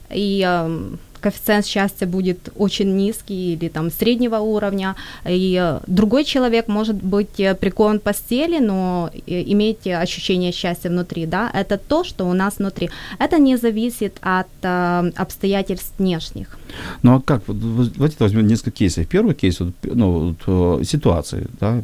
и 0.09 0.43
э, 0.45 0.95
коэффициент 1.19 1.65
счастья 1.65 2.07
будет 2.07 2.49
очень 2.55 2.95
низкий 2.95 3.53
или 3.53 3.69
там 3.69 3.91
среднего 3.91 4.37
уровня, 4.37 4.95
и 5.25 5.57
э, 5.59 5.79
другой 5.87 6.23
человек 6.23 6.67
может 6.67 6.95
быть 6.95 7.39
э, 7.39 7.55
прикован 7.55 7.99
к 7.99 8.03
постели, 8.03 8.59
но 8.59 9.09
э, 9.27 9.43
иметь 9.51 9.87
ощущение 9.87 10.51
счастья 10.51 10.89
внутри, 10.89 11.25
да, 11.25 11.51
это 11.53 11.77
то, 11.77 12.03
что 12.03 12.25
у 12.25 12.33
нас 12.33 12.59
внутри. 12.59 12.89
Это 13.19 13.39
не 13.39 13.57
зависит 13.57 14.17
от 14.21 14.47
э, 14.61 15.11
обстоятельств 15.15 15.93
внешних. 15.99 16.57
Ну 17.03 17.15
а 17.15 17.21
как? 17.21 17.43
Давайте 17.47 18.15
возьмем 18.19 18.47
несколько 18.47 18.71
кейсов. 18.71 19.07
Первый 19.07 19.35
кейс, 19.35 19.59
ну, 19.83 20.35
вот, 20.47 20.87
ситуации, 20.87 21.47
да, 21.59 21.81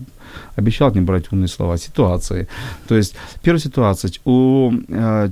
Обещал 0.56 0.94
не 0.94 1.02
брать 1.02 1.32
умные 1.32 1.48
слова. 1.48 1.78
Ситуации. 1.78 2.48
То 2.88 2.96
есть, 2.96 3.16
первая 3.42 3.60
ситуация. 3.60 4.12
У 4.26 4.72
э, 4.88 5.30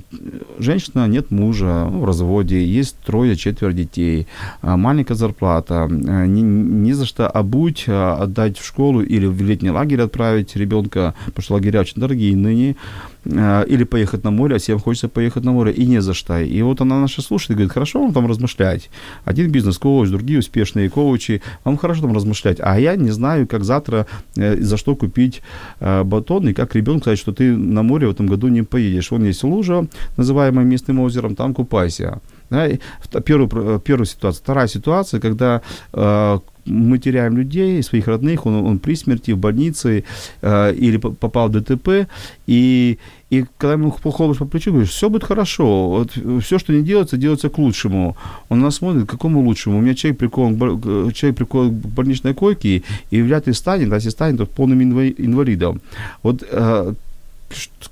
женщины 0.58 1.06
нет 1.08 1.30
мужа 1.30 1.88
ну, 1.90 2.00
в 2.00 2.04
разводе, 2.04 2.64
есть 2.64 2.96
трое-четверо 3.04 3.72
детей, 3.72 4.26
э, 4.62 4.76
маленькая 4.76 5.14
зарплата, 5.14 5.88
э, 5.90 6.26
не, 6.26 6.42
не 6.42 6.92
за 6.92 7.06
что 7.06 7.28
обуть, 7.28 7.84
э, 7.86 7.92
отдать 7.92 8.58
в 8.58 8.64
школу 8.64 9.02
или 9.02 9.26
в 9.26 9.40
летний 9.42 9.70
лагерь 9.70 10.02
отправить 10.02 10.56
ребенка, 10.56 11.14
потому 11.26 11.42
что 11.42 11.54
лагеря 11.54 11.80
очень 11.80 12.00
дорогие 12.00 12.36
ныне. 12.36 12.76
Э, 13.24 13.64
или 13.68 13.84
поехать 13.84 14.24
на 14.24 14.30
море, 14.30 14.56
а 14.56 14.58
всем 14.58 14.80
хочется 14.80 15.08
поехать 15.08 15.44
на 15.44 15.52
море, 15.52 15.72
и 15.72 15.86
не 15.86 16.02
за 16.02 16.12
что. 16.12 16.40
И 16.40 16.62
вот 16.62 16.80
она 16.80 17.00
наша 17.00 17.22
слушает 17.22 17.50
и 17.50 17.54
говорит, 17.54 17.72
хорошо 17.72 18.00
вам 18.00 18.12
там 18.12 18.26
размышлять. 18.26 18.90
Один 19.24 19.50
бизнес-коуч, 19.50 20.08
другие 20.08 20.40
успешные 20.40 20.90
коучи, 20.90 21.40
вам 21.64 21.76
хорошо 21.76 22.02
там 22.02 22.14
размышлять. 22.14 22.58
А 22.60 22.78
я 22.80 22.96
не 22.96 23.10
знаю, 23.10 23.46
как 23.46 23.64
завтра, 23.64 24.06
э, 24.36 24.56
за 24.60 24.76
что 24.76 24.96
купить 24.96 25.40
э, 25.80 26.02
батон, 26.02 26.48
и 26.48 26.52
как 26.52 26.74
ребенку 26.74 27.02
сказать, 27.02 27.18
что 27.18 27.32
ты 27.32 27.56
на 27.56 27.82
море 27.82 28.08
в 28.08 28.10
этом 28.10 28.26
году 28.26 28.48
не 28.48 28.62
поедешь. 28.62 29.10
Вон 29.10 29.24
есть 29.24 29.44
лужа, 29.44 29.86
называемая 30.16 30.64
местным 30.64 30.98
озером, 31.00 31.36
там 31.36 31.54
купайся. 31.54 32.20
Да, 32.50 32.68
первую, 33.24 33.80
первая 33.80 34.06
ситуация. 34.06 34.42
Вторая 34.42 34.66
ситуация, 34.66 35.20
когда 35.20 35.62
э, 35.92 36.38
мы 36.64 36.98
теряем 36.98 37.36
людей, 37.36 37.82
своих 37.82 38.08
родных, 38.08 38.46
он, 38.46 38.54
он 38.54 38.78
при 38.78 38.94
смерти, 38.94 39.32
в 39.32 39.38
больнице 39.38 40.04
э, 40.42 40.74
или 40.74 40.96
попал 40.96 41.48
в 41.48 41.52
ДТП, 41.52 42.08
и, 42.46 42.98
и 43.30 43.44
когда 43.58 43.72
ему 43.72 43.90
похлопаешь 43.90 44.38
по 44.38 44.44
плечу, 44.44 44.70
говоришь, 44.70 44.90
все 44.90 45.08
будет 45.08 45.24
хорошо, 45.24 45.88
вот 45.88 46.42
все, 46.42 46.58
что 46.58 46.72
не 46.72 46.82
делается, 46.82 47.16
делается 47.16 47.48
к 47.48 47.58
лучшему. 47.58 48.16
Он 48.48 48.60
нас 48.60 48.76
смотрит, 48.76 49.06
к 49.06 49.10
какому 49.10 49.40
лучшему? 49.40 49.78
У 49.78 49.80
меня 49.80 49.94
человек 49.94 50.18
прикован, 50.18 50.56
человек 51.12 51.36
прикован 51.36 51.80
к 51.80 51.86
больничной 51.86 52.34
койке, 52.34 52.82
и 53.10 53.22
вряд 53.22 53.46
ли 53.46 53.52
станет, 53.52 53.92
а 53.92 53.96
если 53.96 54.10
станет, 54.10 54.38
то 54.38 54.46
полным 54.46 54.82
инвалидом. 54.82 55.80
Вот 56.22 56.44
э, 56.48 56.94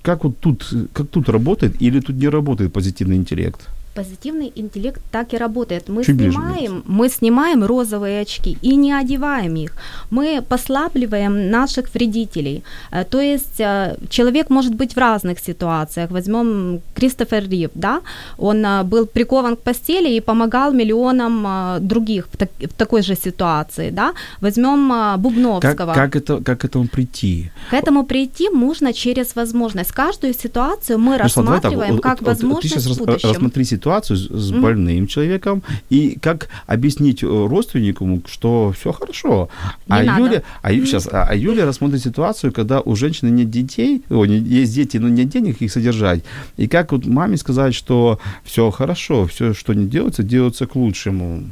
как 0.03 0.25
вот 0.25 0.39
тут, 0.39 0.73
как 0.93 1.09
тут 1.09 1.29
работает 1.29 1.83
или 1.83 2.01
тут 2.01 2.17
не 2.17 2.29
работает 2.29 2.73
позитивный 2.73 3.17
интеллект? 3.17 3.61
Позитивный 3.95 4.53
интеллект 4.55 5.01
так 5.11 5.35
и 5.35 5.39
работает. 5.39 5.89
Мы 5.89 6.05
Чуть 6.05 6.17
снимаем, 6.17 6.83
мы 6.87 7.09
снимаем 7.09 7.65
розовые 7.65 8.21
очки 8.21 8.57
и 8.63 8.77
не 8.77 8.93
одеваем 8.93 9.57
их. 9.57 9.73
Мы 10.11 10.43
послабливаем 10.49 11.51
наших 11.51 11.95
вредителей. 11.95 12.63
Э, 12.93 13.05
то 13.05 13.21
есть 13.21 13.61
э, 13.61 13.97
человек 14.09 14.51
может 14.51 14.75
быть 14.75 14.95
в 14.95 14.99
разных 14.99 15.41
ситуациях. 15.41 16.11
Возьмем 16.11 16.81
Кристофер 16.95 17.49
Рив, 17.49 17.71
да, 17.75 18.01
он 18.39 18.65
э, 18.65 18.83
был 18.85 19.07
прикован 19.07 19.57
к 19.57 19.61
постели 19.61 20.09
и 20.17 20.21
помогал 20.21 20.73
миллионам 20.73 21.47
других 21.81 22.29
в, 22.33 22.37
так, 22.37 22.51
в 22.59 22.73
такой 22.75 23.03
же 23.03 23.17
ситуации, 23.17 23.91
да. 23.91 24.13
Возьмем 24.41 25.21
Бубновского. 25.21 25.95
Как, 25.95 26.13
как, 26.13 26.17
это, 26.17 26.45
как 26.45 26.61
к 26.61 26.65
этому 26.65 26.89
прийти? 26.89 27.51
К 27.71 27.75
этому 27.75 28.05
прийти 28.05 28.51
можно 28.51 28.93
через 28.93 29.37
возможность. 29.37 29.93
Каждую 29.93 30.35
ситуацию 30.35 30.99
мы 30.99 31.13
ну, 31.13 31.19
рассматриваем 31.19 31.99
так, 31.99 32.03
как 32.03 32.21
вот, 32.21 32.29
возможность 32.29 32.75
ты 32.75 32.81
сейчас 32.81 32.97
в 32.97 32.99
будущем. 32.99 33.51
Ситуацию 33.81 34.17
с, 34.17 34.29
с 34.29 34.53
mm-hmm. 34.53 34.61
больным 34.61 35.07
человеком 35.07 35.63
и 35.89 36.19
как 36.21 36.49
объяснить 36.67 37.23
э, 37.23 37.27
родственнику, 37.27 38.23
что 38.27 38.73
все 38.79 38.93
хорошо. 38.93 39.49
Не 39.87 40.01
а 40.01 40.03
надо. 40.03 40.25
Юля, 40.25 40.43
а, 40.63 40.73
сейчас, 40.73 41.09
а, 41.11 41.27
а 41.29 41.35
Юля 41.35 41.65
рассмотрит 41.65 42.03
ситуацию, 42.03 42.53
когда 42.53 42.81
у 42.81 42.95
женщины 42.95 43.31
нет 43.31 43.51
детей, 43.51 44.03
о, 44.11 44.25
есть 44.25 44.75
дети, 44.75 44.99
но 44.99 45.09
нет 45.09 45.31
денег 45.31 45.63
их 45.63 45.73
содержать. 45.73 46.23
И 46.59 46.69
как 46.69 46.93
вот 46.93 47.07
маме 47.07 47.37
сказать, 47.37 47.75
что 47.75 48.21
все 48.45 48.71
хорошо, 48.71 49.27
все, 49.27 49.55
что 49.55 49.73
не 49.73 49.87
делается, 49.87 50.23
делается 50.23 50.67
к 50.67 50.77
лучшему. 50.77 51.45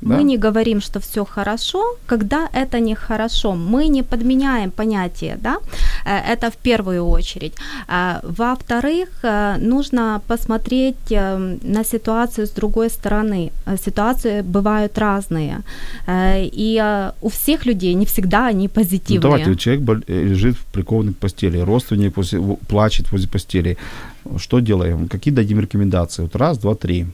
Мы 0.00 0.24
не 0.24 0.38
говорим, 0.38 0.80
что 0.80 1.00
все 1.00 1.24
хорошо, 1.24 1.96
когда 2.06 2.48
это 2.52 2.80
нехорошо. 2.80 3.54
Мы 3.54 3.88
не 3.88 4.02
подменяем 4.02 4.70
понятие, 4.70 5.38
да, 5.42 5.56
э, 6.04 6.32
это 6.32 6.50
в 6.50 6.56
первую 6.56 7.10
очередь. 7.10 7.52
А, 7.88 8.20
во-вторых, 8.22 9.08
э, 9.22 9.56
нужно 9.58 10.20
посмотреть 10.26 11.12
э, 11.12 11.56
на 11.62 11.84
ситуацию 11.84 12.46
с 12.46 12.50
другой 12.50 12.88
стороны. 12.90 13.50
Ситуации 13.84 14.42
бывают 14.42 14.98
разные. 14.98 15.62
И 16.56 16.82
у 17.22 17.28
всех 17.28 17.66
людей 17.66 17.94
не 17.94 18.04
всегда 18.04 18.46
они 18.46 18.68
позитивные. 18.68 19.20
Ну, 19.20 19.38
давайте, 19.38 19.56
человек 19.56 20.08
лежит 20.08 20.56
прикованный 20.72 21.12
к 21.12 21.16
постели, 21.16 21.58
родственник 21.58 22.14
плачет 22.68 23.12
возле 23.12 23.28
постели. 23.28 23.76
Что 24.38 24.60
делаем? 24.60 25.08
Какие 25.08 25.34
дадим 25.34 25.60
рекомендации? 25.60 26.22
Вот 26.22 26.36
раз, 26.36 26.58
два, 26.58 26.74
три. 26.74 27.06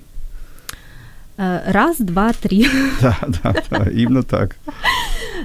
Э, 1.39 1.73
раз, 1.73 1.97
два, 1.99 2.33
три. 2.33 2.67
Да, 3.01 3.19
да, 3.43 3.55
да, 3.71 3.91
именно 3.91 4.23
так. 4.23 4.57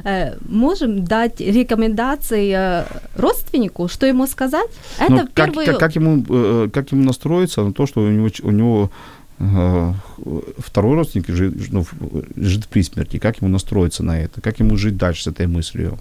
Э, 0.03 0.35
можем 0.47 1.05
дать 1.05 1.39
рекомендации 1.39 2.53
э, 2.53 2.85
родственнику, 3.15 3.87
что 3.87 4.05
ему 4.05 4.27
сказать? 4.27 4.69
Это 4.99 5.11
Но 5.11 5.17
как, 5.33 5.33
первый... 5.33 5.65
как, 5.65 5.79
как, 5.79 5.95
ему, 5.95 6.69
как 6.69 6.91
ему 6.91 7.03
настроиться 7.03 7.63
на 7.63 7.73
то, 7.73 7.87
что 7.87 8.01
у 8.01 8.09
него, 8.09 8.29
у 8.43 8.51
него 8.51 8.91
второй 10.57 10.95
родственник 10.95 11.29
лежит, 11.29 11.71
ну, 11.71 11.85
лежит 12.35 12.67
при 12.67 12.81
смерти, 12.81 13.19
как 13.19 13.39
ему 13.39 13.49
настроиться 13.51 14.03
на 14.03 14.19
это, 14.19 14.41
как 14.41 14.59
ему 14.59 14.77
жить 14.77 14.97
дальше 14.97 15.23
с 15.23 15.27
этой 15.27 15.45
мыслью? 15.45 15.99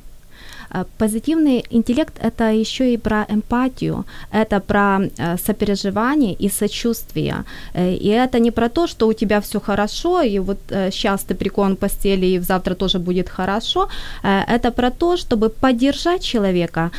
Э, 0.70 0.84
позитивный 0.98 1.64
интеллект– 1.70 2.14
это 2.22 2.44
еще 2.60 2.94
и 2.94 2.98
про 2.98 3.24
эмпатию, 3.28 4.04
это 4.32 4.60
про 4.60 5.00
э, 5.18 5.36
сопереживание 5.38 6.34
и 6.34 6.48
сочувствие. 6.48 7.34
Э, 7.74 7.94
и 7.94 8.08
это 8.08 8.38
не 8.38 8.50
про 8.50 8.68
то, 8.68 8.86
что 8.86 9.08
у 9.08 9.12
тебя 9.12 9.40
все 9.40 9.60
хорошо, 9.60 10.22
и 10.22 10.38
вот 10.38 10.58
сейчас 10.90 11.22
ты 11.22 11.34
прикован 11.34 11.76
к 11.76 11.78
постели, 11.78 12.26
и 12.26 12.40
завтра 12.40 12.74
тоже 12.74 12.98
будет 12.98 13.28
хорошо. 13.28 13.88
Это 14.22 14.70
про 14.70 14.90
то, 14.90 15.16
чтобы 15.16 15.48
поддержать 15.48 16.22
человека 16.22 16.90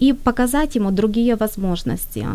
и 0.00 0.14
показать 0.24 0.76
ему 0.76 0.90
другие 0.90 1.36
возможности. 1.36 2.26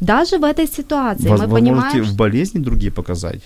Даже 0.00 0.38
в 0.38 0.44
этой 0.44 0.66
ситуации 0.66 1.28
Воз, 1.28 1.40
мы 1.40 1.46
вы 1.46 1.54
понимаем, 1.54 1.82
можете 1.82 2.02
в 2.02 2.16
болезни 2.16 2.60
другие 2.60 2.90
показать? 2.90 3.42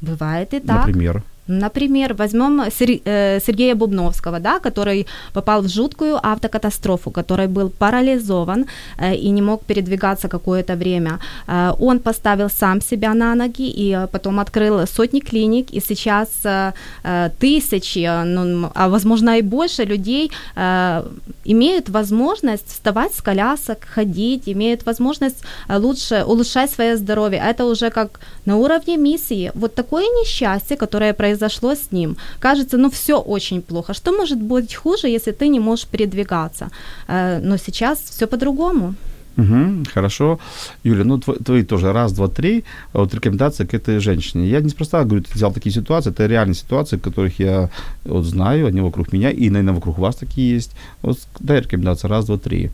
Бывает 0.00 0.54
и 0.54 0.60
так. 0.60 0.86
Например? 0.86 1.22
Например, 1.48 2.14
возьмем 2.14 2.60
э, 2.60 3.40
Сергея 3.40 3.74
Бубновского, 3.74 4.38
да, 4.38 4.60
который 4.60 5.06
попал 5.32 5.62
в 5.62 5.68
жуткую 5.68 6.18
автокатастрофу, 6.22 7.10
который 7.10 7.48
был 7.48 7.68
парализован 7.68 8.66
э, 8.98 9.16
и 9.16 9.30
не 9.30 9.42
мог 9.42 9.64
передвигаться 9.64 10.28
какое-то 10.28 10.76
время. 10.76 11.18
Э, 11.48 11.72
он 11.80 11.98
поставил 11.98 12.48
сам 12.48 12.80
себя 12.80 13.14
на 13.14 13.34
ноги 13.34 13.68
и 13.68 14.06
потом 14.12 14.38
открыл 14.38 14.86
сотни 14.86 15.20
клиник, 15.20 15.70
и 15.72 15.80
сейчас 15.80 16.28
тысячи, 17.38 18.24
ну, 18.24 18.70
а 18.74 18.88
возможно 18.88 19.38
и 19.38 19.42
больше 19.42 19.84
людей 19.84 20.30
имеют 21.44 21.88
возможность 21.88 22.68
вставать 22.68 23.14
с 23.14 23.22
колясок, 23.22 23.78
ходить, 23.94 24.42
имеют 24.46 24.86
возможность 24.86 25.42
лучше 25.68 26.24
улучшать 26.26 26.70
свое 26.70 26.96
здоровье. 26.96 27.42
Это 27.44 27.64
уже 27.64 27.90
как 27.90 28.20
на 28.46 28.56
уровне 28.56 28.96
миссии. 28.96 29.50
Вот 29.54 29.74
такое 29.74 30.04
несчастье, 30.04 30.76
которое 30.76 31.12
происходит 31.12 31.31
произошло 31.32 31.74
с 31.74 31.92
ним. 31.92 32.16
Кажется, 32.40 32.76
ну 32.76 32.88
все 32.88 33.14
очень 33.18 33.62
плохо. 33.62 33.94
Что 33.94 34.12
может 34.12 34.38
быть 34.38 34.74
хуже, 34.74 35.08
если 35.08 35.32
ты 35.32 35.48
не 35.48 35.60
можешь 35.60 35.86
передвигаться? 35.86 36.68
Э, 37.08 37.40
но 37.42 37.56
сейчас 37.56 37.98
все 37.98 38.26
по-другому. 38.26 38.94
Угу, 39.38 39.84
хорошо. 39.94 40.38
Юля, 40.84 41.04
ну 41.04 41.18
твои, 41.18 41.36
твои 41.38 41.62
тоже 41.62 41.92
раз, 41.92 42.12
два, 42.12 42.28
три. 42.28 42.64
Вот 42.92 43.14
рекомендация 43.14 43.66
к 43.66 43.74
этой 43.74 44.00
женщине. 44.00 44.46
Я 44.46 44.60
неспроста 44.60 45.04
говорю, 45.04 45.22
ты 45.22 45.34
взял 45.34 45.52
такие 45.52 45.74
ситуации, 45.74 46.12
это 46.12 46.26
реальные 46.26 46.54
ситуации, 46.54 46.98
которых 46.98 47.40
я 47.40 47.68
вот 48.04 48.24
знаю, 48.24 48.66
они 48.66 48.82
вокруг 48.82 49.12
меня, 49.12 49.30
и, 49.30 49.50
наверное, 49.50 49.74
вокруг 49.74 49.98
вас 49.98 50.16
такие 50.16 50.54
есть. 50.54 50.72
Вот 51.02 51.18
дай 51.40 51.60
рекомендация 51.60 52.10
раз, 52.10 52.26
два, 52.26 52.36
три. 52.36 52.70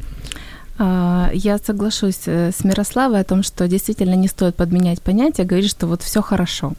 А, 0.79 1.31
я 1.33 1.59
соглашусь 1.59 2.27
э, 2.27 2.51
с 2.51 2.65
Мирославой 2.65 3.21
о 3.21 3.25
том, 3.25 3.43
что 3.43 3.69
действительно 3.69 4.17
не 4.17 4.29
стоит 4.29 4.55
подменять 4.55 5.01
понятие, 5.01 5.47
говорить, 5.47 5.71
что 5.71 5.87
вот 5.87 6.03
все 6.03 6.21
хорошо. 6.23 6.73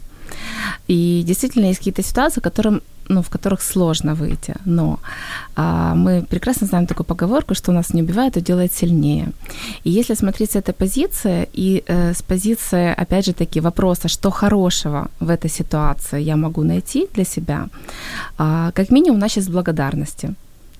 И 0.88 1.22
действительно 1.26 1.66
есть 1.66 1.78
какие-то 1.78 2.02
ситуации, 2.02 2.40
которым 2.40 2.82
ну, 3.10 3.22
в 3.22 3.28
которых 3.28 3.62
сложно 3.62 4.14
выйти. 4.14 4.54
Но 4.64 4.98
а, 5.56 5.94
мы 5.94 6.22
прекрасно 6.22 6.66
знаем 6.66 6.86
такую 6.86 7.06
поговорку, 7.06 7.54
что 7.54 7.72
нас 7.72 7.94
не 7.94 8.02
убивает, 8.02 8.34
то 8.34 8.40
делает 8.40 8.72
сильнее. 8.72 9.32
И 9.84 9.90
если 9.90 10.14
смотреть 10.14 10.50
с 10.50 10.56
этой 10.56 10.72
позиции 10.72 11.48
и 11.52 11.82
э, 11.88 12.12
с 12.12 12.22
позиции, 12.22 12.94
опять 13.02 13.26
же 13.26 13.32
таки, 13.32 13.60
вопроса, 13.60 14.08
что 14.08 14.30
хорошего 14.30 15.08
в 15.20 15.28
этой 15.28 15.50
ситуации 15.50 16.22
я 16.22 16.36
могу 16.36 16.62
найти 16.62 17.08
для 17.14 17.24
себя, 17.24 17.66
а, 18.38 18.70
как 18.70 18.90
минимум, 18.90 19.18
у 19.18 19.20
нас 19.20 19.32
сейчас 19.32 19.48
благодарности 19.48 20.34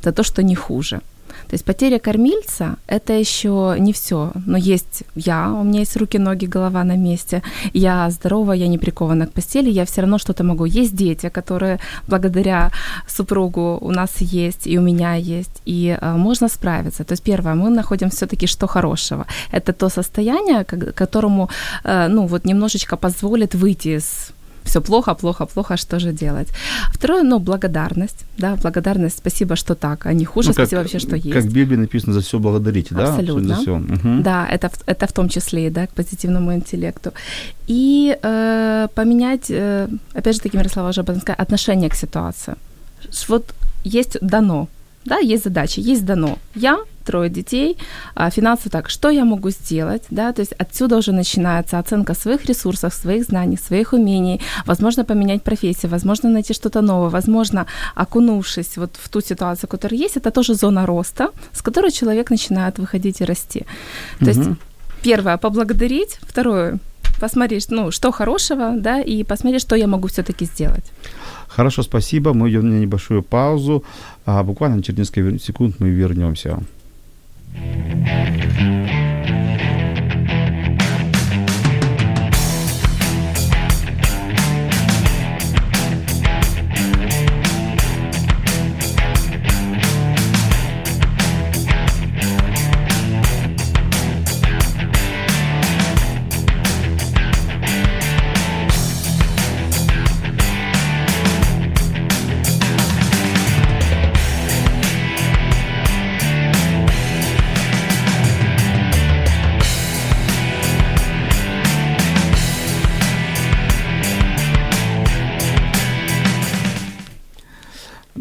за 0.05 0.13
то, 0.13 0.23
что 0.23 0.43
не 0.43 0.55
хуже. 0.55 1.01
То 1.51 1.55
есть 1.55 1.65
потеря 1.65 1.99
кормильца– 1.99 2.77
это 2.87 3.13
еще 3.13 3.75
не 3.79 3.93
все. 3.93 4.31
Но 4.47 4.57
есть 4.57 5.03
я, 5.17 5.53
у 5.53 5.65
меня 5.65 5.81
есть 5.81 5.97
руки, 5.97 6.17
ноги, 6.17 6.47
голова 6.47 6.85
на 6.85 6.97
месте. 6.97 7.43
Я 7.73 8.09
здорова, 8.11 8.53
я 8.53 8.69
не 8.69 8.79
прикована 8.79 9.27
к 9.27 9.33
постели, 9.33 9.69
я 9.69 9.85
все 9.85 10.03
равно 10.03 10.19
что-то 10.19 10.45
могу. 10.45 10.65
Есть 10.65 10.95
дети, 10.95 11.29
которые 11.29 11.81
благодаря 12.07 12.71
супругу 13.09 13.79
у 13.81 13.91
нас 13.91 14.21
есть, 14.21 14.69
и 14.69 14.79
у 14.79 14.81
меня 14.81 15.17
есть, 15.17 15.61
и 15.67 15.99
э, 16.01 16.17
можно 16.17 16.49
справиться. 16.49 17.03
То 17.03 17.15
есть 17.15 17.25
первое, 17.25 17.55
мы 17.55 17.71
находим 17.71 18.11
все-таки 18.11 18.47
что 18.47 18.69
хорошего. 18.69 19.27
Это 19.51 19.73
то 19.73 19.89
состояние, 19.89 20.65
которому, 20.65 21.49
э, 21.83 22.07
ну 22.09 22.27
вот 22.27 22.45
немножечко 22.45 22.97
позволит 22.97 23.57
выйти 23.57 23.97
из 23.97 24.33
все 24.65 24.81
плохо, 24.81 25.15
плохо, 25.15 25.47
плохо, 25.47 25.77
что 25.77 25.99
же 25.99 26.13
делать? 26.13 26.49
Второе, 26.93 27.23
ну, 27.23 27.39
благодарность, 27.39 28.25
да, 28.39 28.57
благодарность, 28.57 29.19
спасибо, 29.19 29.57
что 29.57 29.75
так, 29.75 30.07
а 30.07 30.13
не 30.13 30.25
хуже, 30.25 30.49
Ну, 30.49 30.55
как- 30.55 30.67
спасибо 30.67 30.81
вообще, 30.81 30.99
что 30.99 31.17
есть. 31.17 31.33
Как 31.33 31.45
в 31.45 31.53
Библии 31.53 31.77
написано, 31.77 32.13
за 32.13 32.21
все 32.21 32.39
благодарите, 32.39 32.95
да? 32.95 33.09
Абсолютно. 33.09 33.55
За 33.55 33.61
все. 33.63 33.77
Мгм. 33.77 34.23
Да, 34.23 34.47
это, 34.47 34.71
это 34.87 35.07
в 35.07 35.13
том 35.13 35.29
числе 35.29 35.71
да, 35.71 35.87
к 35.87 35.91
позитивному 35.91 36.53
интеллекту. 36.55 37.13
И 37.67 38.17
э, 38.23 38.89
поменять, 38.95 39.51
э, 39.51 39.89
опять 40.15 40.35
же 40.35 40.41
таки, 40.41 40.57
Мирослава 40.59 40.93
сказала, 40.93 41.21
отношение 41.39 41.89
к 41.89 41.95
ситуации. 41.95 42.55
Вот 43.29 43.55
есть 43.85 44.19
дано, 44.21 44.69
да, 45.05 45.19
есть 45.19 45.45
задача, 45.45 45.81
есть 45.81 46.05
дано. 46.05 46.39
Я, 46.55 46.79
трое 47.05 47.31
детей, 47.31 47.77
а, 48.15 48.31
финансово 48.31 48.71
так, 48.71 48.91
что 48.91 49.11
я 49.11 49.25
могу 49.25 49.51
сделать, 49.51 50.03
да, 50.11 50.33
то 50.33 50.43
есть 50.43 50.53
отсюда 50.59 50.97
уже 50.97 51.13
начинается 51.13 51.79
оценка 51.79 52.15
своих 52.15 52.45
ресурсов, 52.45 52.93
своих 52.95 53.25
знаний, 53.25 53.57
своих 53.57 53.93
умений, 53.95 54.41
возможно, 54.67 55.05
поменять 55.05 55.43
профессию, 55.43 55.91
возможно, 55.91 56.29
найти 56.29 56.55
что-то 56.55 56.83
новое, 56.83 57.09
возможно, 57.11 57.67
окунувшись 57.95 58.77
вот 58.77 58.91
в 59.03 59.09
ту 59.09 59.21
ситуацию, 59.21 59.69
которая 59.69 60.01
есть, 60.01 60.17
это 60.17 60.31
тоже 60.31 60.55
зона 60.55 60.87
роста, 60.87 61.29
с 61.53 61.63
которой 61.63 61.91
человек 61.93 62.31
начинает 62.31 62.79
выходить 62.79 63.21
и 63.21 63.25
расти. 63.25 63.65
То 64.19 64.27
есть 64.31 64.41
Мгм. 64.41 64.59
первое 65.03 65.37
поблагодарить, 65.37 66.19
второе 66.23 66.79
посмотреть, 67.21 67.71
ну, 67.71 67.91
что 67.91 68.11
хорошего, 68.11 68.73
да, 68.77 69.01
и 69.01 69.23
посмотреть, 69.25 69.63
что 69.63 69.77
я 69.77 69.87
могу 69.87 70.09
все-таки 70.09 70.47
сделать. 70.47 70.85
Хорошо, 71.49 71.83
спасибо. 71.83 72.33
Мы 72.33 72.51
идем 72.51 72.71
на 72.71 72.81
небольшую 72.81 73.23
паузу. 73.23 73.85
А 74.25 74.43
буквально 74.43 74.83
через 74.83 74.99
несколько 74.99 75.39
секунд 75.39 75.77
мы 75.81 75.91
вернемся. 75.91 76.59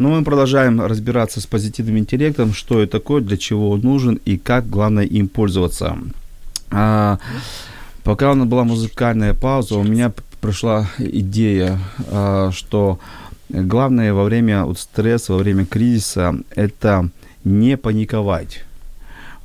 Ну, 0.09 0.15
мы 0.15 0.23
продолжаем 0.23 0.81
разбираться 0.81 1.39
с 1.39 1.45
позитивным 1.45 1.99
интеллектом, 1.99 2.51
что 2.51 2.81
это 2.81 2.93
такое, 2.93 3.21
для 3.21 3.37
чего 3.37 3.69
он 3.69 3.81
нужен 3.81 4.19
и 4.25 4.39
как, 4.39 4.67
главное, 4.67 5.03
им 5.03 5.27
пользоваться. 5.27 5.99
А, 6.71 7.19
пока 8.03 8.31
у 8.31 8.33
нас 8.33 8.47
была 8.47 8.63
музыкальная 8.63 9.35
пауза, 9.35 9.75
у 9.75 9.83
меня 9.83 10.11
пришла 10.41 10.87
идея, 10.97 11.77
а, 12.07 12.49
что 12.51 12.99
главное 13.49 14.11
во 14.11 14.23
время 14.23 14.65
вот, 14.65 14.79
стресса, 14.79 15.33
во 15.33 15.37
время 15.37 15.67
кризиса– 15.67 16.39
это 16.55 17.11
не 17.43 17.77
паниковать. 17.77 18.65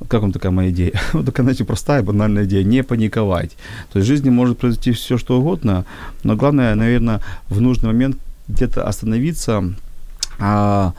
Как 0.08 0.22
вам 0.22 0.32
такая 0.32 0.50
моя 0.50 0.70
идея? 0.70 0.98
Вот 1.12 1.26
такая, 1.26 1.44
знаете, 1.44 1.66
простая, 1.66 2.02
банальная 2.02 2.46
идея. 2.46 2.64
Не 2.64 2.82
паниковать. 2.82 3.50
То 3.92 3.98
есть 3.98 4.08
в 4.08 4.10
жизни 4.10 4.30
может 4.30 4.56
произойти 4.56 4.92
все, 4.92 5.18
что 5.18 5.38
угодно, 5.38 5.84
но 6.22 6.36
главное, 6.36 6.74
наверное, 6.74 7.20
в 7.50 7.60
нужный 7.60 7.88
момент 7.88 8.16
где-то 8.48 8.88
остановиться 8.88 9.74
а, 10.38 10.92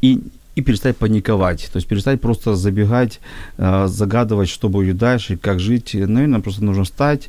и, 0.00 0.20
и 0.54 0.62
перестать 0.62 0.96
паниковать. 0.96 1.68
То 1.72 1.76
есть 1.76 1.88
перестать 1.88 2.20
просто 2.20 2.54
забегать, 2.54 3.20
а, 3.58 3.86
загадывать, 3.86 4.48
что 4.48 4.68
будет 4.68 4.96
дальше, 4.96 5.36
как 5.36 5.60
жить. 5.60 5.94
Наверное, 5.94 6.40
просто 6.40 6.64
нужно 6.64 6.84
встать, 6.84 7.28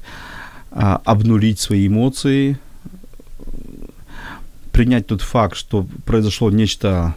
а, 0.71 1.01
обнулить 1.05 1.59
свои 1.59 1.87
эмоции, 1.87 2.57
принять 4.71 5.07
тот 5.07 5.21
факт, 5.21 5.57
что 5.57 5.85
произошло 6.05 6.49
нечто 6.49 7.15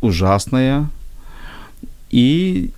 ужасное, 0.00 0.88
и 2.10 2.70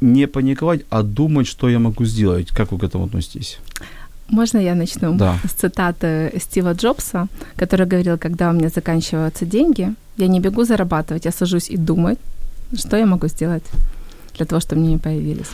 не 0.00 0.26
паниковать, 0.26 0.82
а 0.88 1.02
думать, 1.02 1.46
что 1.46 1.68
я 1.68 1.78
могу 1.78 2.04
сделать. 2.04 2.48
Как 2.48 2.72
вы 2.72 2.78
к 2.78 2.84
этому 2.84 3.04
относитесь? 3.04 3.58
Можно 4.30 4.58
я 4.58 4.74
начну 4.74 5.14
Да. 5.16 5.34
с 5.44 5.52
цитаты 5.52 6.32
Стива 6.40 6.72
Джобса, 6.72 7.26
который 7.56 7.86
говорил, 7.86 8.18
когда 8.18 8.50
у 8.50 8.52
меня 8.52 8.68
заканчиваются 8.68 9.44
деньги, 9.44 9.94
я 10.16 10.28
не 10.28 10.40
бегу 10.40 10.64
зарабатывать, 10.64 11.24
я 11.24 11.32
сажусь 11.32 11.70
и 11.70 11.76
думаю, 11.76 12.16
что 12.74 12.96
я 12.96 13.06
могу 13.06 13.28
сделать 13.28 13.64
для 14.36 14.46
того, 14.46 14.60
чтобы 14.60 14.80
они 14.80 14.90
не 14.90 14.98
появились. 14.98 15.50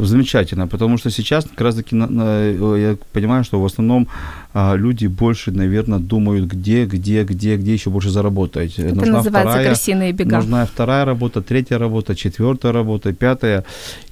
Замечательно, 0.00 0.68
потому 0.68 0.98
что 0.98 1.10
сейчас 1.10 1.44
как 1.44 1.60
раз-таки 1.60 1.96
я 1.96 2.96
понимаю, 3.12 3.44
что 3.44 3.60
в 3.60 3.64
основном 3.64 4.08
а, 4.54 4.74
люди 4.76 5.06
больше, 5.06 5.50
наверное, 5.50 5.98
думают, 5.98 6.44
где, 6.44 6.84
где, 6.84 7.24
где, 7.24 7.56
где 7.56 7.72
еще 7.72 7.90
больше 7.90 8.10
заработать. 8.10 8.78
Это 8.78 9.06
называется 9.06 9.64
крысиные 9.64 10.12
бега. 10.12 10.36
Нужна 10.36 10.66
вторая 10.66 11.04
работа, 11.04 11.40
третья 11.40 11.78
работа, 11.78 12.14
четвертая 12.14 12.72
работа, 12.72 13.12
пятая. 13.12 13.64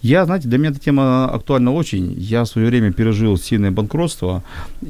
Я, 0.03 0.24
знаете, 0.24 0.48
для 0.48 0.59
меня 0.59 0.70
эта 0.70 0.81
тема 0.81 1.26
актуальна 1.26 1.72
очень. 1.72 2.14
Я 2.18 2.42
в 2.44 2.46
свое 2.46 2.68
время 2.68 2.92
пережил 2.92 3.37
сильное 3.37 3.70
банкротство, 3.70 4.42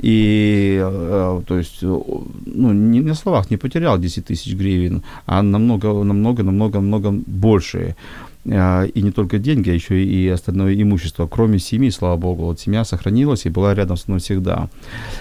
и, 0.03 0.81
э, 0.81 1.43
то 1.47 1.59
есть, 1.59 1.83
ну, 1.83 2.73
не 2.73 3.01
на 3.01 3.15
словах 3.15 3.51
не 3.51 3.57
потерял 3.57 3.99
10 3.99 4.27
тысяч 4.27 4.55
гривен, 4.55 5.03
а 5.27 5.43
намного, 5.43 6.05
намного, 6.05 6.43
намного, 6.43 6.81
намного 6.81 7.11
больше. 7.27 7.97
А, 8.47 8.85
И 8.85 9.03
не 9.03 9.11
только 9.11 9.39
деньги, 9.39 9.71
а 9.71 9.75
еще 9.75 10.03
и 10.03 10.29
остальное 10.29 10.81
имущество, 10.81 11.27
кроме 11.27 11.59
семьи, 11.59 11.91
слава 11.91 12.17
богу. 12.17 12.45
Вот 12.45 12.61
семья 12.61 12.85
сохранилась 12.85 13.47
и 13.47 13.51
была 13.51 13.75
рядом 13.75 13.97
со 13.97 14.05
мной 14.09 14.21
всегда. 14.21 14.69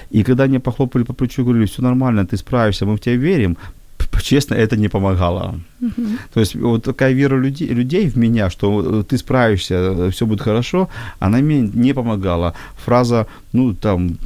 И 0.10 0.24
когда 0.24 0.46
мне 0.46 0.60
похлопали 0.60 1.04
по 1.04 1.14
плечу 1.14 1.44
говорили, 1.44 1.66
все 1.66 1.82
нормально, 1.82 2.26
ты 2.26 2.38
справишься, 2.38 2.86
мы 2.86 2.96
в 2.96 3.02
тебя 3.02 3.16
верим, 3.16 3.58
честно, 4.22 4.56
это 4.56 4.76
не 4.78 4.90
помогало. 4.90 5.60
То 6.34 6.40
есть 6.40 6.56
вот 6.56 6.84
такая 6.84 7.14
вера 7.14 7.38
людей, 7.38 7.68
людей 7.70 8.10
в 8.10 8.18
меня, 8.18 8.50
что 8.50 9.04
ты 9.04 9.18
справишься, 9.18 10.10
все 10.12 10.26
будет 10.26 10.42
хорошо, 10.42 10.90
она 11.20 11.38
мне 11.38 11.62
не 11.62 11.94
помогала. 11.94 12.54
Фраза, 12.86 13.28
ну 13.54 13.74
там, 13.74 14.18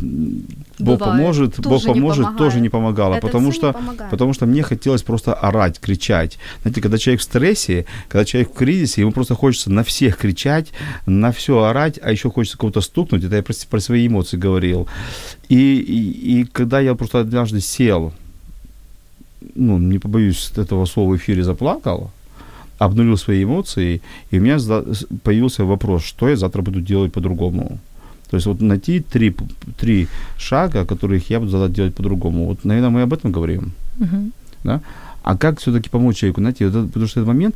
Бог 0.80 1.00
Бывает, 1.00 1.00
поможет, 1.00 1.56
тоже 1.56 1.69
Бог 1.69 1.96
не 1.96 2.02
поможет, 2.02 2.24
тоже 2.24 2.36
помогает. 2.38 2.62
не 2.62 2.69
помогала, 2.69 3.13
Это 3.15 3.28
потому 3.28 3.52
что, 3.52 3.67
не 3.67 3.74
помогает. 3.74 4.12
потому 4.12 4.34
что 4.34 4.46
мне 4.46 4.63
хотелось 4.63 5.04
просто 5.04 5.34
орать, 5.34 5.80
кричать. 5.80 6.39
Знаете, 6.63 6.82
когда 6.82 6.98
человек 6.98 7.22
в 7.22 7.24
стрессе, 7.24 7.86
когда 8.10 8.26
человек 8.26 8.52
в 8.52 8.56
кризисе, 8.56 9.02
ему 9.02 9.12
просто 9.12 9.36
хочется 9.36 9.72
на 9.72 9.84
всех 9.84 10.17
кричать, 10.17 10.72
на 11.06 11.32
все 11.32 11.62
орать, 11.63 12.00
а 12.02 12.12
еще 12.12 12.32
хочется 12.32 12.58
кого-то 12.58 12.82
стукнуть. 12.82 13.24
Это 13.24 13.36
я 13.36 13.43
про, 13.43 13.54
про 13.69 13.80
свои 13.80 14.08
эмоции 14.08 14.38
говорил. 14.38 14.88
И, 15.50 15.76
и, 15.78 16.41
и 16.41 16.46
когда 16.46 16.80
я 16.80 16.96
просто 16.96 17.19
однажды 17.19 17.62
сел, 17.62 18.13
ну, 19.56 19.77
не 19.77 19.99
побоюсь 19.99 20.51
этого 20.58 20.86
слова 20.86 21.13
в 21.13 21.15
эфире, 21.17 21.43
заплакал, 21.43 22.12
обнулил 22.77 23.17
свои 23.17 23.43
эмоции, 23.43 24.01
и 24.32 24.39
у 24.39 24.41
меня 24.41 24.58
появился 25.23 25.65
вопрос, 25.65 26.03
что 26.03 26.29
я 26.29 26.36
завтра 26.36 26.62
буду 26.62 26.82
делать 26.82 27.12
по-другому. 27.12 27.79
То 28.29 28.38
есть 28.38 28.47
вот 28.47 28.62
найти 28.62 28.99
три, 28.99 29.36
три 29.77 30.08
шага, 30.38 30.86
которых 30.86 31.29
я 31.29 31.39
буду 31.39 31.51
завтра 31.51 31.75
делать 31.75 31.95
по-другому. 31.95 32.45
Вот, 32.45 32.65
наверное, 32.65 32.89
мы 32.89 33.01
об 33.03 33.13
этом 33.13 33.32
говорим. 33.32 33.71
Мгм. 33.99 34.32
А 35.23 35.38
как 35.38 35.60
все-таки 35.60 35.89
помочь 35.89 36.17
человеку? 36.17 36.41
Знаете, 36.41 36.67
вот 36.67 36.88
потому 36.88 37.08
что 37.08 37.21
этот 37.21 37.27
момент, 37.27 37.56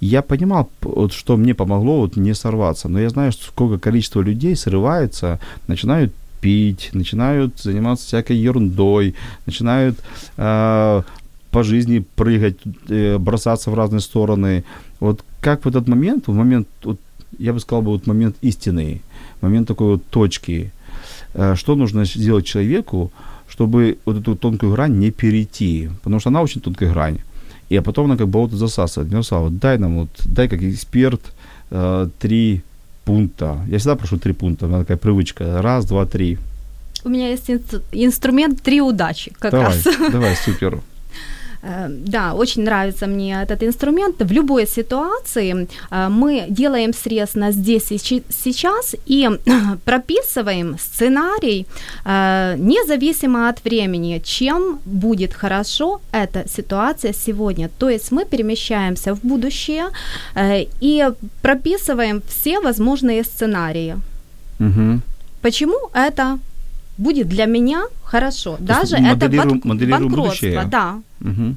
я 0.00 0.22
понимал, 0.22 0.70
вот, 0.82 1.12
что 1.12 1.36
мне 1.36 1.54
помогло 1.54 2.00
вот, 2.00 2.16
не 2.16 2.34
сорваться. 2.34 2.88
Но 2.88 3.00
я 3.00 3.08
знаю, 3.08 3.32
что 3.32 3.46
сколько 3.46 3.78
количество 3.78 4.20
людей 4.20 4.54
срываются, 4.54 5.40
начинают 5.66 6.12
пить, 6.40 6.90
начинают 6.92 7.58
заниматься 7.58 8.06
всякой 8.06 8.36
ерундой, 8.36 9.14
начинают 9.46 9.98
э, 10.36 11.02
по 11.50 11.62
жизни 11.62 12.04
прыгать, 12.16 12.56
э, 12.88 13.18
бросаться 13.18 13.70
в 13.70 13.74
разные 13.74 14.00
стороны. 14.00 14.64
Вот 15.00 15.24
как 15.40 15.64
в 15.64 15.68
этот 15.68 15.88
момент, 15.88 16.26
в 16.28 16.32
момент, 16.32 16.68
вот, 16.82 16.98
я 17.38 17.52
бы 17.52 17.60
сказал, 17.60 17.82
бы, 17.82 17.90
вот 17.90 18.06
момент 18.06 18.36
истины, 18.42 19.00
момент 19.40 19.68
такой 19.68 19.86
вот 19.86 20.04
точки, 20.10 20.70
э, 21.34 21.54
что 21.56 21.74
нужно 21.74 22.04
сделать 22.04 22.46
человеку, 22.46 23.10
чтобы 23.48 23.98
вот 24.04 24.16
эту 24.16 24.36
тонкую 24.36 24.72
грань 24.72 24.98
не 24.98 25.10
перейти, 25.10 25.88
потому 26.02 26.20
что 26.20 26.28
она 26.28 26.42
очень 26.42 26.60
тонкая 26.60 26.92
грань. 26.92 27.18
И 27.70 27.76
а 27.76 27.82
потом 27.82 28.06
она 28.06 28.16
как 28.16 28.28
болото 28.28 28.56
засасывает. 28.56 29.12
Мирослав, 29.12 29.42
вот 29.42 29.58
дай 29.58 29.78
нам, 29.78 30.00
вот, 30.00 30.08
дай 30.24 30.48
как 30.48 30.62
эксперт 30.62 31.20
э, 31.70 32.08
три 32.18 32.62
пункта. 33.04 33.58
Я 33.68 33.78
всегда 33.78 33.96
прошу 33.96 34.18
три 34.18 34.32
пункта, 34.32 34.66
у 34.66 34.68
меня 34.68 34.80
такая 34.80 34.96
привычка. 34.96 35.62
Раз, 35.62 35.86
два, 35.86 36.06
три. 36.06 36.38
У 37.04 37.08
меня 37.08 37.30
есть 37.30 37.48
инс- 37.50 37.82
инструмент 37.92 38.60
три 38.62 38.80
удачи 38.80 39.32
как 39.38 39.52
давай, 39.52 39.66
раз. 39.66 39.84
давай, 40.12 40.36
супер. 40.36 40.80
Э, 41.62 41.88
Да, 41.88 42.34
очень 42.34 42.64
нравится 42.64 43.06
мне 43.06 43.42
этот 43.42 43.62
инструмент. 43.62 44.16
В 44.22 44.32
любой 44.32 44.66
ситуации 44.66 45.68
э, 45.90 46.08
мы 46.08 46.46
делаем 46.48 46.92
срез 46.92 47.34
на 47.34 47.52
здесь 47.52 47.92
и 47.92 47.98
сейчас 47.98 48.94
и 49.06 49.28
прописываем 49.84 50.76
сценарий 50.78 51.66
э, 52.04 52.56
независимо 52.58 53.48
от 53.48 53.64
времени, 53.64 54.20
чем 54.24 54.78
будет 54.84 55.34
хорошо 55.34 56.00
эта 56.12 56.48
ситуация 56.48 57.12
сегодня. 57.12 57.68
То 57.78 57.88
есть 57.88 58.12
мы 58.12 58.24
перемещаемся 58.24 59.14
в 59.14 59.20
будущее 59.22 59.86
э, 60.34 60.66
и 60.80 61.10
прописываем 61.42 62.22
все 62.28 62.60
возможные 62.60 63.24
сценарии. 63.24 63.96
Мгм. 64.58 65.02
Почему 65.42 65.90
это 65.94 66.38
будет 66.98 67.28
для 67.28 67.46
меня 67.46 67.84
хорошо? 68.04 68.50
есть 68.52 68.66
Даже 68.66 68.96
это 68.96 69.26
моделируем 69.64 70.08
банкротство, 70.08 70.46
будущее? 70.46 70.64
да 70.70 71.00
Мгм. 71.20 71.56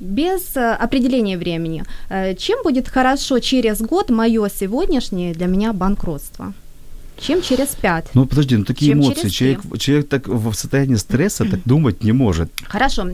без 0.00 0.56
э, 0.56 0.72
определения 0.74 1.38
времени. 1.38 1.84
Э, 2.08 2.34
Чем 2.34 2.62
будет 2.64 2.88
хорошо 2.88 3.38
через 3.38 3.80
год 3.80 4.10
мое 4.10 4.48
сегодняшнее 4.48 5.32
для 5.34 5.46
меня 5.46 5.72
банкротство? 5.72 6.52
Чем 7.18 7.42
через 7.42 7.68
пять? 7.68 8.06
Ну 8.14 8.26
подожди, 8.26 8.56
ну 8.56 8.64
такие 8.64 8.92
Чем 8.92 9.00
эмоции. 9.00 9.28
Человек, 9.28 9.60
человек 9.78 10.08
так 10.08 10.28
в 10.28 10.54
состоянии 10.54 10.96
стресса 10.96 11.44
так 11.44 11.60
думать 11.64 12.04
не 12.04 12.12
может. 12.12 12.48
Хорошо. 12.64 13.06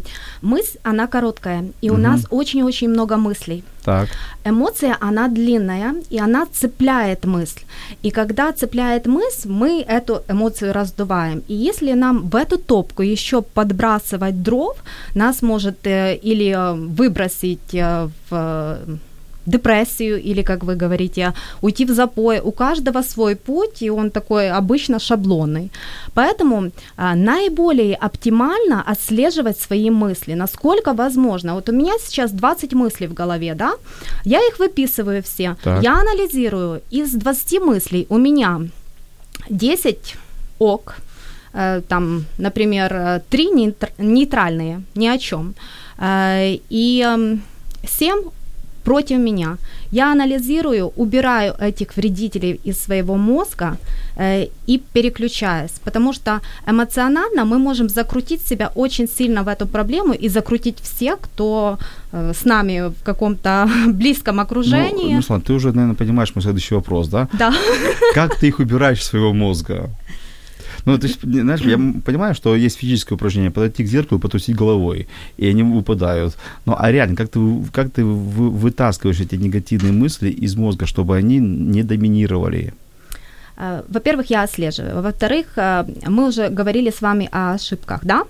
Мысль, 0.42 0.78
она 0.82 1.06
короткая, 1.06 1.64
и 1.82 1.90
у 1.90 1.94
Мгм. 1.94 2.02
нас 2.02 2.26
очень-очень 2.30 2.88
много 2.88 3.16
мыслей. 3.16 3.62
Так. 3.84 4.08
Эмоция, 4.44 4.96
она 5.00 5.28
длинная, 5.28 5.94
и 6.10 6.18
она 6.18 6.46
цепляет 6.52 7.24
мысль. 7.24 7.60
И 8.02 8.10
когда 8.10 8.52
цепляет 8.52 9.06
мысль, 9.06 9.48
мы 9.48 9.84
эту 9.88 10.22
эмоцию 10.28 10.72
раздуваем. 10.72 11.42
И 11.48 11.54
если 11.54 11.94
нам 11.94 12.28
в 12.28 12.36
эту 12.36 12.58
топку 12.58 13.02
еще 13.02 13.40
подбрасывать 13.42 14.42
дров, 14.42 14.76
нас 15.14 15.42
может 15.42 15.86
э, 15.86 16.16
или 16.16 16.50
э, 16.50 16.74
выбросить 16.74 17.74
э, 17.74 18.08
в 18.30 18.78
депрессию, 19.48 20.22
или, 20.30 20.42
как 20.42 20.64
вы 20.64 20.76
говорите, 20.76 21.32
уйти 21.62 21.84
в 21.84 21.90
запой. 21.90 22.40
У 22.40 22.52
каждого 22.52 23.02
свой 23.02 23.34
путь, 23.36 23.82
и 23.82 23.90
он 23.90 24.10
такой 24.10 24.50
обычно 24.50 24.98
шаблонный. 24.98 25.70
Поэтому 26.14 26.70
а, 26.96 27.14
наиболее 27.14 27.94
оптимально 27.94 28.82
отслеживать 28.82 29.60
свои 29.60 29.90
мысли, 29.90 30.34
насколько 30.34 30.92
возможно. 30.92 31.54
Вот 31.54 31.68
у 31.68 31.72
меня 31.72 31.92
сейчас 32.00 32.30
20 32.32 32.74
мыслей 32.74 33.08
в 33.08 33.14
голове, 33.14 33.54
да? 33.54 33.72
Я 34.24 34.38
их 34.38 34.58
выписываю 34.58 35.22
все. 35.22 35.56
Так. 35.62 35.82
Я 35.82 36.00
анализирую. 36.00 36.80
Из 36.90 37.12
20 37.12 37.60
мыслей 37.60 38.06
у 38.08 38.18
меня 38.18 38.60
10 39.50 40.16
ок, 40.58 40.96
э, 41.54 41.82
там, 41.88 42.24
например, 42.38 42.92
э, 42.92 43.20
3 43.30 43.46
нейтр- 43.54 43.92
нейтральные, 43.98 44.82
ни 44.94 45.06
о 45.08 45.18
чем, 45.18 45.54
э, 45.98 46.58
и 46.70 47.02
эм, 47.06 47.42
7 47.86 48.30
против 48.88 49.18
меня. 49.18 49.56
Я 49.92 50.12
анализирую, 50.12 50.92
убираю 50.96 51.54
этих 51.60 51.96
вредителей 51.96 52.60
из 52.66 52.84
своего 52.84 53.16
мозга 53.16 53.76
э, 54.16 54.46
и 54.68 54.82
переключаюсь, 54.92 55.72
потому 55.84 56.14
что 56.14 56.40
эмоционально 56.66 57.44
мы 57.44 57.58
можем 57.58 57.88
закрутить 57.88 58.40
себя 58.46 58.70
очень 58.76 59.06
сильно 59.06 59.42
в 59.42 59.48
эту 59.48 59.66
проблему 59.66 60.14
и 60.14 60.30
закрутить 60.30 60.78
всех, 60.82 61.18
кто 61.20 61.78
э, 62.12 62.32
с 62.32 62.44
нами 62.46 62.88
в 62.88 63.02
каком-то 63.04 63.68
близком 63.86 64.40
окружении. 64.40 65.12
Ну, 65.12 65.16
Руслан, 65.16 65.40
ты 65.40 65.52
уже, 65.52 65.68
наверное, 65.68 65.94
понимаешь 65.94 66.34
мой 66.34 66.42
следующий 66.42 66.74
вопрос, 66.74 67.08
да? 67.08 67.28
да. 67.32 67.52
Как 68.14 68.38
ты 68.40 68.48
их 68.48 68.60
убираешь 68.60 69.00
из 69.00 69.04
своего 69.04 69.34
мозга? 69.34 69.90
Ну, 70.84 70.98
то 70.98 71.06
есть, 71.06 71.20
знаешь, 71.22 71.60
я 71.60 71.78
понимаю, 72.04 72.34
что 72.34 72.56
есть 72.56 72.78
физическое 72.78 73.14
упражнение, 73.14 73.50
подойти 73.50 73.84
к 73.84 73.88
зеркалу, 73.88 74.20
потусить 74.20 74.56
головой, 74.56 75.06
и 75.36 75.46
они 75.50 75.62
выпадают. 75.62 76.36
Ну, 76.66 76.74
а 76.78 76.92
реально, 76.92 77.16
как 77.16 77.28
ты, 77.28 77.40
как 77.72 77.90
ты 77.90 78.04
вы- 78.04 78.50
вытаскиваешь 78.50 79.20
эти 79.20 79.36
негативные 79.36 79.92
мысли 79.92 80.30
из 80.30 80.56
мозга, 80.56 80.86
чтобы 80.86 81.16
они 81.16 81.38
не 81.38 81.82
доминировали? 81.82 82.72
Э, 83.56 83.82
Во-первых, 83.88 84.30
я 84.30 84.44
отслеживаю. 84.44 85.02
Во-вторых, 85.02 85.46
э, 85.56 85.84
мы 86.06 86.28
уже 86.28 86.48
говорили 86.48 86.90
с 86.90 87.00
вами 87.02 87.28
о 87.32 87.54
ошибках, 87.54 88.00
да? 88.04 88.22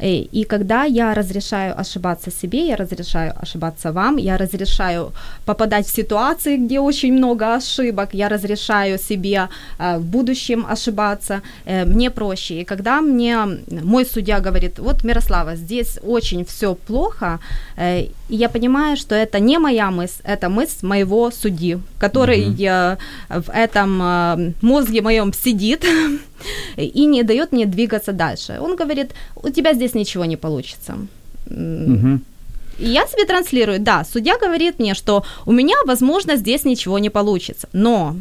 И, 0.00 0.28
и 0.32 0.44
когда 0.44 0.84
я 0.84 1.14
разрешаю 1.14 1.78
ошибаться 1.80 2.30
себе, 2.30 2.68
я 2.68 2.76
разрешаю 2.76 3.32
ошибаться 3.42 3.92
вам, 3.92 4.18
я 4.18 4.36
разрешаю 4.36 5.12
попадать 5.46 5.86
в 5.86 5.94
ситуации, 5.94 6.56
где 6.56 6.80
очень 6.80 7.12
много 7.12 7.54
ошибок, 7.54 8.14
я 8.14 8.28
разрешаю 8.28 8.98
себе 8.98 9.48
э, 9.78 9.98
в 9.98 10.04
будущем 10.04 10.66
ошибаться, 10.70 11.42
э, 11.66 11.84
мне 11.84 12.10
проще. 12.10 12.60
И 12.60 12.64
когда 12.64 13.00
мне 13.00 13.38
мой 13.82 14.04
судья 14.04 14.40
говорит, 14.40 14.78
вот, 14.78 15.04
Мирослава, 15.04 15.56
здесь 15.56 15.98
очень 16.02 16.44
все 16.44 16.74
плохо, 16.74 17.38
э, 17.76 18.06
и 18.28 18.36
я 18.36 18.48
понимаю, 18.48 18.96
что 18.96 19.14
это 19.14 19.40
не 19.40 19.58
моя 19.58 19.90
мысль, 19.90 20.22
это 20.24 20.48
мысль 20.48 20.86
моего 20.86 21.30
судьи, 21.30 21.78
который 21.98 22.54
э, 22.58 22.96
в 23.28 23.50
этом 23.50 24.02
э, 24.02 24.52
мозге 24.62 25.02
моем 25.02 25.32
сидит 25.32 25.84
и 26.76 27.06
не 27.06 27.22
дает 27.22 27.52
мне 27.52 27.66
двигаться 27.66 28.12
дальше. 28.12 28.58
Он 28.60 28.76
говорит, 28.76 29.12
у 29.36 29.50
тебя 29.50 29.74
здесь 29.74 29.94
ничего 29.94 30.24
не 30.24 30.36
получится. 30.36 30.96
Мгм. 31.46 32.22
И 32.78 32.86
я 32.86 33.06
себе 33.06 33.24
транслирую, 33.24 33.78
да, 33.80 34.04
судья 34.04 34.36
говорит 34.38 34.78
мне, 34.78 34.94
что 34.94 35.24
у 35.46 35.52
меня, 35.52 35.76
возможно, 35.86 36.36
здесь 36.36 36.64
ничего 36.64 36.98
не 36.98 37.10
получится, 37.10 37.68
но, 37.72 38.16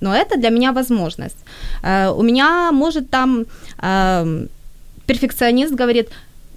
но 0.00 0.14
это 0.14 0.38
для 0.38 0.50
меня 0.50 0.72
возможность. 0.72 1.38
Э, 1.82 2.10
у 2.10 2.22
меня, 2.22 2.72
может, 2.72 3.08
там 3.10 3.46
эм, 3.78 4.48
перфекционист 5.06 5.72
говорит, 5.72 6.08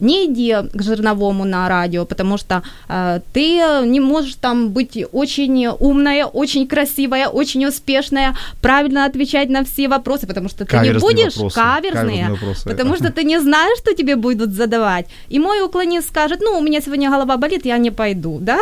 не 0.04 0.26
иди 0.26 0.56
к 0.74 0.82
жирновому 0.82 1.46
на 1.46 1.70
радио, 1.70 2.06
потому 2.06 2.38
что 2.38 2.62
э, 2.90 3.20
ты 3.34 3.86
не 3.86 4.00
можешь 4.00 4.36
там 4.36 4.70
быть 4.70 5.06
очень 5.12 5.68
умная, 5.80 6.26
очень 6.26 6.68
красивая, 6.68 7.28
очень 7.28 7.66
успешная, 7.66 8.36
правильно 8.62 9.06
отвечать 9.06 9.50
на 9.50 9.64
все 9.64 9.88
вопросы, 9.88 10.28
потому 10.28 10.50
что 10.50 10.66
ты 10.66 10.78
не 10.78 11.00
будешь 11.00 11.36
вопросы, 11.36 11.56
каверзные, 11.56 12.30
вопросы. 12.30 12.70
потому 12.70 12.96
что 12.96 13.12
ты 13.12 13.24
не 13.24 13.40
знаешь, 13.40 13.78
что 13.80 13.94
тебе 13.96 14.16
будут 14.16 14.52
задавать. 14.52 15.06
И 15.30 15.40
мой 15.40 15.62
уклонист 15.62 16.10
скажет, 16.10 16.40
ну, 16.42 16.58
у 16.58 16.62
меня 16.62 16.82
сегодня 16.82 17.10
голова 17.10 17.38
болит, 17.38 17.66
я 17.66 17.78
не 17.78 17.92
пойду, 17.92 18.38
да? 18.42 18.60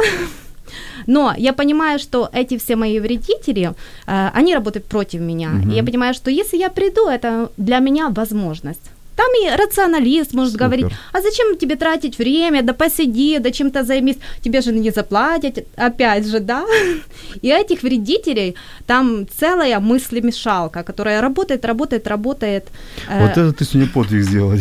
Но 1.07 1.33
я 1.37 1.53
понимаю, 1.53 1.99
что 1.99 2.29
эти 2.33 2.57
все 2.57 2.75
мои 2.75 2.99
вредители, 2.99 3.73
э, 4.07 4.29
они 4.33 4.55
работают 4.55 4.85
против 4.85 5.21
меня. 5.21 5.49
Мгм. 5.49 5.71
И 5.71 5.75
я 5.75 5.83
понимаю, 5.83 6.13
что 6.13 6.31
если 6.31 6.57
я 6.57 6.69
приду, 6.69 7.07
это 7.07 7.49
для 7.57 7.79
меня 7.79 8.09
возможность. 8.09 8.91
Там 9.15 9.27
и 9.43 9.55
рационалист 9.55 10.33
может 10.33 10.53
Супер. 10.53 10.65
говорить, 10.65 10.85
а 11.13 11.21
зачем 11.21 11.57
тебе 11.57 11.75
тратить 11.75 12.17
время, 12.17 12.61
да 12.63 12.73
посиди, 12.73 13.39
да 13.39 13.51
чем-то 13.51 13.83
займись, 13.83 14.17
тебе 14.41 14.61
же 14.61 14.71
не 14.71 14.89
заплатят, 14.91 15.59
опять 15.75 16.25
же, 16.27 16.39
да? 16.39 16.65
И 17.41 17.49
этих 17.49 17.83
вредителей 17.83 18.55
там 18.87 19.25
целая 19.39 19.79
мыслемешалка, 19.79 20.83
которая 20.83 21.21
работает, 21.21 21.65
работает, 21.65 22.07
работает. 22.07 22.67
Э, 23.09 23.21
Вот 23.21 23.31
это 23.31 23.51
ты 23.53 23.65
сегодня 23.65 23.89
подвиг 23.93 24.23
сделала. 24.23 24.57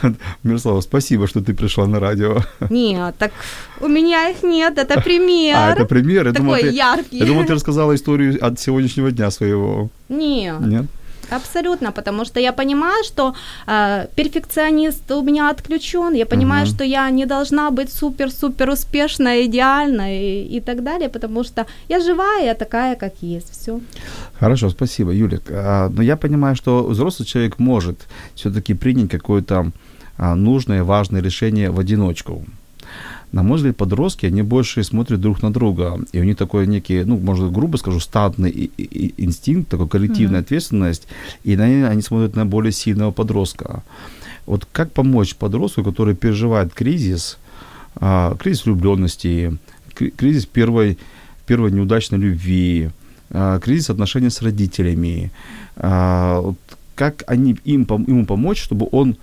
Мирослава, 0.42 0.80
спасибо, 0.80 1.26
что 1.26 1.40
ты 1.40 1.52
пришла 1.54 1.86
на 1.86 2.00
радио. 2.00 2.38
Нет, 2.70 3.14
так 3.18 3.32
у 3.80 3.88
меня 3.88 4.30
их 4.30 4.42
нет, 4.42 4.78
это 4.78 5.00
пример. 5.00 5.56
А, 5.56 5.72
это 5.72 5.84
пример. 5.84 6.26
Я 6.26 6.32
думал, 6.32 6.54
Такой 6.54 6.70
ты, 6.70 6.76
яркий. 6.76 7.18
я 7.18 7.26
думал, 7.26 7.44
ты 7.44 7.54
рассказала 7.54 7.94
историю 7.94 8.38
от 8.44 8.58
сегодняшнего 8.58 9.10
дня 9.10 9.30
своего. 9.30 9.88
Нет, 10.08 10.60
Нет? 10.60 10.86
Абсолютно, 11.30 11.92
потому 11.92 12.24
что 12.24 12.40
я 12.40 12.52
понимаю, 12.52 13.04
что 13.04 13.34
э, 13.66 14.06
перфекционист 14.14 15.10
у 15.12 15.22
меня 15.22 15.50
отключен, 15.50 16.14
я 16.14 16.26
понимаю, 16.26 16.66
Мгм. 16.66 16.74
что 16.74 16.84
я 16.84 17.10
не 17.10 17.26
должна 17.26 17.70
быть 17.70 17.92
супер-супер 17.92 18.70
успешной, 18.70 19.46
идеальной 19.46 20.18
и, 20.18 20.56
и 20.56 20.60
так 20.60 20.82
далее, 20.82 21.08
потому 21.08 21.44
что 21.44 21.66
я 21.88 22.00
живая, 22.00 22.44
я 22.44 22.54
такая, 22.54 22.96
как 22.96 23.12
есть, 23.20 23.50
все. 23.52 23.80
Хорошо, 24.40 24.70
спасибо, 24.70 25.10
Юлик. 25.12 25.42
А, 25.50 25.88
Но 25.88 26.02
я 26.02 26.16
понимаю, 26.16 26.56
что 26.56 26.82
взрослый 26.84 27.26
человек 27.26 27.58
может 27.58 28.06
все-таки 28.34 28.74
принять 28.74 29.10
какое-то 29.10 29.70
а, 30.16 30.34
нужное, 30.34 30.82
важное 30.82 31.22
решение 31.22 31.70
в 31.70 31.78
одиночку. 31.78 32.44
На 33.30 33.42
мой 33.42 33.58
взгляд, 33.58 33.76
подростки, 33.76 34.24
они 34.24 34.42
больше 34.42 34.82
смотрят 34.82 35.20
друг 35.20 35.42
на 35.42 35.52
друга, 35.52 36.00
и 36.12 36.20
у 36.20 36.24
них 36.24 36.36
такой 36.36 36.66
некий, 36.66 37.04
ну, 37.04 37.18
может, 37.18 37.52
грубо 37.52 37.76
скажу, 37.76 38.00
и 38.48 39.14
инстинкт, 39.18 39.68
такой 39.68 39.86
коллективная 39.88 40.40
ответственность, 40.40 41.06
и 41.44 41.56
на 41.56 41.64
они, 41.64 41.82
они 41.82 42.02
смотрят 42.02 42.36
на 42.36 42.46
более 42.46 42.72
сильного 42.72 43.10
подростка. 43.10 43.82
Вот 44.46 44.66
как 44.72 44.92
помочь 44.92 45.34
подростку, 45.34 45.84
который 45.84 46.14
переживает 46.14 46.72
кризис, 46.72 47.38
а, 47.96 48.34
кризис 48.36 48.64
влюбленности, 48.64 49.58
кри- 49.94 50.10
кризис 50.10 50.46
первой, 50.46 50.96
первой 51.46 51.70
неудачной 51.70 52.18
любви, 52.18 52.88
а, 53.30 53.58
кризис 53.58 53.90
отношений 53.90 54.30
с 54.30 54.40
родителями, 54.40 55.30
а, 55.76 56.54
как 56.94 57.24
они, 57.26 57.58
им, 57.64 57.86
ему 58.06 58.24
помочь, 58.24 58.62
чтобы 58.62 58.88
он 58.90 59.16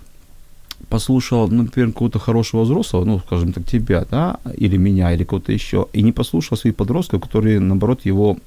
послушал, 0.90 1.48
ну, 1.48 1.64
например, 1.64 1.92
какого-то 1.92 2.20
хорошего 2.20 2.64
взрослого, 2.64 3.06
ну, 3.06 3.20
скажем 3.20 3.54
так, 3.54 3.66
тебя, 3.66 4.06
да, 4.10 4.38
или 4.58 4.78
меня, 4.78 5.14
или 5.14 5.24
кого-то 5.24 5.52
еще, 5.52 5.88
и 5.94 6.02
не 6.04 6.12
послушал 6.12 6.58
своих 6.58 6.76
подростков, 6.76 7.22
которые, 7.22 7.60
наоборот, 7.60 8.06
его 8.06 8.38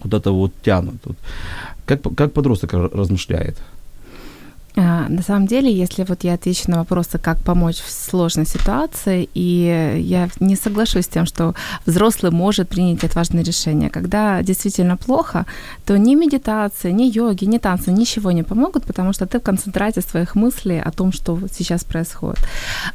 куда-то 0.00 0.32
вот 0.32 0.52
тянут. 0.62 0.96
Вот. 1.04 1.16
Как, 1.86 2.02
как 2.16 2.32
подросток 2.32 2.74
ра- 2.74 2.90
размышляет? 2.96 3.56
А, 4.80 5.08
На 5.08 5.22
самом 5.22 5.46
деле, 5.46 5.72
если 5.72 6.04
вот 6.04 6.24
я 6.24 6.34
отвечу 6.34 6.70
на 6.70 6.78
вопросы, 6.78 7.18
как 7.18 7.38
помочь 7.38 7.78
в 7.80 7.90
сложной 7.90 8.46
ситуации, 8.46 9.28
и 9.34 9.96
я 10.00 10.28
не 10.40 10.56
соглашусь 10.56 11.04
с 11.04 11.08
тем, 11.08 11.26
что 11.26 11.54
взрослый 11.86 12.30
может 12.30 12.68
принять 12.68 13.04
отважное 13.04 13.42
решение. 13.42 13.90
Когда 13.90 14.42
действительно 14.42 14.96
плохо, 14.96 15.46
то 15.84 15.98
ни 15.98 16.14
медитация, 16.14 16.92
ни 16.92 17.10
йоги, 17.10 17.46
ни 17.46 17.58
танцы 17.58 17.90
ничего 17.90 18.30
не 18.30 18.44
помогут, 18.44 18.84
потому 18.84 19.12
что 19.12 19.26
ты 19.26 19.40
в 19.40 19.42
концентрате 19.42 20.00
своих 20.00 20.36
мыслей 20.36 20.80
о 20.80 20.90
том, 20.92 21.12
что 21.12 21.40
сейчас 21.52 21.82
происходит. 21.84 22.38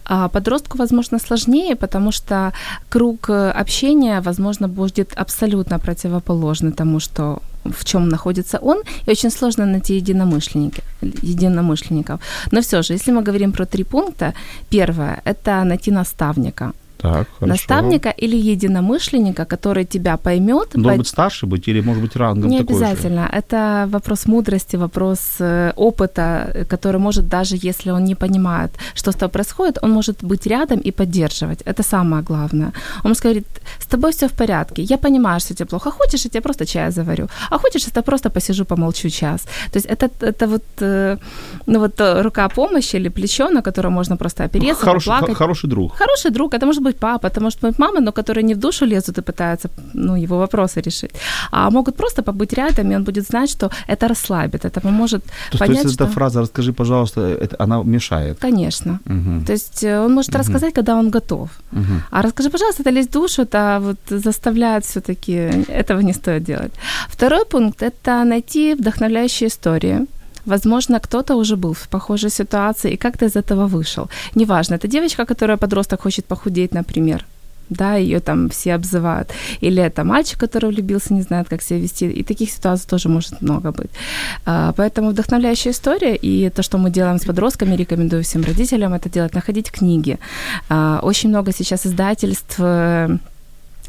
А 0.06 0.30
подростку, 0.30 0.78
возможно, 0.78 1.20
сложнее, 1.20 1.76
потому 1.76 2.12
что 2.12 2.54
круг 2.90 3.30
общения, 3.30 4.22
возможно, 4.22 4.68
будет 4.70 5.14
абсолютно 5.18 5.80
противоположный 5.80 6.72
тому, 6.72 7.00
что 7.00 7.42
в 7.64 7.84
чем 7.86 8.10
находится 8.10 8.58
он, 8.58 8.82
и 9.08 9.12
очень 9.12 9.32
сложно 9.32 9.66
найти 9.66 9.96
единомышленники, 9.96 10.84
единомышленников. 11.02 12.20
Но 12.52 12.62
все 12.62 12.82
же, 12.82 12.94
если 12.94 13.12
мы 13.12 13.22
говорим 13.22 13.52
про 13.52 13.66
три 13.66 13.84
пункта, 13.84 14.34
первое– 14.70 15.22
это 15.26 15.64
найти 15.64 15.92
наставника. 15.92 16.74
Так, 17.04 17.28
хорошо. 17.40 17.46
Наставника 17.46 18.10
или 18.10 18.38
единомышленника, 18.54 19.46
который 19.46 19.86
тебя 19.86 20.16
поймет. 20.18 20.70
Должен 20.74 20.98
быть 20.98 21.08
старше 21.08 21.46
быть 21.46 21.68
или, 21.68 21.82
может 21.82 22.02
быть, 22.04 22.16
рангом 22.16 22.50
Не 22.50 22.60
такой 22.60 22.78
же? 22.78 22.86
обязательно. 22.86 23.30
Это 23.38 23.86
вопрос 23.92 24.26
мудрости, 24.26 24.78
вопрос 24.78 25.20
э, 25.40 25.74
опыта, 25.76 26.50
э, 26.56 26.66
который 26.66 27.00
может, 27.00 27.28
даже 27.28 27.56
если 27.70 27.92
он 27.92 28.04
не 28.06 28.16
понимает, 28.16 28.72
что 28.96 29.12
с 29.12 29.16
тобой 29.16 29.30
происходит, 29.32 29.78
он 29.84 29.92
может 29.92 30.24
быть 30.24 30.48
рядом 30.48 30.80
и 30.80 30.92
поддерживать. 30.92 31.62
Это 31.66 31.84
самое 31.84 32.24
главное. 32.24 32.72
Он 33.04 33.14
говорить, 33.24 33.46
с 33.80 33.86
тобой 33.86 34.12
все 34.12 34.28
в 34.28 34.32
порядке, 34.32 34.82
я 34.82 34.98
понимаю, 34.98 35.40
что 35.40 35.54
тебе 35.54 35.66
плохо. 35.66 35.92
Хочешь, 35.92 36.26
я 36.26 36.30
тебе 36.30 36.42
просто 36.42 36.66
чай 36.66 36.92
заварю. 36.92 37.28
А 37.50 37.58
хочешь, 37.58 37.86
я 37.96 38.02
просто 38.02 38.30
посижу, 38.30 38.66
помолчу 38.66 39.10
час. 39.10 39.42
То 39.72 39.78
есть 39.80 39.88
это, 39.88 40.10
это 40.22 40.48
вот, 40.48 40.64
э, 40.82 41.18
ну 41.68 41.80
вот 41.80 42.02
рука 42.24 42.48
помощи 42.50 42.98
или 42.98 43.10
плечо, 43.10 43.50
на 43.50 43.62
которое 43.62 43.90
можно 43.90 44.18
просто 44.18 44.44
опереться, 44.46 44.86
Хороший, 44.86 45.08
поплакать. 45.10 45.30
х- 45.38 45.44
хороший 45.44 45.70
друг. 45.70 45.98
Хороший 45.98 46.32
друг, 46.32 46.54
это 46.54 46.66
может 46.66 46.84
быть 46.84 46.93
папа, 46.94 47.28
это 47.28 47.42
может 47.42 47.60
быть 47.62 47.80
мама, 47.80 48.00
но 48.00 48.12
которые 48.12 48.44
не 48.44 48.56
в 48.56 48.60
душу 48.60 48.86
лезут 48.86 49.18
и 49.18 49.22
пытаются 49.22 49.70
ну, 49.94 50.16
его 50.16 50.38
вопросы 50.38 50.82
решить, 50.82 51.12
а 51.52 51.70
могут 51.70 51.96
просто 51.96 52.22
побыть 52.22 52.54
рядом, 52.54 52.92
и 52.92 52.96
он 52.96 53.04
будет 53.04 53.28
знать, 53.28 53.50
что 53.50 53.70
это 53.88 54.08
расслабит, 54.08 54.66
это 54.66 54.82
поможет 54.82 55.24
То, 55.24 55.32
есть, 55.32 55.52
то 55.52 55.58
понять, 55.58 55.84
есть 55.84 55.96
что... 55.96 56.04
эта 56.04 56.14
фраза 56.14 56.42
«расскажи, 56.42 56.74
пожалуйста», 56.74 57.22
это, 57.22 57.56
она 57.64 57.84
мешает. 57.84 58.38
Конечно. 58.40 59.00
Мгм. 59.06 59.46
То 59.46 59.54
есть 59.54 59.84
э, 59.84 60.00
он 60.00 60.14
может 60.14 60.36
рассказать, 60.36 60.74
когда 60.74 60.96
он 60.96 61.10
готов. 61.10 61.50
Мгм. 61.72 62.02
А 62.12 62.22
расскажи, 62.22 62.50
пожалуйста, 62.50 62.84
это 62.84 62.92
лезть 62.92 63.10
в 63.10 63.14
душу, 63.14 63.42
это 63.42 63.80
вот 63.82 63.98
заставляет 64.10 64.86
все 64.86 65.02
таки 65.02 65.34
этого 65.68 66.02
не 66.02 66.14
стоит 66.14 66.44
делать. 66.44 66.72
Второй 67.10 67.46
пункт– 67.46 67.82
это 67.84 68.24
найти 68.24 68.76
вдохновляющие 68.76 69.48
истории. 69.48 70.08
Возможно, 70.46 71.00
кто-то 71.00 71.36
уже 71.36 71.56
был 71.56 71.74
в 71.74 71.88
похожей 71.88 72.30
ситуации 72.30 72.94
и 72.94 72.98
как-то 72.98 73.26
из 73.26 73.36
этого 73.36 73.68
вышел. 73.68 74.10
Неважно, 74.36 74.76
это 74.76 74.88
девочка, 74.88 75.26
которая 75.26 75.58
подросток 75.58 76.02
хочет 76.02 76.26
похудеть, 76.26 76.74
например, 76.74 77.26
да, 77.70 77.96
ее 77.96 78.20
там 78.20 78.50
все 78.50 78.76
обзывают. 78.76 79.30
Или 79.62 79.82
это 79.82 80.04
мальчик, 80.04 80.40
который 80.40 80.70
влюбился, 80.70 81.14
не 81.14 81.22
знает, 81.22 81.48
как 81.50 81.62
себя 81.62 81.80
вести. 81.80 82.10
И 82.10 82.24
таких 82.24 82.52
ситуаций 82.52 82.88
тоже 82.90 83.10
может 83.10 83.42
много 83.42 83.72
быть. 83.72 83.90
А, 84.46 84.74
Поэтому 84.74 85.10
вдохновляющая 85.10 85.72
история, 85.72 86.16
и 86.16 86.50
то, 86.50 86.64
что 86.64 86.78
мы 86.78 86.90
делаем 86.90 87.18
с 87.18 87.26
подростками, 87.26 87.76
рекомендую 87.76 88.24
всем 88.24 88.44
родителям 88.44 88.94
это 88.94 89.10
делать, 89.10 89.34
находить 89.34 89.72
книги. 89.72 90.18
А, 90.70 91.00
Очень 91.04 91.30
много 91.30 91.52
сейчас 91.54 91.86
издательств 91.86 92.56
э, 92.60 93.18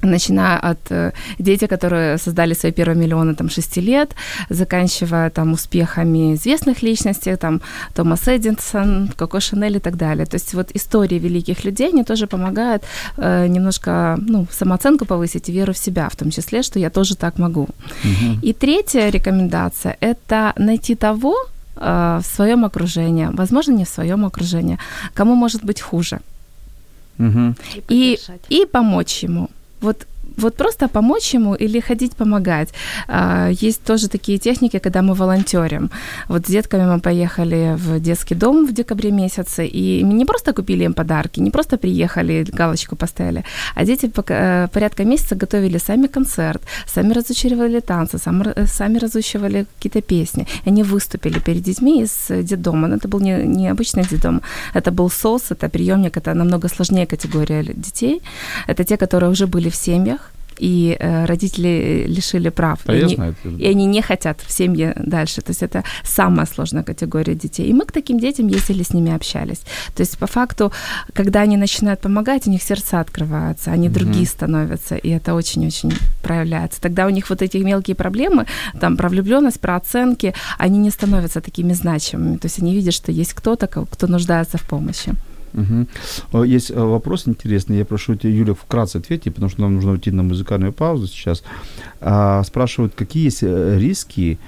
начиная 0.05 0.59
от 0.59 0.91
э, 0.91 1.13
дети, 1.39 1.67
которые 1.67 2.19
создали 2.19 2.55
свои 2.55 2.73
первые 2.73 2.97
миллионы 2.97 3.35
там 3.35 3.51
6 3.51 3.77
лет, 3.77 4.15
заканчивая 4.51 5.31
там 5.31 5.53
успехами 5.53 6.35
известных 6.35 6.83
личностей, 6.83 7.37
там 7.37 7.61
Томас 7.95 8.29
Эдинсон, 8.29 9.09
Коко 9.17 9.41
Шанель 9.41 9.77
и 9.77 9.81
так 9.81 9.97
далее. 9.97 10.27
То 10.27 10.37
есть 10.37 10.55
вот 10.55 10.71
истории 10.77 11.19
великих 11.19 11.65
людей, 11.65 11.89
они 11.89 12.05
тоже 12.05 12.27
помогают 12.27 12.83
э, 13.17 13.49
немножко 13.49 14.19
ну, 14.29 14.47
самооценку 14.51 15.05
повысить 15.05 15.49
и 15.49 15.53
веру 15.53 15.73
в 15.73 15.79
себя, 15.79 16.09
в 16.09 16.17
том 16.17 16.31
числе, 16.31 16.63
что 16.63 16.79
я 16.79 16.91
тоже 16.91 17.17
так 17.17 17.39
могу. 17.39 17.69
Мгм. 18.05 18.41
И 18.43 18.53
третья 18.53 19.11
рекомендация– 19.11 19.97
это 20.01 20.53
найти 20.57 20.95
того 20.95 21.35
э, 21.77 22.21
в 22.23 22.37
своем 22.37 22.65
окружении, 22.65 23.29
возможно, 23.33 23.73
не 23.73 23.85
в 23.85 23.89
своем 23.89 24.25
окружении, 24.25 24.79
кому 25.15 25.35
может 25.35 25.65
быть 25.65 25.81
хуже 25.81 26.21
Мгм. 27.19 27.57
и, 27.89 28.19
и 28.51 28.67
помочь 28.67 29.25
ему. 29.25 29.49
Вот 29.85 30.07
вот 30.37 30.57
просто 30.57 30.89
помочь 30.89 31.35
ему 31.35 31.55
или 31.55 31.81
ходить 31.81 32.17
помогать. 32.17 32.69
А, 33.09 33.49
Есть 33.51 33.83
тоже 33.85 34.09
такие 34.09 34.39
техники, 34.39 34.79
когда 34.79 35.03
мы 35.03 35.15
волонтерим. 35.15 35.91
Вот 36.29 36.47
с 36.47 36.51
детками 36.51 36.87
мы 36.87 37.01
поехали 37.01 37.75
в 37.77 38.01
детский 38.01 38.35
дом 38.35 38.67
в 38.67 38.73
декабре 38.73 39.11
месяце, 39.11 39.67
и 39.67 40.05
мы 40.05 40.15
не 40.15 40.25
просто 40.25 40.53
купили 40.53 40.85
им 40.85 40.93
подарки, 40.93 41.41
не 41.41 41.51
просто 41.51 41.77
приехали, 41.77 42.47
галочку 42.59 42.97
поставили, 42.97 43.45
а 43.75 43.85
дети 43.85 44.11
э, 44.29 44.69
порядка 44.73 45.05
месяца 45.05 45.35
готовили 45.35 45.79
сами 45.79 46.07
концерт, 46.07 46.63
сами 46.87 47.15
разучивали 47.15 47.81
танцы, 47.81 48.19
сами, 48.19 48.53
э, 48.57 48.67
сами 48.67 48.99
разучивали 48.99 49.67
какие-то 49.77 50.01
песни. 50.01 50.47
Они 50.67 50.83
выступили 50.83 51.39
перед 51.39 51.63
детьми 51.63 52.03
из 52.03 52.31
детдома. 52.31 52.89
Но 52.89 52.97
это 52.97 53.09
был 53.09 53.21
не, 53.21 53.47
не 53.47 53.69
обычный 53.69 54.05
детдом, 54.05 54.43
это 54.75 54.91
был 54.91 55.11
СОС, 55.11 55.51
это 55.51 55.69
приемник, 55.69 56.17
это 56.17 56.35
намного 56.35 56.69
сложнее 56.69 57.07
категория 57.07 57.63
детей. 57.63 58.23
Это 58.67 58.85
те, 58.85 58.97
которые 58.97 59.31
уже 59.31 59.47
были 59.47 59.69
в 59.69 59.75
семьях, 59.75 60.24
и 60.59 60.97
э, 60.99 61.25
родители 61.27 62.05
лишили 62.09 62.49
прав. 62.51 62.81
А 62.87 62.93
и, 62.95 62.99
я 62.99 63.05
они, 63.07 63.15
знаю. 63.15 63.35
это. 63.45 63.55
и 63.57 63.67
они 63.67 63.87
не 63.87 64.03
хотят 64.03 64.41
в 64.41 64.53
семье 64.53 64.95
дальше. 64.97 65.41
То 65.41 65.51
есть 65.51 65.63
это 65.63 65.85
самая 66.03 66.47
сложная 66.47 66.83
категория 66.83 67.35
детей. 67.35 67.67
И 67.69 67.73
мы 67.73 67.85
к 67.85 67.93
таким 67.93 68.19
детям 68.19 68.47
ездили, 68.49 68.83
с 68.83 68.93
ними 68.93 69.13
общались. 69.15 69.61
То 69.95 70.03
есть 70.03 70.19
по 70.19 70.27
факту, 70.27 70.73
когда 71.13 71.41
они 71.43 71.57
начинают 71.57 72.01
помогать, 72.01 72.47
у 72.47 72.51
них 72.51 72.63
сердца 72.63 73.01
открываются, 73.01 73.71
они 73.73 73.89
Мгм. 73.89 73.95
другие 73.95 74.27
становятся, 74.27 74.97
и 74.97 75.09
это 75.11 75.35
очень-очень 75.35 75.93
проявляется. 76.23 76.81
Тогда 76.81 77.07
у 77.07 77.11
них 77.11 77.31
вот 77.31 77.43
эти 77.43 77.57
мелкие 77.59 77.95
проблемы, 77.95 78.47
там 78.81 78.97
про 78.97 79.09
влюбленность, 79.09 79.61
про 79.61 79.77
оценки, 79.77 80.35
они 80.59 80.79
не 80.79 80.91
становятся 80.91 81.41
такими 81.41 81.73
значимыми. 81.73 82.37
То 82.39 82.47
есть 82.47 82.59
они 82.61 82.75
видят, 82.75 82.95
что 82.95 83.13
есть 83.13 83.35
кто-то, 83.35 83.67
кто 83.67 84.07
нуждается 84.07 84.59
в 84.59 84.63
помощи. 84.69 85.15
Э, 85.55 86.45
Есть 86.47 86.71
э, 86.71 86.81
вопрос 86.81 87.29
интересный. 87.29 87.79
Я 87.79 87.85
прошу 87.85 88.15
тебя, 88.15 88.33
Юля, 88.33 88.55
вкратце 88.55 88.99
ответьте, 88.99 89.31
потому 89.31 89.51
что 89.51 89.63
нам 89.63 89.75
нужно 89.75 89.93
уйти 89.93 90.11
на 90.11 90.23
музыкальную 90.23 90.73
паузу 90.73 91.07
сейчас. 91.07 91.43
А, 92.01 92.43
Спрашивают, 92.45 92.95
какие 92.95 93.25
есть 93.25 93.43
э, 93.43 93.79
риски 93.79 94.39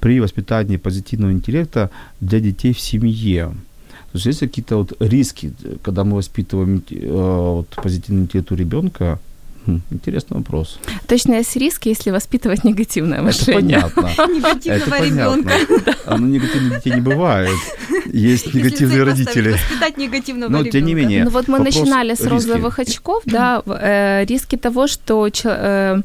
при 0.00 0.20
воспитании 0.20 0.76
позитивного 0.76 1.32
интеллекта 1.32 1.90
для 2.20 2.40
детей 2.40 2.72
в 2.72 2.80
семье? 2.80 3.52
То 4.12 4.16
есть 4.18 4.26
есть 4.26 4.40
какие-то 4.40 4.76
вот 4.76 4.92
риски, 5.00 5.52
когда 5.82 6.04
мы 6.04 6.16
воспитываем 6.16 6.82
вот, 6.90 7.68
позитивный 7.82 8.22
интеллект 8.22 8.52
у 8.52 8.54
ребенка? 8.54 9.18
Хм, 9.66 9.80
интересный 9.90 10.36
вопрос. 10.38 10.78
Точно 11.06 11.34
есть 11.34 11.56
риски, 11.56 11.88
если 11.88 12.10
воспитывать 12.10 12.64
негативное 12.64 13.18
Это 13.18 13.26
мышление. 13.26 13.80
понятно. 13.80 14.10
Это 14.22 14.32
Негативного 14.32 14.90
понятно. 14.98 15.50
ребенка. 15.50 15.94
А, 16.06 16.18
ну, 16.18 16.26
негативных 16.26 16.74
детей 16.76 16.94
не 16.94 17.00
бывает. 17.00 17.58
Есть 18.06 18.54
негативные 18.54 19.02
родители. 19.04 19.52
Воспитать 19.52 19.96
негативного 19.98 20.50
Но, 20.50 20.64
тем 20.64 20.84
не 20.84 20.92
ребенка. 20.94 20.94
менее, 21.08 21.24
Ну 21.24 21.30
вот 21.30 21.48
мы 21.48 21.58
начинали 21.60 22.14
с 22.14 22.20
риски. 22.20 22.30
розовых 22.30 22.78
очков, 22.78 23.22
да, 23.26 23.62
э, 23.66 24.24
риски 24.28 24.56
того, 24.56 24.86
что 24.88 25.28
э, 25.44 26.02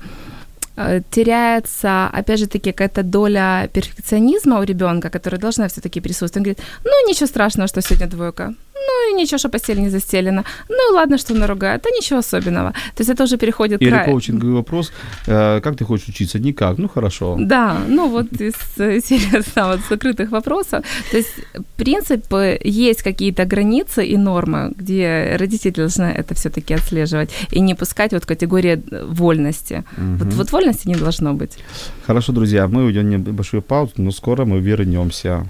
э, 0.78 1.02
теряется, 1.10 2.08
опять 2.08 2.40
же 2.40 2.48
таки, 2.48 2.72
какая-то 2.72 3.04
доля 3.04 3.68
перфекционизма 3.74 4.60
у 4.60 4.64
ребенка, 4.64 5.10
которая 5.10 5.40
должна 5.42 5.68
все-таки 5.68 6.00
присутствовать. 6.02 6.38
Он 6.38 6.44
говорит, 6.44 6.60
ну 6.84 7.10
ничего 7.10 7.28
страшного, 7.28 7.68
что 7.68 7.82
сегодня 7.82 8.08
двойка. 8.08 8.54
Ну 8.88 9.12
и 9.12 9.22
ничего, 9.22 9.38
что 9.38 9.50
постель 9.50 9.80
не 9.80 9.90
застелена. 9.90 10.44
Ну 10.70 10.96
ладно, 10.96 11.18
что 11.18 11.34
наругает, 11.34 11.82
да 11.84 11.90
ничего 11.90 12.20
особенного. 12.20 12.72
То 12.96 13.02
есть 13.02 13.10
это 13.10 13.24
уже 13.24 13.38
переходит 13.38 13.82
Или 13.82 13.90
край. 13.90 14.06
коучинговый 14.06 14.56
вопрос, 14.56 14.92
э, 15.28 15.62
как 15.62 15.76
ты 15.76 15.86
хочешь 15.86 16.10
учиться? 16.10 16.40
Никак, 16.40 16.78
ну 16.78 16.88
хорошо. 16.88 17.38
Да, 17.40 17.78
ну 17.88 18.10
вот 18.10 18.32
из 18.42 18.54
э, 18.78 19.00
серии 19.00 19.44
вот 19.56 19.80
закрытых 19.90 20.32
вопросов. 20.32 20.86
То 21.12 21.18
есть, 21.18 21.34
принцип, 21.76 22.26
есть 22.64 23.04
какие-то 23.04 23.46
границы 23.46 24.06
и 24.06 24.18
нормы, 24.18 24.74
где 24.76 25.36
родители 25.40 25.72
должны 25.72 26.06
это 26.06 26.36
все-таки 26.36 26.74
отслеживать 26.74 27.30
и 27.52 27.60
не 27.60 27.76
пускать 27.76 28.14
вот 28.14 28.26
категории 28.26 28.82
вольности. 29.06 29.84
Вот, 29.98 30.34
вот 30.34 30.52
вольности 30.52 30.88
не 30.88 30.96
должно 30.96 31.34
быть. 31.34 31.58
Хорошо, 32.06 32.34
друзья, 32.34 32.68
мы 32.68 32.86
уйдем 32.86 33.10
небольшую 33.10 33.62
паузу, 33.62 33.94
но 33.98 34.12
скоро 34.12 34.46
мы 34.46 34.60
вернемся. 34.60 35.48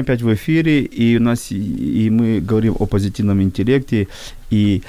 Опять 0.00 0.22
в 0.22 0.32
эфире, 0.34 0.82
и 0.82 1.16
у 1.16 1.20
нас 1.20 1.50
и 1.50 2.08
мы 2.10 2.40
говорим 2.40 2.76
о 2.78 2.86
позитивном 2.86 3.42
интеллекте 3.42 4.08
и 4.50 4.82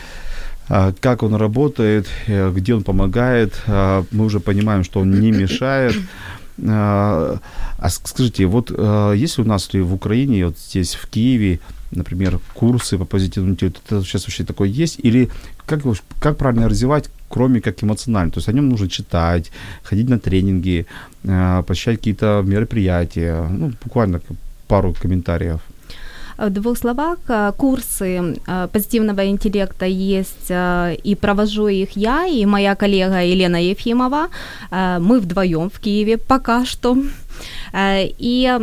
а, 0.74 0.94
как 1.02 1.22
он 1.22 1.36
работает, 1.36 2.08
э, 2.28 2.50
где 2.56 2.74
он 2.74 2.84
помогает. 2.84 3.54
А, 3.68 4.06
мы 4.12 4.24
уже 4.24 4.40
понимаем, 4.40 4.86
что 4.86 5.02
он 5.02 5.20
не 5.20 5.32
мешает. 5.32 5.96
А, 6.66 7.40
а 7.78 7.90
скажите, 7.90 8.46
вот 8.46 8.70
если 8.70 9.42
у 9.42 9.46
нас 9.46 9.70
в 9.74 9.94
Украине, 9.94 10.46
вот 10.46 10.58
здесь 10.58 10.96
в 10.96 11.08
Киеве, 11.08 11.60
например, 11.92 12.40
курсы 12.54 12.98
по 12.98 13.04
позитивному 13.06 13.54
интеллекту, 13.54 13.82
это 13.86 14.06
сейчас 14.06 14.24
вообще 14.24 14.46
такое 14.46 14.70
есть? 14.70 15.00
Или 15.00 15.30
как, 15.66 15.82
как 16.20 16.38
правильно 16.38 16.70
развивать, 16.70 17.10
кроме 17.28 17.60
как 17.60 17.84
эмоционально? 17.84 18.32
То 18.32 18.38
есть 18.38 18.48
о 18.48 18.54
нем 18.54 18.70
нужно 18.70 18.88
читать, 18.88 19.52
ходить 19.84 20.08
на 20.08 20.20
тренинги, 20.20 20.86
посещать 21.24 21.98
какие-то 21.98 22.44
мероприятия, 22.46 23.46
ну, 23.50 23.74
буквально 23.84 24.22
пару 24.72 24.94
комментариев. 24.94 25.60
В 26.38 26.50
двух 26.50 26.78
словах, 26.78 27.18
э, 27.28 27.52
курсы 27.58 28.08
э, 28.48 28.68
позитивного 28.72 29.22
интеллекта 29.26 29.86
есть, 29.86 30.52
и 31.08 31.16
провожу 31.16 31.68
их 31.68 31.98
я 31.98 32.26
и 32.26 32.46
моя 32.46 32.76
коллега 32.76 33.22
Елена 33.22 33.58
Ефимова. 33.58 34.28
Мы 35.00 35.20
вдвоем 35.20 35.70
в 35.70 35.80
Киеве 35.80 36.18
пока 36.18 36.66
что. 36.66 36.98
И 38.20 38.60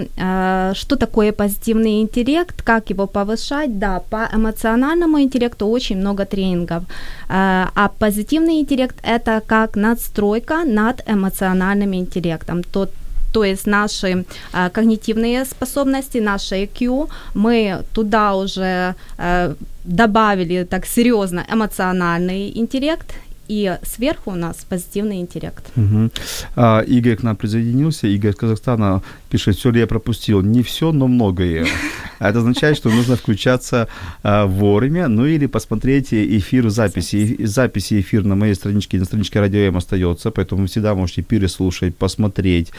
что 0.74 0.96
такое 0.96 1.32
позитивный 1.32 2.00
интеллект, 2.00 2.62
как 2.62 2.90
его 2.90 3.06
повышать? 3.06 3.78
Да, 3.78 4.00
по 4.10 4.28
эмоциональному 4.34 5.18
интеллекту 5.18 5.66
очень 5.66 5.98
много 5.98 6.24
тренингов. 6.24 6.82
А 7.28 7.90
позитивный 7.98 8.60
интеллект– 8.60 8.96
это 9.02 9.42
как 9.46 9.76
надстройка 9.76 10.64
над 10.64 11.02
эмоциональным 11.08 11.94
интеллектом. 11.94 12.62
Тот 12.62 12.90
то 13.32 13.44
есть 13.44 13.66
наши 13.66 14.24
э, 14.52 14.70
когнитивные 14.70 15.44
способности, 15.44 16.18
наше 16.18 16.54
IQ, 16.64 17.08
мы 17.34 17.84
туда 17.92 18.34
уже 18.34 18.94
э, 19.18 19.54
добавили 19.84 20.64
так 20.64 20.86
серьезно 20.86 21.44
эмоциональный 21.52 22.52
интеллект 22.58 23.14
и 23.48 23.78
сверху 23.82 24.32
у 24.32 24.34
нас 24.34 24.64
позитивный 24.68 25.20
интеллект. 25.20 25.64
Угу. 25.76 26.10
А, 26.56 26.80
Игорь 26.80 27.16
к 27.16 27.22
нам 27.22 27.36
присоединился. 27.36 28.06
Игорь 28.06 28.30
из 28.30 28.36
Казахстана 28.36 29.02
пишет, 29.28 29.56
все 29.56 29.70
ли 29.70 29.80
я 29.80 29.86
пропустил. 29.86 30.42
Не 30.42 30.62
все, 30.62 30.92
но 30.92 31.06
многое. 31.06 31.66
Это 32.18 32.38
означает, 32.38 32.76
что 32.76 32.90
нужно 32.90 33.16
включаться 33.16 33.88
а, 34.22 34.46
вовремя, 34.46 35.08
ну 35.08 35.24
или 35.24 35.46
посмотреть 35.46 36.12
эфир 36.12 36.68
записи. 36.68 37.36
Записи 37.44 38.00
эфир 38.00 38.24
на 38.24 38.34
моей 38.34 38.54
страничке, 38.54 38.98
на 38.98 39.04
страничке 39.04 39.40
Радио 39.40 39.60
М 39.60 39.76
остается, 39.76 40.30
поэтому 40.30 40.62
вы 40.62 40.66
всегда 40.66 40.94
можете 40.94 41.22
переслушать, 41.22 41.96
посмотреть 41.96 42.72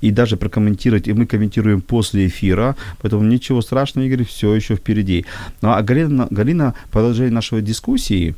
и 0.00 0.10
даже 0.10 0.36
прокомментировать. 0.36 1.08
И 1.08 1.12
мы 1.12 1.26
комментируем 1.26 1.80
после 1.80 2.26
эфира, 2.26 2.76
поэтому 3.02 3.24
ничего 3.24 3.62
страшного, 3.62 4.06
Игорь, 4.06 4.24
все 4.24 4.54
еще 4.54 4.76
впереди. 4.76 5.26
Ну 5.62 5.70
а 5.70 5.82
Галина, 5.82 6.28
Галина 6.30 6.74
продолжение 6.90 7.32
нашей 7.32 7.62
дискуссии, 7.62 8.34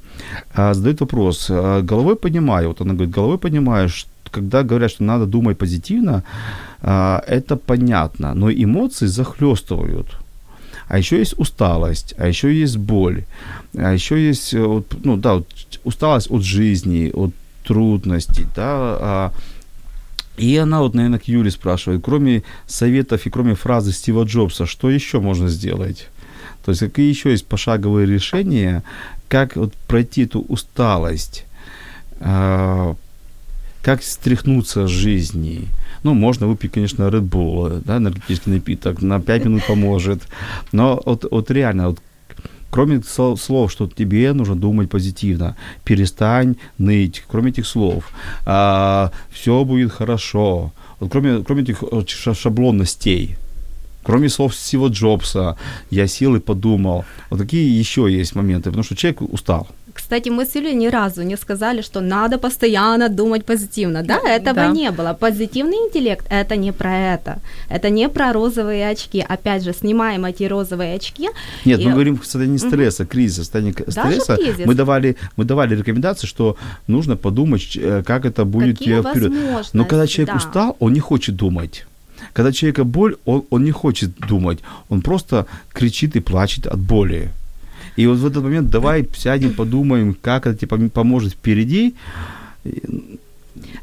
а, 0.55 0.75
задает 0.75 1.01
вопрос. 1.01 1.49
А, 1.51 1.83
головой 1.83 2.17
понимаю, 2.17 2.69
вот 2.69 2.81
она 2.81 2.95
говорит, 2.95 3.15
головой 3.15 3.39
понимаю, 3.39 3.89
что 3.89 4.11
когда 4.31 4.63
говорят, 4.63 4.91
что 4.91 5.05
надо 5.05 5.27
думать 5.27 5.59
позитивно, 5.59 6.25
а, 6.81 7.23
это 7.27 7.57
понятно, 7.57 8.35
но 8.35 8.51
эмоции 8.51 9.07
захлестывают. 9.07 10.07
А 10.89 10.99
еще 10.99 11.19
есть 11.19 11.39
усталость, 11.39 12.15
а 12.17 12.29
еще 12.29 12.55
есть 12.55 12.77
боль, 12.77 13.25
а 13.75 13.93
еще 13.93 14.25
есть 14.25 14.55
э, 14.55 14.83
ну, 15.03 15.17
да, 15.17 15.43
усталость 15.83 16.31
от 16.31 16.45
жизни, 16.45 17.11
от 17.13 17.33
трудностей, 17.65 18.47
да, 18.55 18.69
а, 18.69 19.33
и 20.37 20.57
она 20.57 20.83
вот, 20.83 20.95
наверное, 20.95 21.19
к 21.19 21.25
Юле 21.25 21.51
спрашивает, 21.51 22.03
кроме 22.05 22.43
советов 22.67 23.27
и 23.27 23.31
кроме 23.31 23.55
фразы 23.55 23.93
Стива 23.93 24.25
Джобса, 24.25 24.67
что 24.67 24.91
еще 24.91 25.21
можно 25.21 25.49
сделать? 25.49 26.09
То 26.65 26.73
есть 26.73 26.81
какие 26.81 27.09
еще 27.09 27.31
есть 27.31 27.47
пошаговые 27.47 28.07
решения, 28.07 28.83
как 29.29 29.57
вот 29.57 29.73
пройти 29.89 30.25
эту 30.25 30.41
усталость, 30.41 31.47
а, 32.21 32.95
как 33.87 34.03
стряхнуться 34.03 34.89
с 34.89 34.91
жизни. 34.91 35.69
Ну, 36.03 36.15
можно 36.15 36.49
выпить, 36.49 36.73
конечно, 36.73 37.05
Red 37.05 37.29
Bull, 37.29 37.83
да, 37.85 37.99
энергетический 37.99 38.53
напиток, 38.53 39.01
на 39.01 39.21
5 39.21 39.45
минут 39.45 39.63
поможет. 39.69 40.23
Но 40.73 41.01
вот, 41.07 41.25
вот 41.31 41.51
реально, 41.53 41.91
вот, 41.91 42.01
кроме 42.71 43.01
слов, 43.05 43.71
что 43.71 43.87
тебе 43.87 44.33
нужно 44.33 44.57
думать 44.57 44.91
позитивно, 44.91 45.55
перестань 45.85 46.57
ныть, 46.79 47.23
кроме 47.29 47.51
этих 47.51 47.65
слов, 47.65 48.11
а, 48.45 49.13
все 49.31 49.65
будет 49.65 49.93
хорошо, 49.93 50.73
вот 50.99 51.13
кроме, 51.13 51.45
кроме 51.45 51.63
этих 51.63 51.79
шаблонностей, 52.35 53.37
кроме 54.03 54.29
слов 54.29 54.57
Стива 54.57 54.89
Джобса, 54.89 55.57
я 55.91 56.09
сел 56.09 56.35
и 56.35 56.41
подумал, 56.41 57.05
вот 57.31 57.41
какие 57.41 57.79
еще 57.79 58.09
есть 58.11 58.35
моменты, 58.35 58.71
потому 58.71 58.83
что 58.83 58.97
человек 58.97 59.23
устал. 59.23 59.69
Кстати, 59.97 60.31
мы 60.31 60.45
с 60.45 60.55
Юлей 60.55 60.75
ни 60.75 60.89
разу 60.89 61.23
не 61.23 61.37
сказали, 61.37 61.83
что 61.83 62.01
надо 62.01 62.39
постоянно 62.39 63.09
думать 63.09 63.45
позитивно. 63.45 64.03
Да, 64.03 64.19
этого 64.19 64.55
да. 64.55 64.69
не 64.69 64.91
было. 64.91 65.17
Позитивный 65.19 65.77
интеллект– 65.77 66.27
это 66.31 66.57
не 66.57 66.73
про 66.73 67.15
это. 67.15 67.39
Это 67.71 67.91
не 67.91 68.09
про 68.09 68.33
розовые 68.33 68.91
очки. 68.91 69.25
Опять 69.29 69.65
же, 69.65 69.73
снимаем 69.73 70.25
эти 70.25 70.45
розовые 70.45 70.97
очки. 70.97 71.29
Нет, 71.65 71.81
и... 71.81 71.85
мы 71.85 71.93
говорим 71.93 72.19
в 72.19 72.25
состоянии 72.25 72.59
стресса, 72.59 73.03
угу. 73.03 73.11
кризиса, 73.11 73.45
состоянии 73.45 73.73
стресса. 73.73 74.39
Мы 74.67 74.75
давали, 74.75 75.17
мы 75.37 75.45
давали 75.45 75.77
рекомендации, 75.77 76.27
что 76.27 76.57
нужно 76.87 77.17
подумать, 77.17 77.77
э, 77.77 78.03
как 78.07 78.25
это 78.25 78.45
будет 78.45 78.79
Какие 78.79 79.01
вперед. 79.01 79.33
Но 79.73 79.85
когда 79.85 80.07
человек 80.07 80.35
да. 80.35 80.37
устал, 80.37 80.77
он 80.79 80.93
не 80.93 81.01
хочет 81.01 81.37
думать. 81.37 81.87
Когда 82.33 82.53
человека 82.53 82.85
боль, 82.85 83.17
он, 83.25 83.43
он 83.51 83.65
не 83.65 83.73
хочет 83.73 84.11
думать. 84.29 84.59
Он 84.89 85.01
просто 85.01 85.47
кричит 85.73 86.17
и 86.17 86.21
плачет 86.21 86.67
от 86.67 86.79
боли. 86.79 87.31
И 87.97 88.07
вот 88.07 88.19
в 88.19 88.27
этот 88.27 88.43
момент 88.45 88.71
давай 88.71 89.09
сядем, 89.15 89.55
подумаем, 89.55 90.15
как 90.21 90.47
это 90.47 90.59
тебе 90.59 90.89
поможет 90.89 91.33
впереди. 91.33 91.95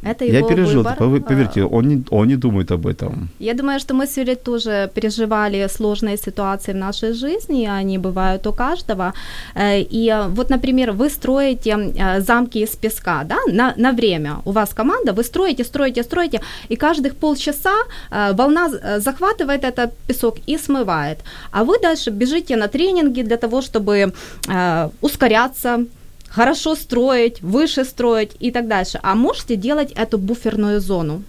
Это 0.03 0.25
его 0.25 0.37
Я 0.37 0.43
пережил, 0.43 0.83
выбор. 0.83 1.21
поверьте, 1.21 1.61
а. 1.61 1.67
он 1.67 1.87
не, 1.87 2.03
он 2.09 2.27
не 2.27 2.35
думает 2.35 2.71
об 2.71 2.85
этом. 2.85 3.29
Я 3.39 3.53
думаю, 3.53 3.79
что 3.79 3.93
мы 3.93 4.05
с 4.05 4.17
Юлей 4.17 4.35
тоже 4.35 4.89
переживали 4.93 5.67
сложные 5.67 6.17
ситуации 6.17 6.73
в 6.73 6.75
нашей 6.77 7.13
жизни, 7.13 7.65
они 7.65 7.97
бывают 7.97 8.47
у 8.47 8.53
каждого. 8.53 9.13
Э, 9.55 9.81
и 9.81 10.13
вот, 10.29 10.49
например, 10.49 10.91
вы 10.91 11.09
строите 11.09 11.71
э, 11.71 12.21
замки 12.21 12.59
из 12.59 12.75
песка 12.75 13.23
да, 13.23 13.37
на, 13.47 13.73
на 13.77 13.91
время. 13.91 14.35
У 14.45 14.51
вас 14.51 14.73
команда, 14.73 15.13
вы 15.13 15.23
строите, 15.23 15.63
строите, 15.63 16.03
строите, 16.03 16.41
и 16.69 16.75
каждых 16.75 17.15
полчаса 17.15 17.75
э, 18.11 18.33
волна 18.33 18.69
захватывает 18.99 19.63
этот 19.63 19.89
песок 20.07 20.37
и 20.49 20.57
смывает. 20.57 21.19
А 21.51 21.63
вы 21.63 21.79
дальше 21.79 22.11
бежите 22.11 22.55
на 22.55 22.67
тренинги 22.67 23.23
для 23.23 23.37
того, 23.37 23.61
чтобы 23.61 24.13
ускоряться, 25.01 25.85
хорошо 26.35 26.75
строить, 26.75 27.41
выше 27.41 27.85
строить 27.85 28.31
и 28.39 28.51
так 28.51 28.67
дальше. 28.67 28.99
А 29.03 29.15
можете 29.15 29.55
делать 29.55 29.91
эту 29.91 30.17
буферную 30.17 30.81
зону, 30.81 31.21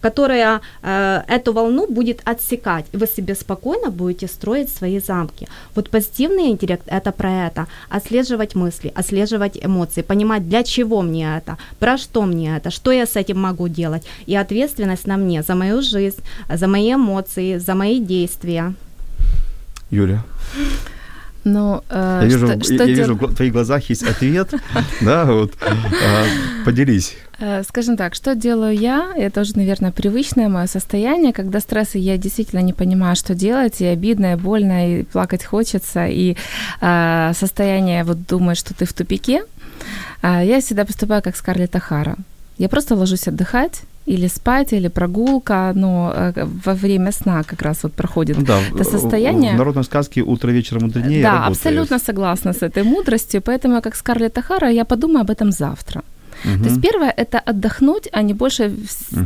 которая 0.00 0.60
э, 0.82 1.22
эту 1.28 1.52
волну 1.52 1.86
будет 1.86 2.20
отсекать. 2.24 2.86
Вы 2.92 3.06
себе 3.06 3.34
спокойно 3.34 3.90
будете 3.90 4.26
строить 4.26 4.70
свои 4.70 5.00
замки. 5.00 5.46
Вот 5.74 5.90
позитивный 5.90 6.48
интеллект 6.48 6.84
это 6.86 7.12
про 7.12 7.46
это. 7.46 7.66
Отслеживать 7.90 8.54
мысли, 8.54 8.92
отслеживать 8.94 9.58
эмоции, 9.64 10.02
понимать, 10.02 10.48
для 10.48 10.62
чего 10.62 11.02
мне 11.02 11.36
это, 11.36 11.58
про 11.78 11.98
что 11.98 12.22
мне 12.22 12.56
это, 12.56 12.70
что 12.70 12.92
я 12.92 13.06
с 13.06 13.16
этим 13.16 13.40
могу 13.40 13.68
делать. 13.68 14.06
И 14.26 14.36
ответственность 14.36 15.06
на 15.06 15.16
мне 15.16 15.42
за 15.42 15.54
мою 15.54 15.82
жизнь, 15.82 16.22
за 16.48 16.66
мои 16.66 16.94
эмоции, 16.94 17.58
за 17.58 17.74
мои 17.74 18.00
действия. 18.00 18.74
Юля. 19.90 20.22
Ну, 21.44 21.82
э, 21.88 22.20
я 22.22 22.28
вижу, 22.28 22.46
что, 22.46 22.74
я, 22.74 22.84
я 22.84 22.94
вижу, 22.94 23.14
в 23.14 23.34
твоих 23.34 23.52
глазах 23.52 23.90
есть 23.90 24.02
ответ, 24.02 24.52
да, 25.00 25.24
вот, 25.24 25.52
э, 25.60 26.24
поделись. 26.64 27.16
Э, 27.40 27.62
скажем 27.62 27.96
так, 27.96 28.14
что 28.14 28.34
делаю 28.34 28.76
я, 28.76 29.12
это 29.16 29.42
уже, 29.42 29.56
наверное, 29.56 29.92
привычное 29.92 30.48
мое 30.48 30.66
состояние, 30.66 31.32
когда 31.32 31.60
стресс, 31.60 31.94
и 31.94 32.00
я 32.00 32.18
действительно 32.18 32.60
не 32.60 32.72
понимаю, 32.72 33.14
что 33.14 33.34
делать, 33.34 33.80
и 33.80 33.86
обидно, 33.86 34.32
и 34.32 34.36
больно, 34.36 35.00
и 35.00 35.02
плакать 35.04 35.44
хочется, 35.44 36.06
и 36.06 36.36
э, 36.80 37.32
состояние 37.34 38.02
вот 38.04 38.26
думать, 38.26 38.58
что 38.58 38.74
ты 38.74 38.84
в 38.84 38.92
тупике, 38.92 39.42
э, 40.22 40.42
я 40.44 40.60
всегда 40.60 40.84
поступаю 40.84 41.22
как 41.22 41.36
Скарлетт 41.36 41.76
Ахара. 41.76 42.16
Я 42.58 42.68
просто 42.68 42.96
ложусь 42.96 43.28
отдыхать, 43.28 43.82
или 44.08 44.28
спать, 44.28 44.72
или 44.72 44.88
прогулка, 44.88 45.72
но 45.74 46.12
э, 46.14 46.46
во 46.64 46.74
время 46.74 47.12
сна 47.12 47.42
как 47.42 47.62
раз 47.62 47.82
вот 47.82 47.92
проходит 47.92 48.38
да, 48.44 48.58
это 48.74 48.84
состояние. 48.84 49.54
В 49.54 49.58
народной 49.58 49.84
сказке 49.84 50.22
«Утро 50.22 50.52
вечером 50.52 50.82
мудренее» 50.82 51.22
Да, 51.22 51.32
работает. 51.32 51.56
абсолютно 51.56 51.98
согласна 51.98 52.52
с 52.52 52.62
этой 52.62 52.82
мудростью, 52.82 53.40
поэтому, 53.40 53.82
как 53.82 53.96
Скарлетт 53.96 54.38
Ахара, 54.38 54.70
я 54.70 54.84
подумаю 54.84 55.20
об 55.20 55.30
этом 55.30 55.52
завтра. 55.52 56.02
То 56.42 56.64
есть 56.68 56.80
первое 56.80 57.10
это 57.10 57.38
отдохнуть, 57.38 58.08
а 58.12 58.22
не 58.22 58.34
больше 58.34 58.72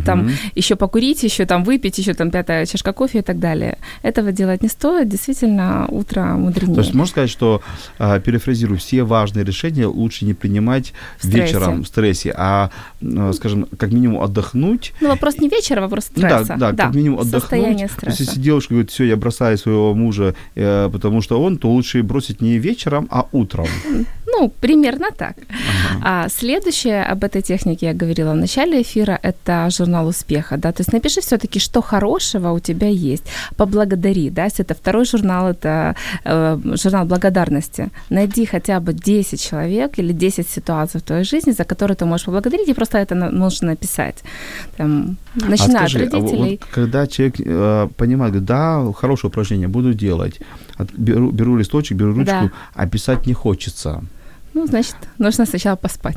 там 0.04 0.30
еще 0.54 0.76
покурить, 0.76 1.22
еще 1.22 1.46
там 1.46 1.64
выпить, 1.64 1.98
еще 1.98 2.14
там 2.14 2.30
пятая 2.30 2.66
чашка 2.66 2.92
кофе 2.92 3.18
и 3.18 3.22
так 3.22 3.38
далее. 3.38 3.78
Этого 4.02 4.32
делать 4.32 4.62
не 4.62 4.68
стоит. 4.68 5.08
Действительно, 5.08 5.86
утро 5.88 6.22
мудренее. 6.36 6.74
То 6.74 6.80
есть 6.80 6.94
можно 6.94 7.10
сказать, 7.10 7.30
что 7.30 7.62
а, 7.98 8.20
перефразирую, 8.20 8.78
все 8.78 9.02
важные 9.02 9.44
решения 9.44 9.86
лучше 9.86 10.24
не 10.24 10.34
принимать 10.34 10.92
В 11.18 11.26
стрессе. 11.26 11.42
вечером 11.46 11.82
в 11.82 11.86
стрессе, 11.86 12.34
а, 12.36 12.70
э, 13.00 13.32
скажем, 13.34 13.66
как 13.76 13.92
минимум 13.92 14.22
отдохнуть. 14.22 14.92
Ну, 15.00 15.08
вопрос 15.08 15.38
не 15.38 15.48
вечера, 15.48 15.80
вопрос 15.80 16.10
Ну 16.16 16.22
да, 16.22 16.44
стресса. 16.44 16.56
да, 16.58 16.72
как 16.72 16.94
минимум 16.94 17.20
отдохнуть. 17.20 17.40
Состояние 17.42 17.76
То 17.76 17.82
есть, 17.82 17.94
стресса. 17.94 18.22
если 18.22 18.40
девушка 18.40 18.74
говорит, 18.74 18.90
все, 18.90 19.04
я 19.04 19.16
бросаю 19.16 19.58
своего 19.58 19.94
мужа, 19.94 20.34
э, 20.54 20.88
потому 20.92 21.20
что 21.22 21.42
он, 21.42 21.58
то 21.58 21.70
лучше 21.70 22.02
бросить 22.02 22.40
не 22.40 22.58
вечером, 22.58 23.08
а 23.10 23.26
утром. 23.32 23.66
Ну, 24.34 24.48
примерно 24.60 25.06
так. 25.16 25.36
А 26.02 26.28
следующее 26.28 27.04
об 27.04 27.22
этой 27.24 27.42
технике 27.42 27.86
я 27.86 27.92
говорила 27.94 28.32
в 28.32 28.36
начале 28.36 28.80
эфира, 28.80 29.18
это 29.22 29.68
журнал 29.70 30.06
успеха, 30.08 30.56
да, 30.56 30.72
то 30.72 30.80
есть 30.80 30.92
напиши 30.92 31.20
все-таки, 31.20 31.58
что 31.60 31.82
хорошего 31.82 32.50
у 32.52 32.58
тебя 32.60 32.88
есть, 32.88 33.24
поблагодари, 33.56 34.30
да, 34.30 34.44
если 34.44 34.64
это 34.64 34.74
второй 34.74 35.04
журнал, 35.04 35.48
это 35.50 35.94
э, 36.24 36.58
журнал 36.82 37.04
благодарности, 37.06 37.90
найди 38.10 38.46
хотя 38.46 38.80
бы 38.80 38.92
10 38.94 39.40
человек 39.40 39.98
или 39.98 40.12
10 40.12 40.48
ситуаций 40.48 41.00
в 41.00 41.02
твоей 41.02 41.24
жизни, 41.24 41.52
за 41.52 41.64
которые 41.64 41.94
ты 41.96 42.04
можешь 42.06 42.26
поблагодарить, 42.26 42.68
и 42.68 42.74
просто 42.74 42.98
это 42.98 43.14
нужно 43.14 43.68
написать, 43.68 44.22
там, 44.76 45.16
начиная 45.34 45.84
а 45.84 45.88
скажи, 45.88 46.06
от 46.06 46.14
а 46.14 46.16
вот- 46.18 46.30
родителей. 46.30 46.58
вот 46.62 46.68
когда 46.74 47.06
человек 47.06 47.34
э, 47.40 47.88
понимает, 47.96 48.32
говорит, 48.32 48.48
да, 48.48 48.92
хорошее 48.92 49.28
упражнение, 49.28 49.68
буду 49.68 49.94
делать, 49.94 50.40
От- 50.78 50.92
беру, 50.98 51.30
беру 51.30 51.56
листочек, 51.58 51.98
беру 51.98 52.14
ручку, 52.14 52.24
Да. 52.24 52.50
а 52.74 52.86
писать 52.86 53.26
не 53.26 53.34
хочется. 53.34 54.02
Ну, 54.54 54.66
значит, 54.66 54.96
нужно 55.18 55.46
сначала 55.46 55.76
поспать. 55.76 56.16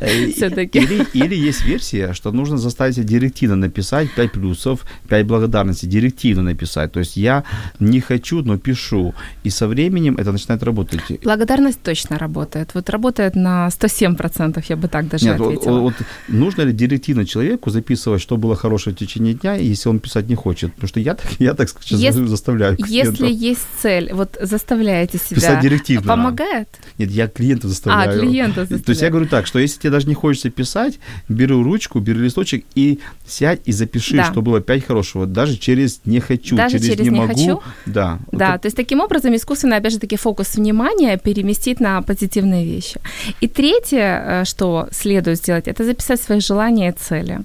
Э, 0.00 0.30
Всё-таки. 0.30 0.78
Или, 0.78 1.06
или 1.14 1.34
есть 1.48 1.64
версия, 1.64 2.12
что 2.14 2.32
нужно 2.32 2.56
заставить 2.58 3.04
директивно 3.04 3.56
написать 3.56 4.08
5 4.14 4.32
плюсов, 4.32 4.84
5 5.08 5.26
благодарностей, 5.26 5.88
директивно 5.88 6.42
написать. 6.42 6.92
То 6.92 7.00
есть 7.00 7.16
я 7.16 7.42
не 7.80 8.00
хочу, 8.00 8.42
но 8.42 8.58
пишу. 8.58 9.14
И 9.44 9.50
со 9.50 9.66
временем 9.66 10.16
это 10.18 10.32
начинает 10.32 10.62
работать. 10.62 11.00
Благодарность 11.24 11.82
точно 11.82 12.18
работает. 12.18 12.74
Вот 12.74 12.90
работает 12.90 13.34
на 13.36 13.68
107%, 13.68 14.64
я 14.68 14.76
бы 14.76 14.88
так 14.88 15.08
даже 15.08 15.26
Нет, 15.26 15.38
вот, 15.38 15.46
ответила. 15.54 15.80
вот 15.80 15.94
нужно 16.28 16.62
ли 16.62 16.72
директивно 16.72 17.24
человеку 17.26 17.70
записывать, 17.70 18.22
что 18.22 18.36
было 18.36 18.54
хорошее 18.56 18.94
в 18.94 18.98
течение 18.98 19.34
дня, 19.34 19.54
если 19.54 19.88
он 19.88 19.98
писать 19.98 20.28
не 20.28 20.34
хочет? 20.36 20.72
Потому 20.74 20.88
что 20.88 21.00
я 21.00 21.14
так, 21.14 21.26
я 21.40 21.54
так 21.54 21.68
сейчас 21.80 22.00
Ес- 22.00 22.14
заставляю 22.28 22.76
Если 22.78 23.16
клиентов. 23.16 23.28
есть 23.42 23.66
цель, 23.82 24.12
вот 24.12 24.36
заставляете 24.40 25.18
себя. 25.18 25.36
Писать 25.36 25.60
директивно. 25.60 26.06
Помогает? 26.06 26.68
Нет, 26.98 27.10
я 27.10 27.28
клиента 27.34 27.68
заставляю. 27.68 28.18
А, 28.18 28.20
клиента 28.20 28.66
То 28.66 28.90
есть 28.90 29.02
я 29.02 29.10
говорю 29.10 29.26
так, 29.26 29.46
что 29.46 29.58
если 29.58 29.78
тебе 29.80 29.90
даже 29.90 30.06
не 30.08 30.14
хочется 30.14 30.50
писать, 30.50 30.98
беру 31.28 31.62
ручку, 31.62 32.00
беру 32.00 32.20
листочек 32.20 32.64
и 32.74 32.98
сядь 33.26 33.60
и 33.64 33.72
запиши, 33.72 34.16
Да. 34.16 34.24
что 34.24 34.42
было 34.42 34.60
пять 34.60 34.84
хорошего, 34.86 35.26
даже 35.26 35.56
через 35.56 36.00
не 36.04 36.20
хочу, 36.20 36.56
Даже 36.56 36.78
через, 36.78 36.86
через 36.90 37.00
не, 37.04 37.10
«не 37.10 37.18
могу. 37.20 37.34
хочу? 37.34 37.62
Да. 37.86 38.18
Да, 38.32 38.50
это- 38.54 38.62
то 38.62 38.66
есть 38.66 38.76
таким 38.76 39.00
образом 39.00 39.34
искусственно, 39.34 39.76
опять 39.76 39.92
же 39.92 39.98
таки, 39.98 40.16
фокус 40.16 40.56
внимания 40.56 41.16
переместить 41.18 41.80
на 41.80 42.02
позитивные 42.02 42.64
вещи. 42.64 43.00
И 43.40 43.48
третье, 43.48 44.42
э, 44.42 44.44
что 44.44 44.88
следует 44.92 45.38
сделать, 45.38 45.68
это 45.68 45.84
записать 45.84 46.20
свои 46.20 46.40
желания 46.40 46.88
и 46.88 46.92
цели. 46.92 47.40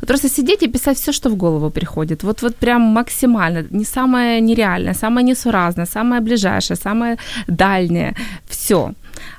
Вот 0.00 0.08
Просто 0.08 0.28
сидеть 0.28 0.62
и 0.62 0.68
писать 0.68 0.98
все, 0.98 1.12
что 1.12 1.30
в 1.30 1.36
голову 1.36 1.70
приходит. 1.70 2.22
Вот, 2.22 2.42
вот 2.42 2.56
прям 2.56 2.80
максимально. 2.82 3.64
Не 3.70 3.84
самое 3.84 4.40
нереальное, 4.40 4.94
самое 4.94 5.26
несуразное, 5.26 5.86
самое 5.86 6.20
ближайшее, 6.22 6.76
самое 6.76 7.16
дальнее. 7.46 8.14
Все. 8.48 8.92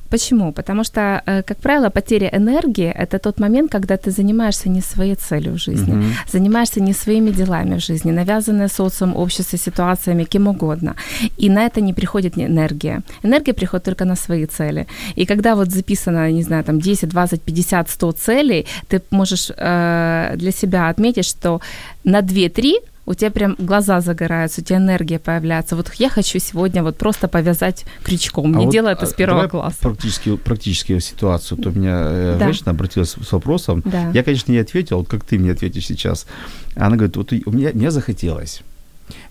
Почему? 0.09 0.51
Потому 0.51 0.83
что, 0.83 1.21
э, 1.25 1.41
как 1.43 1.57
правило, 1.57 1.89
потеря 1.89 2.29
энергии– 2.33 2.91
это 2.95 3.19
тот 3.19 3.39
момент, 3.39 3.71
когда 3.71 3.95
ты 3.95 4.11
занимаешься 4.11 4.69
не 4.69 4.81
своей 4.81 5.15
целью 5.15 5.53
в 5.53 5.57
жизни, 5.57 5.93
Мгм. 5.93 6.13
занимаешься 6.31 6.81
не 6.81 6.93
своими 6.93 7.31
делами 7.31 7.75
в 7.77 7.83
жизни, 7.85 8.11
навязанная 8.11 8.69
социум, 8.69 9.15
обществом, 9.15 9.59
ситуациями, 9.59 10.25
кем 10.25 10.47
угодно. 10.47 10.95
И 11.37 11.49
на 11.49 11.65
это 11.65 11.81
не 11.81 11.93
приходит 11.93 12.37
энергия. 12.37 13.01
Энергия 13.23 13.53
приходит 13.53 13.85
только 13.85 14.05
на 14.05 14.15
свои 14.15 14.45
цели. 14.45 14.85
И 15.17 15.25
когда 15.25 15.55
вот 15.55 15.69
записано, 15.71 16.31
не 16.31 16.43
знаю, 16.43 16.63
там 16.63 16.79
10, 16.79 17.09
20, 17.09 17.41
50, 17.41 17.89
100 17.89 18.11
целей, 18.11 18.65
ты 18.87 19.01
можешь 19.11 19.51
э, 19.57 20.35
для 20.37 20.51
себя 20.51 20.89
отметить, 20.89 21.25
что 21.25 21.59
на 22.03 22.21
2-3 22.21 22.73
у 23.07 23.13
тебя 23.13 23.31
прям 23.31 23.55
глаза 23.57 24.01
загораются, 24.01 24.59
у 24.61 24.63
тебя 24.65 24.77
энергия 24.77 25.17
появляется. 25.17 25.77
Вот 25.77 25.89
я 25.95 26.09
хочу 26.09 26.39
сегодня 26.39 26.83
вот 26.83 26.97
просто 26.97 27.29
повязать 27.29 27.85
крючком. 28.03 28.53
А 28.53 28.59
Не 28.59 28.65
вот, 28.65 28.75
это 28.75 29.05
а, 29.05 29.07
с 29.07 29.13
первого 29.13 29.43
давай 29.43 29.49
класса. 29.49 29.77
Практически, 29.81 30.35
практически 30.35 30.99
ситуацию. 30.99 31.57
То 31.57 31.69
меня 31.69 32.01
э, 32.03 32.35
Да. 32.37 32.45
женщина 32.45 32.71
обратилась 32.71 33.11
с 33.11 33.31
вопросом. 33.31 33.81
Да. 33.85 34.11
Я, 34.13 34.23
конечно, 34.23 34.51
не 34.51 34.57
ответил, 34.57 34.97
вот 34.97 35.07
как 35.07 35.23
ты 35.23 35.39
мне 35.39 35.51
ответишь 35.53 35.85
сейчас. 35.85 36.27
Она 36.75 36.97
говорит, 36.97 37.15
вот 37.15 37.31
у 37.31 37.51
меня, 37.51 37.71
мне 37.73 37.91
захотелось. 37.91 38.61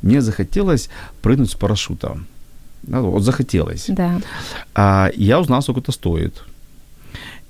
Мне 0.01 0.23
захотелось 0.23 0.89
прыгнуть 1.21 1.51
с 1.51 1.55
парашютом. 1.55 2.27
Ну, 2.83 3.11
Вот 3.11 3.25
захотелось. 3.25 3.85
Да. 3.89 4.23
А 4.75 5.11
я 5.15 5.39
узнал, 5.39 5.61
сколько 5.61 5.81
это 5.81 5.93
стоит. 5.93 6.43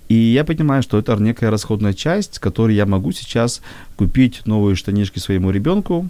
И 0.09 0.14
я 0.14 0.44
понимаю, 0.44 0.82
что 0.82 0.98
это 0.98 1.16
некая 1.16 1.50
расходная 1.50 1.92
часть, 1.92 2.38
которой 2.38 2.74
я 2.74 2.86
могу 2.86 3.12
сейчас 3.12 3.61
купить 3.96 4.46
новые 4.46 4.76
штанишки 4.76 5.18
своему 5.18 5.50
ребенку 5.50 6.09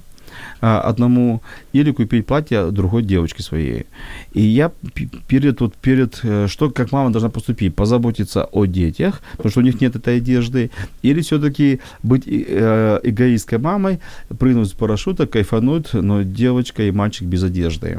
а, 0.61 0.81
одному 0.81 1.43
или 1.73 1.93
купить 1.93 2.27
платье 2.27 2.71
другой 2.71 3.03
девочке 3.03 3.43
своей. 3.43 3.87
И 4.33 4.43
я 4.43 4.71
перед, 5.29 5.61
вот, 5.61 5.75
перед 5.77 6.21
э, 6.23 6.47
что, 6.49 6.71
как 6.71 6.93
мама 6.93 7.11
должна 7.11 7.31
поступить, 7.31 7.75
позаботиться 7.75 8.45
о 8.45 8.65
детях, 8.67 9.23
потому 9.33 9.51
что 9.51 9.61
у 9.61 9.63
них 9.63 9.81
нет 9.81 9.97
этой 9.97 10.19
одежды, 10.19 10.71
или 11.03 11.21
все-таки 11.21 11.81
быть 12.03 12.25
э, 12.27 13.01
эгоисткой 13.03 13.59
мамой, 13.59 14.01
прыгнуть 14.39 14.69
с 14.69 14.73
парашюта, 14.73 15.27
кайфануть, 15.27 15.93
но 15.93 16.23
девочка 16.23 16.83
и 16.83 16.91
мальчик 16.91 17.27
без 17.27 17.43
одежды. 17.43 17.99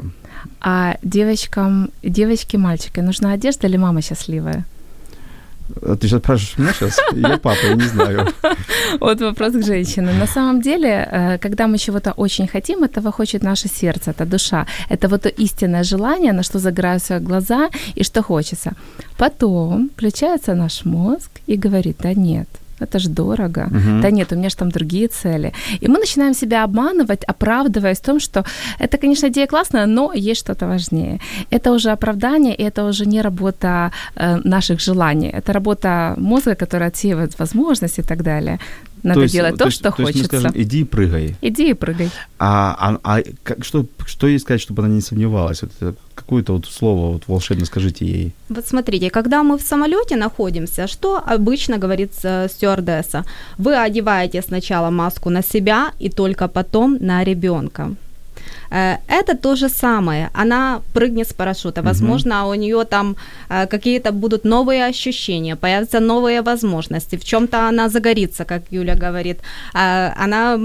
А 0.60 0.96
девочкам, 1.02 1.90
девочке, 2.02 2.58
мальчике 2.58 3.02
нужна 3.02 3.32
одежда 3.32 3.66
или 3.66 3.76
мама 3.76 4.02
счастливая? 4.02 4.64
А 5.82 5.96
Ты 5.96 6.08
сейчас 6.08 6.20
спрашиваешь 6.20 6.58
меня 6.58 6.72
сейчас? 6.72 6.98
Я 7.12 7.38
папа, 7.38 7.66
я 7.66 7.74
не 7.74 7.88
знаю. 7.88 8.26
Вот 9.00 9.20
вопрос 9.20 9.52
к 9.52 9.62
женщине. 9.64 10.12
На 10.20 10.26
самом 10.26 10.60
деле, 10.60 10.88
э, 10.88 11.38
когда 11.38 11.66
мы 11.66 11.78
чего-то 11.78 12.12
очень 12.16 12.48
хотим, 12.48 12.84
этого 12.84 13.12
хочет 13.12 13.42
наше 13.42 13.68
сердце, 13.68 14.10
это 14.10 14.24
душа. 14.24 14.66
Это 14.90 15.08
вот 15.08 15.22
то 15.22 15.28
истинное 15.28 15.84
желание, 15.84 16.32
на 16.32 16.42
что 16.42 16.58
загораются 16.58 17.20
глаза 17.20 17.68
и 17.96 18.04
что 18.04 18.22
хочется. 18.22 18.72
Потом 19.16 19.90
включается 19.94 20.54
наш 20.54 20.84
мозг 20.84 21.30
и 21.48 21.56
говорит, 21.56 21.96
да 22.02 22.14
нет, 22.14 22.48
это 22.80 22.98
ж 22.98 23.08
дорого. 23.08 23.68
Мгм. 23.70 24.00
Да 24.00 24.10
нет, 24.10 24.32
у 24.32 24.36
меня 24.36 24.48
же 24.48 24.56
там 24.56 24.70
другие 24.70 25.08
цели. 25.08 25.52
И 25.80 25.88
мы 25.88 25.98
начинаем 25.98 26.34
себя 26.34 26.64
обманывать, 26.64 27.24
оправдываясь 27.24 27.98
в 27.98 28.04
том, 28.04 28.20
что 28.20 28.44
это, 28.80 28.98
конечно, 28.98 29.28
идея 29.28 29.46
классная, 29.46 29.86
но 29.86 30.12
есть 30.14 30.40
что-то 30.40 30.66
важнее. 30.66 31.18
Это 31.50 31.72
уже 31.72 31.90
оправдание, 31.90 32.54
и 32.54 32.62
это 32.62 32.84
уже 32.84 33.06
не 33.06 33.22
работа 33.22 33.90
э, 34.16 34.40
наших 34.44 34.80
желаний. 34.80 35.30
Это 35.38 35.52
работа 35.52 36.14
мозга, 36.18 36.54
который 36.54 36.88
отсеивает 36.88 37.38
возможности 37.38 38.00
и 38.00 38.04
так 38.04 38.22
далее. 38.22 38.58
Надо 39.02 39.28
делать 39.28 39.56
то, 39.56 39.66
есть- 39.66 39.78
что 39.78 39.84
то 39.84 39.88
есть 39.88 39.98
мы 39.98 40.04
хочется. 40.06 40.26
скажем, 40.26 40.52
иди 40.54 40.80
и 40.80 40.84
прыгай. 40.84 41.36
Иди 41.40 41.70
и 41.70 41.74
прыгай. 41.74 42.10
А, 42.38 42.76
а, 42.78 43.18
а 43.18 43.22
как, 43.42 43.64
что, 43.64 43.86
что 44.06 44.26
ей 44.26 44.38
сказать, 44.38 44.60
чтобы 44.60 44.82
она 44.82 44.94
не 44.94 45.00
сомневалась? 45.00 45.62
Вот, 45.62 45.70
это 45.80 45.94
какое-то 46.14 46.52
вот 46.52 46.66
слово 46.66 47.12
вот 47.12 47.22
волшебное 47.28 47.66
скажите 47.66 48.04
ей. 48.04 48.32
Вот 48.48 48.66
смотрите, 48.66 49.10
когда 49.10 49.42
мы 49.42 49.56
в 49.56 49.62
самолете 49.62 50.16
находимся, 50.16 50.86
что 50.86 51.22
обычно 51.24 51.78
говорит 51.78 52.12
э, 52.22 52.48
стюардесса? 52.48 53.24
Вы 53.58 53.76
одеваете 53.76 54.42
сначала 54.42 54.90
маску 54.90 55.30
на 55.30 55.42
себя 55.42 55.92
и 56.00 56.08
только 56.10 56.48
потом 56.48 56.98
на 57.00 57.24
ребенка. 57.24 57.94
Э, 58.70 58.96
Это 59.08 59.34
то 59.36 59.56
же 59.56 59.68
самое. 59.68 60.30
Она 60.34 60.80
прыгнет 60.92 61.28
с 61.28 61.32
парашюта. 61.32 61.82
Возможно, 61.82 62.46
у 62.48 62.54
нее 62.54 62.84
там 62.84 63.16
э, 63.48 63.66
какие-то 63.66 64.12
будут 64.12 64.44
новые 64.44 64.86
ощущения, 64.86 65.56
появятся 65.56 66.00
новые 66.00 66.42
возможности. 66.42 67.16
В 67.16 67.24
чем-то 67.24 67.68
она 67.68 67.88
загорится, 67.88 68.44
как 68.44 68.62
Юля 68.70 68.94
говорит. 68.94 69.38
А 69.74 70.12
Она, 70.24 70.56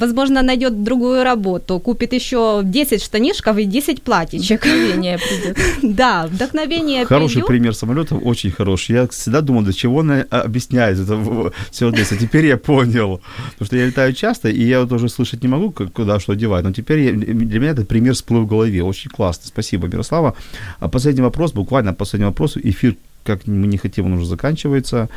возможно, 0.00 0.42
найдет 0.42 0.82
другую 0.84 1.24
работу, 1.24 1.78
купит 1.80 2.12
еще 2.12 2.60
10 2.64 3.02
штанишков 3.02 3.58
и 3.58 3.64
10 3.64 4.02
платьичек. 4.02 4.64
Вдохновение 4.66 5.18
придет. 5.28 5.56
Да, 5.96 6.26
вдохновение 6.26 7.04
Хороший 7.04 7.42
пример 7.46 7.74
самолетов, 7.74 8.20
очень 8.24 8.50
хороший. 8.50 8.96
Я 8.96 9.06
всегда 9.08 9.40
думал, 9.40 9.62
для 9.62 9.72
чего 9.72 10.00
она 10.00 10.24
а, 10.30 10.42
объясняет 10.42 10.98
это 10.98 11.52
все 11.70 11.90
здесь. 11.90 12.12
А 12.12 12.16
теперь 12.16 12.46
я 12.46 12.56
понял. 12.56 13.20
Потому 13.52 13.66
что 13.66 13.76
я 13.76 13.86
летаю 13.86 14.12
часто, 14.12 14.48
и 14.48 14.62
я 14.68 14.80
вот 14.80 14.92
уже 14.92 15.08
слышать 15.08 15.42
не 15.42 15.48
могу, 15.48 15.70
куда 15.92 16.20
что 16.20 16.32
одевать. 16.32 16.64
Но 16.64 16.72
теперь 16.72 16.98
я- 16.98 17.12
для 17.46 17.60
меня 17.60 17.70
этот 17.70 17.88
пример 17.88 18.14
всплыл 18.14 18.42
в 18.42 18.46
голове. 18.46 18.82
Очень 18.82 19.10
классно. 19.10 19.44
Спасибо, 19.46 19.86
Мирослава. 19.88 20.34
А 20.78 20.88
последний 20.88 21.22
вопрос, 21.22 21.52
буквально 21.52 21.94
последний 21.94 22.26
вопрос. 22.26 22.56
Эфир 22.56 22.96
как 23.24 23.46
мы 23.46 23.66
не 23.66 23.76
хотим, 23.76 24.06
он 24.06 24.12
уже 24.12 24.26
заканчивается. 24.26 25.08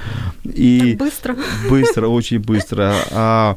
И 0.43 0.95
Так 0.97 1.07
быстро. 1.07 1.35
быстро, 1.69 2.07
очень 2.07 2.39
быстро. 2.39 2.95
А 3.11 3.55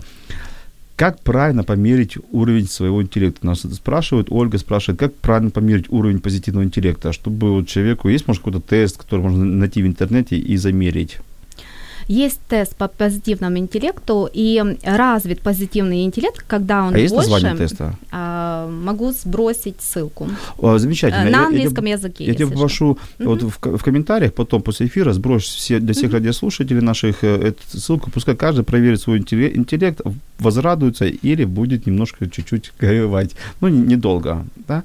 как 0.96 1.20
правильно 1.20 1.64
померить 1.64 2.16
уровень 2.30 2.68
своего 2.68 3.02
интеллекта? 3.02 3.46
Нас 3.46 3.64
это 3.64 3.74
спрашивают, 3.74 4.28
Ольга 4.30 4.58
спрашивает, 4.58 5.00
как 5.00 5.14
правильно 5.14 5.50
померить 5.50 5.86
уровень 5.88 6.20
позитивного 6.20 6.64
интеллекта, 6.64 7.12
чтобы 7.12 7.52
вот 7.52 7.66
человеку 7.66 8.08
есть, 8.08 8.28
может, 8.28 8.42
какой-то 8.42 8.60
тест, 8.60 8.98
который 8.98 9.22
можно 9.22 9.44
найти 9.44 9.82
в 9.82 9.86
интернете 9.86 10.36
и 10.36 10.56
замерить? 10.56 11.18
Есть 12.09 12.40
тест 12.48 12.76
по 12.76 12.88
позитивному 12.88 13.59
интеллекту, 13.59 14.28
и 14.32 14.62
развит 14.82 15.40
позитивный 15.40 16.05
интеллект, 16.05 16.44
когда 16.46 16.84
он 16.84 16.94
А 16.94 16.98
есть 16.98 17.14
больше... 17.14 17.30
название 17.30 17.57
теста? 17.68 17.94
А, 18.11 18.68
могу 18.68 19.12
сбросить 19.12 19.76
ссылку. 19.80 20.28
О, 20.59 20.78
Замечательно. 20.78 21.30
На 21.30 21.46
английском 21.46 21.84
я, 21.84 21.92
языке, 21.94 22.24
Я 22.24 22.34
тебе 22.34 22.46
попрошу 22.48 22.98
вот 23.18 23.42
в, 23.42 23.50
в 23.78 23.82
комментариях 23.84 24.34
потом 24.34 24.62
после 24.62 24.86
эфира 24.86 25.12
сбрось 25.12 25.44
все, 25.44 25.78
для 25.78 25.94
всех 25.94 26.12
радиослушателей 26.12 26.80
наших 26.80 27.22
э, 27.24 27.48
эту 27.48 27.78
ссылку. 27.78 28.11
Пускай 28.11 28.34
каждый 28.36 28.64
проверит 28.64 29.00
свой 29.00 29.18
интелле- 29.18 29.55
интеллект, 29.57 30.00
возрадуется 30.38 31.07
или 31.07 31.44
будет 31.44 31.86
немножко 31.86 32.28
чуть-чуть 32.28 32.72
горевать. 32.80 33.32
Ну, 33.61 33.68
не- 33.68 33.94
недолго. 33.94 34.44
Да? 34.68 34.82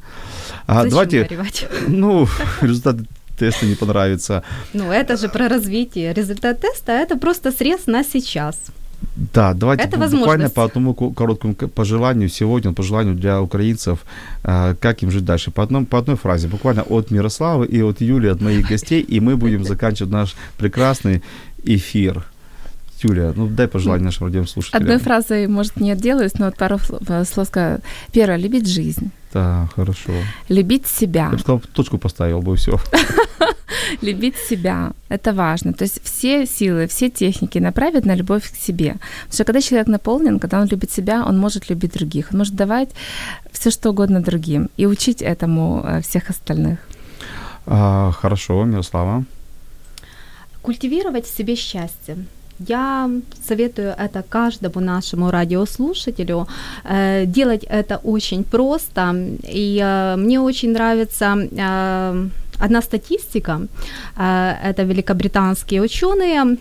А 0.65 0.76
Зачем 0.84 0.89
давайте, 0.91 1.24
горевать? 1.24 1.68
ну, 1.88 2.28
результат 2.61 2.97
теста 3.39 3.65
не 3.65 3.75
понравится. 3.75 4.41
Ну, 4.73 4.91
это 4.91 5.17
же 5.17 5.29
про 5.29 5.47
развитие. 5.49 6.13
Результат 6.13 6.59
теста– 6.61 6.91
это 6.93 7.17
просто 7.17 7.51
срез 7.51 7.88
на 7.88 8.03
сейчас. 8.03 8.57
Да, 9.33 9.53
давайте 9.53 9.83
Это 9.83 9.97
бу- 9.97 10.09
буквально 10.11 10.49
по 10.49 10.63
одному 10.63 10.93
ко- 10.93 11.11
короткому 11.13 11.53
пожеланию 11.53 12.29
сегодня, 12.29 12.73
пожеланию 12.73 13.13
для 13.15 13.39
украинцев, 13.41 13.99
э, 14.43 14.75
как 14.79 15.03
им 15.03 15.11
жить 15.11 15.23
дальше. 15.25 15.51
По, 15.51 15.61
одном, 15.63 15.85
по 15.85 15.97
одной 15.97 16.15
фразе, 16.15 16.47
буквально 16.47 16.81
от 16.81 17.11
Мирославы 17.11 17.65
и 17.67 17.83
от 17.83 18.01
Юли, 18.01 18.29
от 18.31 18.41
моих 18.41 18.67
гостей, 18.71 19.01
и 19.01 19.19
мы 19.19 19.35
будем 19.38 19.63
заканчивать 19.63 20.11
наш 20.11 20.35
прекрасный 20.57 21.21
эфир. 21.63 22.23
Юлия, 23.03 23.33
ну 23.35 23.47
дай 23.47 23.67
пожелание 23.67 24.05
нашим 24.05 24.27
радиослушателям. 24.27 24.81
Одной 24.81 24.97
фразой, 24.97 25.47
может, 25.47 25.77
не 25.77 25.91
отделаюсь, 25.91 26.33
но 26.39 26.45
вот 26.45 26.57
пару 26.57 26.79
э, 27.07 27.25
слов 27.25 27.47
скажу. 27.47 27.81
Первое, 28.11 28.37
любить 28.37 28.67
жизнь, 28.67 29.11
Да, 29.33 29.69
хорошо. 29.75 30.13
любить 30.49 30.87
себя. 30.87 31.25
Я 31.25 31.29
бы 31.31 31.39
сказал, 31.39 31.61
точку 31.73 31.97
поставил 31.97 32.41
бы, 32.41 32.55
все. 32.55 32.79
Любить 34.01 34.35
себя– 34.35 34.91
это 35.09 35.33
важно. 35.33 35.73
То 35.73 35.83
есть 35.83 36.01
все 36.03 36.45
силы, 36.45 36.87
все 36.87 37.09
техники 37.09 37.57
направят 37.59 38.05
на 38.05 38.15
любовь 38.15 38.51
к 38.51 38.55
себе. 38.55 38.93
Потому 38.93 39.33
что 39.33 39.43
когда 39.45 39.61
человек 39.61 39.87
наполнен, 39.87 40.39
когда 40.39 40.61
он 40.61 40.67
любит 40.67 40.91
себя, 40.91 41.25
он 41.25 41.37
может 41.37 41.69
любить 41.69 41.93
других. 41.93 42.29
Он 42.31 42.39
может 42.39 42.55
давать 42.55 42.89
все, 43.51 43.71
что 43.71 43.89
угодно 43.91 44.21
другим 44.21 44.69
и 44.77 44.85
учить 44.85 45.21
этому 45.21 45.83
э, 45.85 46.01
всех 46.01 46.29
остальных. 46.29 46.79
А, 47.65 48.11
хорошо, 48.11 48.63
Мирослава. 48.65 49.25
Культивировать 50.61 51.25
в 51.25 51.35
себе 51.35 51.55
счастье. 51.55 52.17
Я 52.60 53.10
советую 53.47 53.93
это 53.97 54.24
каждому 54.30 54.80
нашему 54.80 55.32
радиослушателю. 55.32 56.47
Э, 56.84 57.26
Делать 57.26 57.66
это 57.70 57.97
очень 58.03 58.43
просто. 58.43 59.16
И 59.43 59.80
э, 59.84 60.16
мне 60.18 60.39
очень 60.39 60.72
нравится 60.72 61.36
э, 61.38 62.28
одна 62.60 62.82
статистика. 62.82 63.68
Это 64.16 64.84
великобританские 64.84 65.82
ученые 65.82 66.58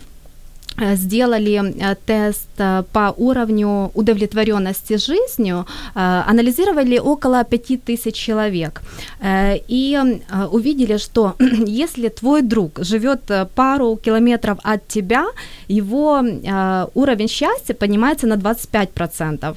сделали 0.79 1.57
э, 1.57 1.97
тест 2.07 2.49
э, 2.59 2.83
по 2.93 3.14
уровню 3.16 3.91
удовлетворенности 3.95 4.97
жизнью, 4.99 5.66
э, 5.95 6.22
анализировали 6.31 6.99
около 6.99 7.45
5000 7.45 8.14
человек 8.14 8.83
э, 9.20 9.59
и 9.68 9.97
э, 9.97 10.47
увидели, 10.53 10.99
что 10.99 11.35
если 11.66 12.09
твой 12.09 12.43
друг 12.43 12.79
живет 12.85 13.31
э, 13.31 13.47
пару 13.55 13.97
километров 13.97 14.59
от 14.64 14.87
тебя, 14.89 15.27
его 15.68 16.22
э, 16.22 16.87
уровень 16.95 17.29
счастья 17.29 17.74
поднимается 17.74 18.27
на 18.27 18.35
25%. 18.35 19.57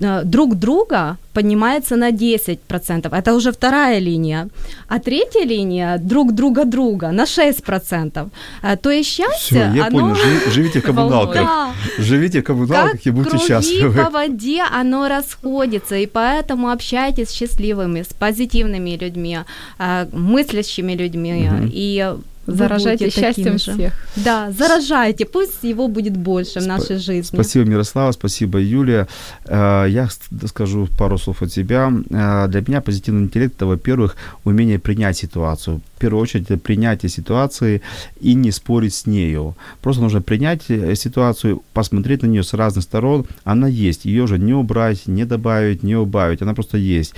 Э, 0.00 0.22
Друг 0.24 0.54
друга 0.58 1.16
поднимается 1.32 1.96
на 1.96 2.10
10%. 2.10 3.08
Это 3.16 3.34
уже 3.34 3.52
вторая 3.52 4.00
линия. 4.00 4.48
А 4.88 4.98
третья 4.98 5.44
линия 5.44 5.98
друг 5.98 6.32
друга 6.32 6.64
друга 6.64 7.12
на 7.12 7.24
6%. 7.24 8.30
Э, 8.62 8.76
То 8.76 8.90
есть 8.90 9.10
счастье, 9.10 9.70
я 9.74 9.86
оно... 9.86 9.98
понял. 10.00 10.14
Жи- 10.14 10.50
Живите 10.50 10.80
в 10.80 10.84
коммуналках. 10.84 11.42
Да, 11.50 11.72
Живите 11.98 12.40
в 12.40 12.44
коммуналках 12.44 12.92
как 12.92 13.06
и 13.06 13.10
будьте 13.10 13.30
круги 13.30 13.44
счастливы. 13.46 14.04
по 14.04 14.10
воде, 14.10 14.62
оно 14.80 15.08
расходится, 15.08 15.96
и 15.96 16.06
поэтому 16.06 16.68
общайтесь 16.70 17.28
с 17.28 17.32
счастливыми, 17.32 18.02
с 18.02 18.12
позитивными 18.12 18.96
людьми, 19.00 19.38
э, 19.78 20.06
мыслящими 20.12 20.94
людьми, 20.94 21.48
и 21.72 22.14
Заражайте 22.56 23.10
счастьем 23.10 23.58
же. 23.58 23.72
всех. 23.72 23.92
Да, 24.16 24.50
заражайте, 24.50 25.24
пусть 25.24 25.62
его 25.62 25.88
будет 25.88 26.16
больше 26.16 26.60
в 26.60 26.66
нашей 26.66 26.96
жизни. 26.98 27.36
Спасибо, 27.36 27.64
Мирослава, 27.68 28.12
спасибо, 28.12 28.58
Юлия. 28.58 29.06
Э, 29.46 29.86
Я 29.88 30.08
скажу 30.46 30.88
пару 30.98 31.18
слов 31.18 31.42
от 31.42 31.52
себя. 31.52 31.92
Э, 32.10 32.46
Для 32.48 32.60
меня 32.60 32.80
позитивный 32.80 33.22
интеллект– 33.22 33.54
это, 33.56 33.66
во-первых, 33.66 34.16
умение 34.44 34.78
принять 34.78 35.16
ситуацию. 35.16 35.80
В 35.96 36.00
первую 36.00 36.22
очередь, 36.22 36.44
это 36.50 36.58
принятие 36.58 37.10
ситуации 37.10 37.82
и 38.20 38.34
не 38.34 38.52
спорить 38.52 38.94
с 38.94 39.06
нею. 39.06 39.54
Просто 39.82 40.02
нужно 40.02 40.22
принять 40.22 40.62
э, 40.68 40.94
ситуацию, 40.94 41.62
посмотреть 41.72 42.22
на 42.22 42.26
нее 42.26 42.42
с 42.42 42.54
разных 42.54 42.84
сторон. 42.84 43.26
Она 43.44 43.68
есть, 43.68 44.04
ее 44.04 44.26
же 44.26 44.38
не 44.38 44.54
убрать, 44.54 45.06
не 45.06 45.24
добавить, 45.24 45.82
не 45.82 45.96
убавить, 45.96 46.42
она 46.42 46.54
просто 46.54 46.78
есть. 46.78 47.14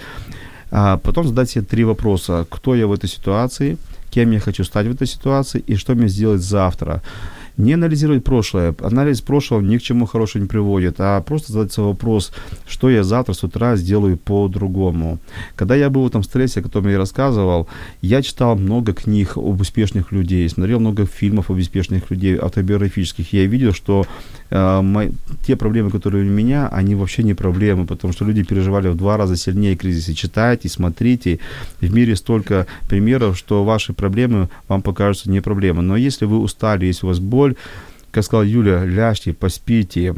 А 0.70 0.96
потом 0.96 1.26
задать 1.26 1.50
себе 1.50 1.64
три 1.64 1.84
вопроса. 1.84 2.46
Кто 2.48 2.74
я 2.74 2.86
в 2.86 2.92
этой 2.92 3.08
ситуации? 3.08 3.76
Кем 4.12 4.30
я 4.32 4.40
хочу 4.40 4.64
стать 4.64 4.86
в 4.86 4.94
этой 4.94 5.06
ситуации? 5.06 5.64
И 5.66 5.76
что 5.76 5.94
мне 5.94 6.06
сделать 6.06 6.42
завтра? 6.42 7.02
Не 7.56 7.74
анализировать 7.74 8.24
прошлое. 8.24 8.74
Анализ 8.80 9.20
прошлого 9.20 9.60
ни 9.60 9.76
к 9.76 9.82
чему 9.82 10.06
хорошему 10.06 10.44
не 10.44 10.48
приводит, 10.48 10.96
а 10.98 11.20
просто 11.20 11.52
задать 11.52 11.72
себе 11.72 11.84
вопрос, 11.84 12.32
что 12.66 12.88
я 12.90 13.04
завтра 13.04 13.34
с 13.34 13.44
утра 13.44 13.76
сделаю 13.76 14.16
по-другому. 14.16 15.18
Когда 15.54 15.74
я 15.74 15.90
был 15.90 16.04
в 16.04 16.06
этом 16.06 16.22
стрессе, 16.22 16.60
о 16.60 16.62
котором 16.62 16.88
я 16.88 16.98
рассказывал, 16.98 17.68
я 18.00 18.22
читал 18.22 18.56
много 18.56 18.92
книг 18.94 19.36
об 19.36 19.60
успешных 19.60 20.12
людей, 20.12 20.48
смотрел 20.48 20.80
много 20.80 21.06
фильмов 21.06 21.50
об 21.50 21.58
успешных 21.58 22.10
людей, 22.10 22.36
автобиографических. 22.36 23.32
Я 23.32 23.46
видел, 23.46 23.72
что 23.72 24.06
э, 24.50 24.80
мои- 24.80 25.10
те 25.46 25.56
проблемы, 25.56 25.90
которые 25.90 26.28
у 26.28 26.32
меня, 26.32 26.68
они 26.68 26.94
вообще 26.94 27.22
не 27.22 27.34
проблемы, 27.34 27.86
потому 27.86 28.12
что 28.12 28.24
люди 28.24 28.42
переживали 28.42 28.88
в 28.88 28.96
два 28.96 29.16
раза 29.16 29.36
сильнее 29.36 29.76
кризисы. 29.76 30.14
Читайте, 30.14 30.68
смотрите. 30.68 31.38
В 31.80 31.92
мире 31.92 32.16
столько 32.16 32.66
примеров, 32.88 33.36
что 33.36 33.64
ваши 33.64 33.92
проблемы 33.92 34.48
вам 34.68 34.82
покажутся 34.82 35.30
не 35.30 35.40
проблемы. 35.40 35.82
Но 35.82 35.96
если 35.96 36.24
вы 36.24 36.38
устали, 36.38 36.86
если 36.86 37.06
у 37.06 37.08
вас 37.08 37.18
боль, 37.42 37.56
как 38.12 38.24
сказала 38.24 38.44
Юля, 38.44 38.84
ляжьте, 38.84 39.32
поспите, 39.32 40.14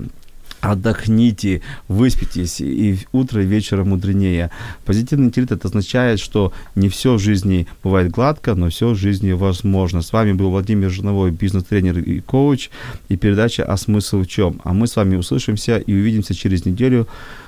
отдохните, 0.61 1.63
выспитесь, 1.89 2.61
и 2.61 2.99
утро 3.13 3.43
и 3.43 3.47
вечером 3.47 3.91
мудренее. 3.91 4.51
Позитивный 4.85 5.27
интеллект 5.29 5.53
это 5.53 5.69
означает, 5.69 6.21
что 6.21 6.53
не 6.75 6.89
все 6.89 7.15
в 7.15 7.19
жизни 7.19 7.67
бывает 7.83 8.11
гладко, 8.11 8.55
но 8.55 8.69
все 8.69 8.91
в 8.91 8.97
жизни 8.97 9.33
возможно. 9.33 10.03
С 10.03 10.13
вами 10.13 10.33
был 10.33 10.51
Владимир 10.51 10.91
Жирновой, 10.91 11.31
бизнес-тренер 11.31 11.99
и 11.99 12.21
коуч, 12.21 12.71
и 13.09 13.17
передача 13.17 13.65
«А 13.65 13.77
смысл 13.77 14.23
в 14.23 14.27
чем?». 14.27 14.61
А 14.65 14.73
мы 14.73 14.87
с 14.87 14.97
вами 14.97 15.17
услышимся 15.17 15.79
и 15.79 15.95
увидимся 15.95 16.35
через 16.35 16.67
неделю, 16.67 17.07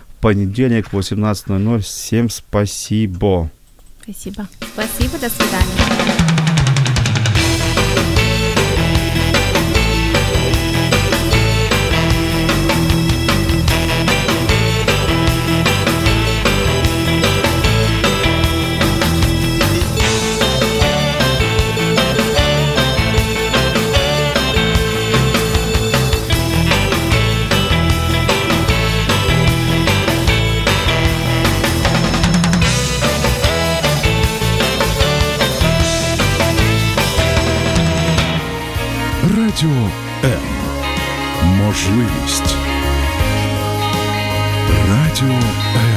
в 0.08 0.20
понедельник 0.22 0.92
в 0.92 0.98
18.00. 0.98 1.80
Всем 1.80 2.30
спасибо. 2.30 3.50
Спасибо. 4.02 4.48
Спасибо, 4.74 5.18
до 5.18 5.28
свидания. 5.28 6.75
Радіо 39.65 39.89
М. 40.23 40.39
Можливість. 41.45 42.55
Радіо 44.89 45.39
М. 45.75 45.94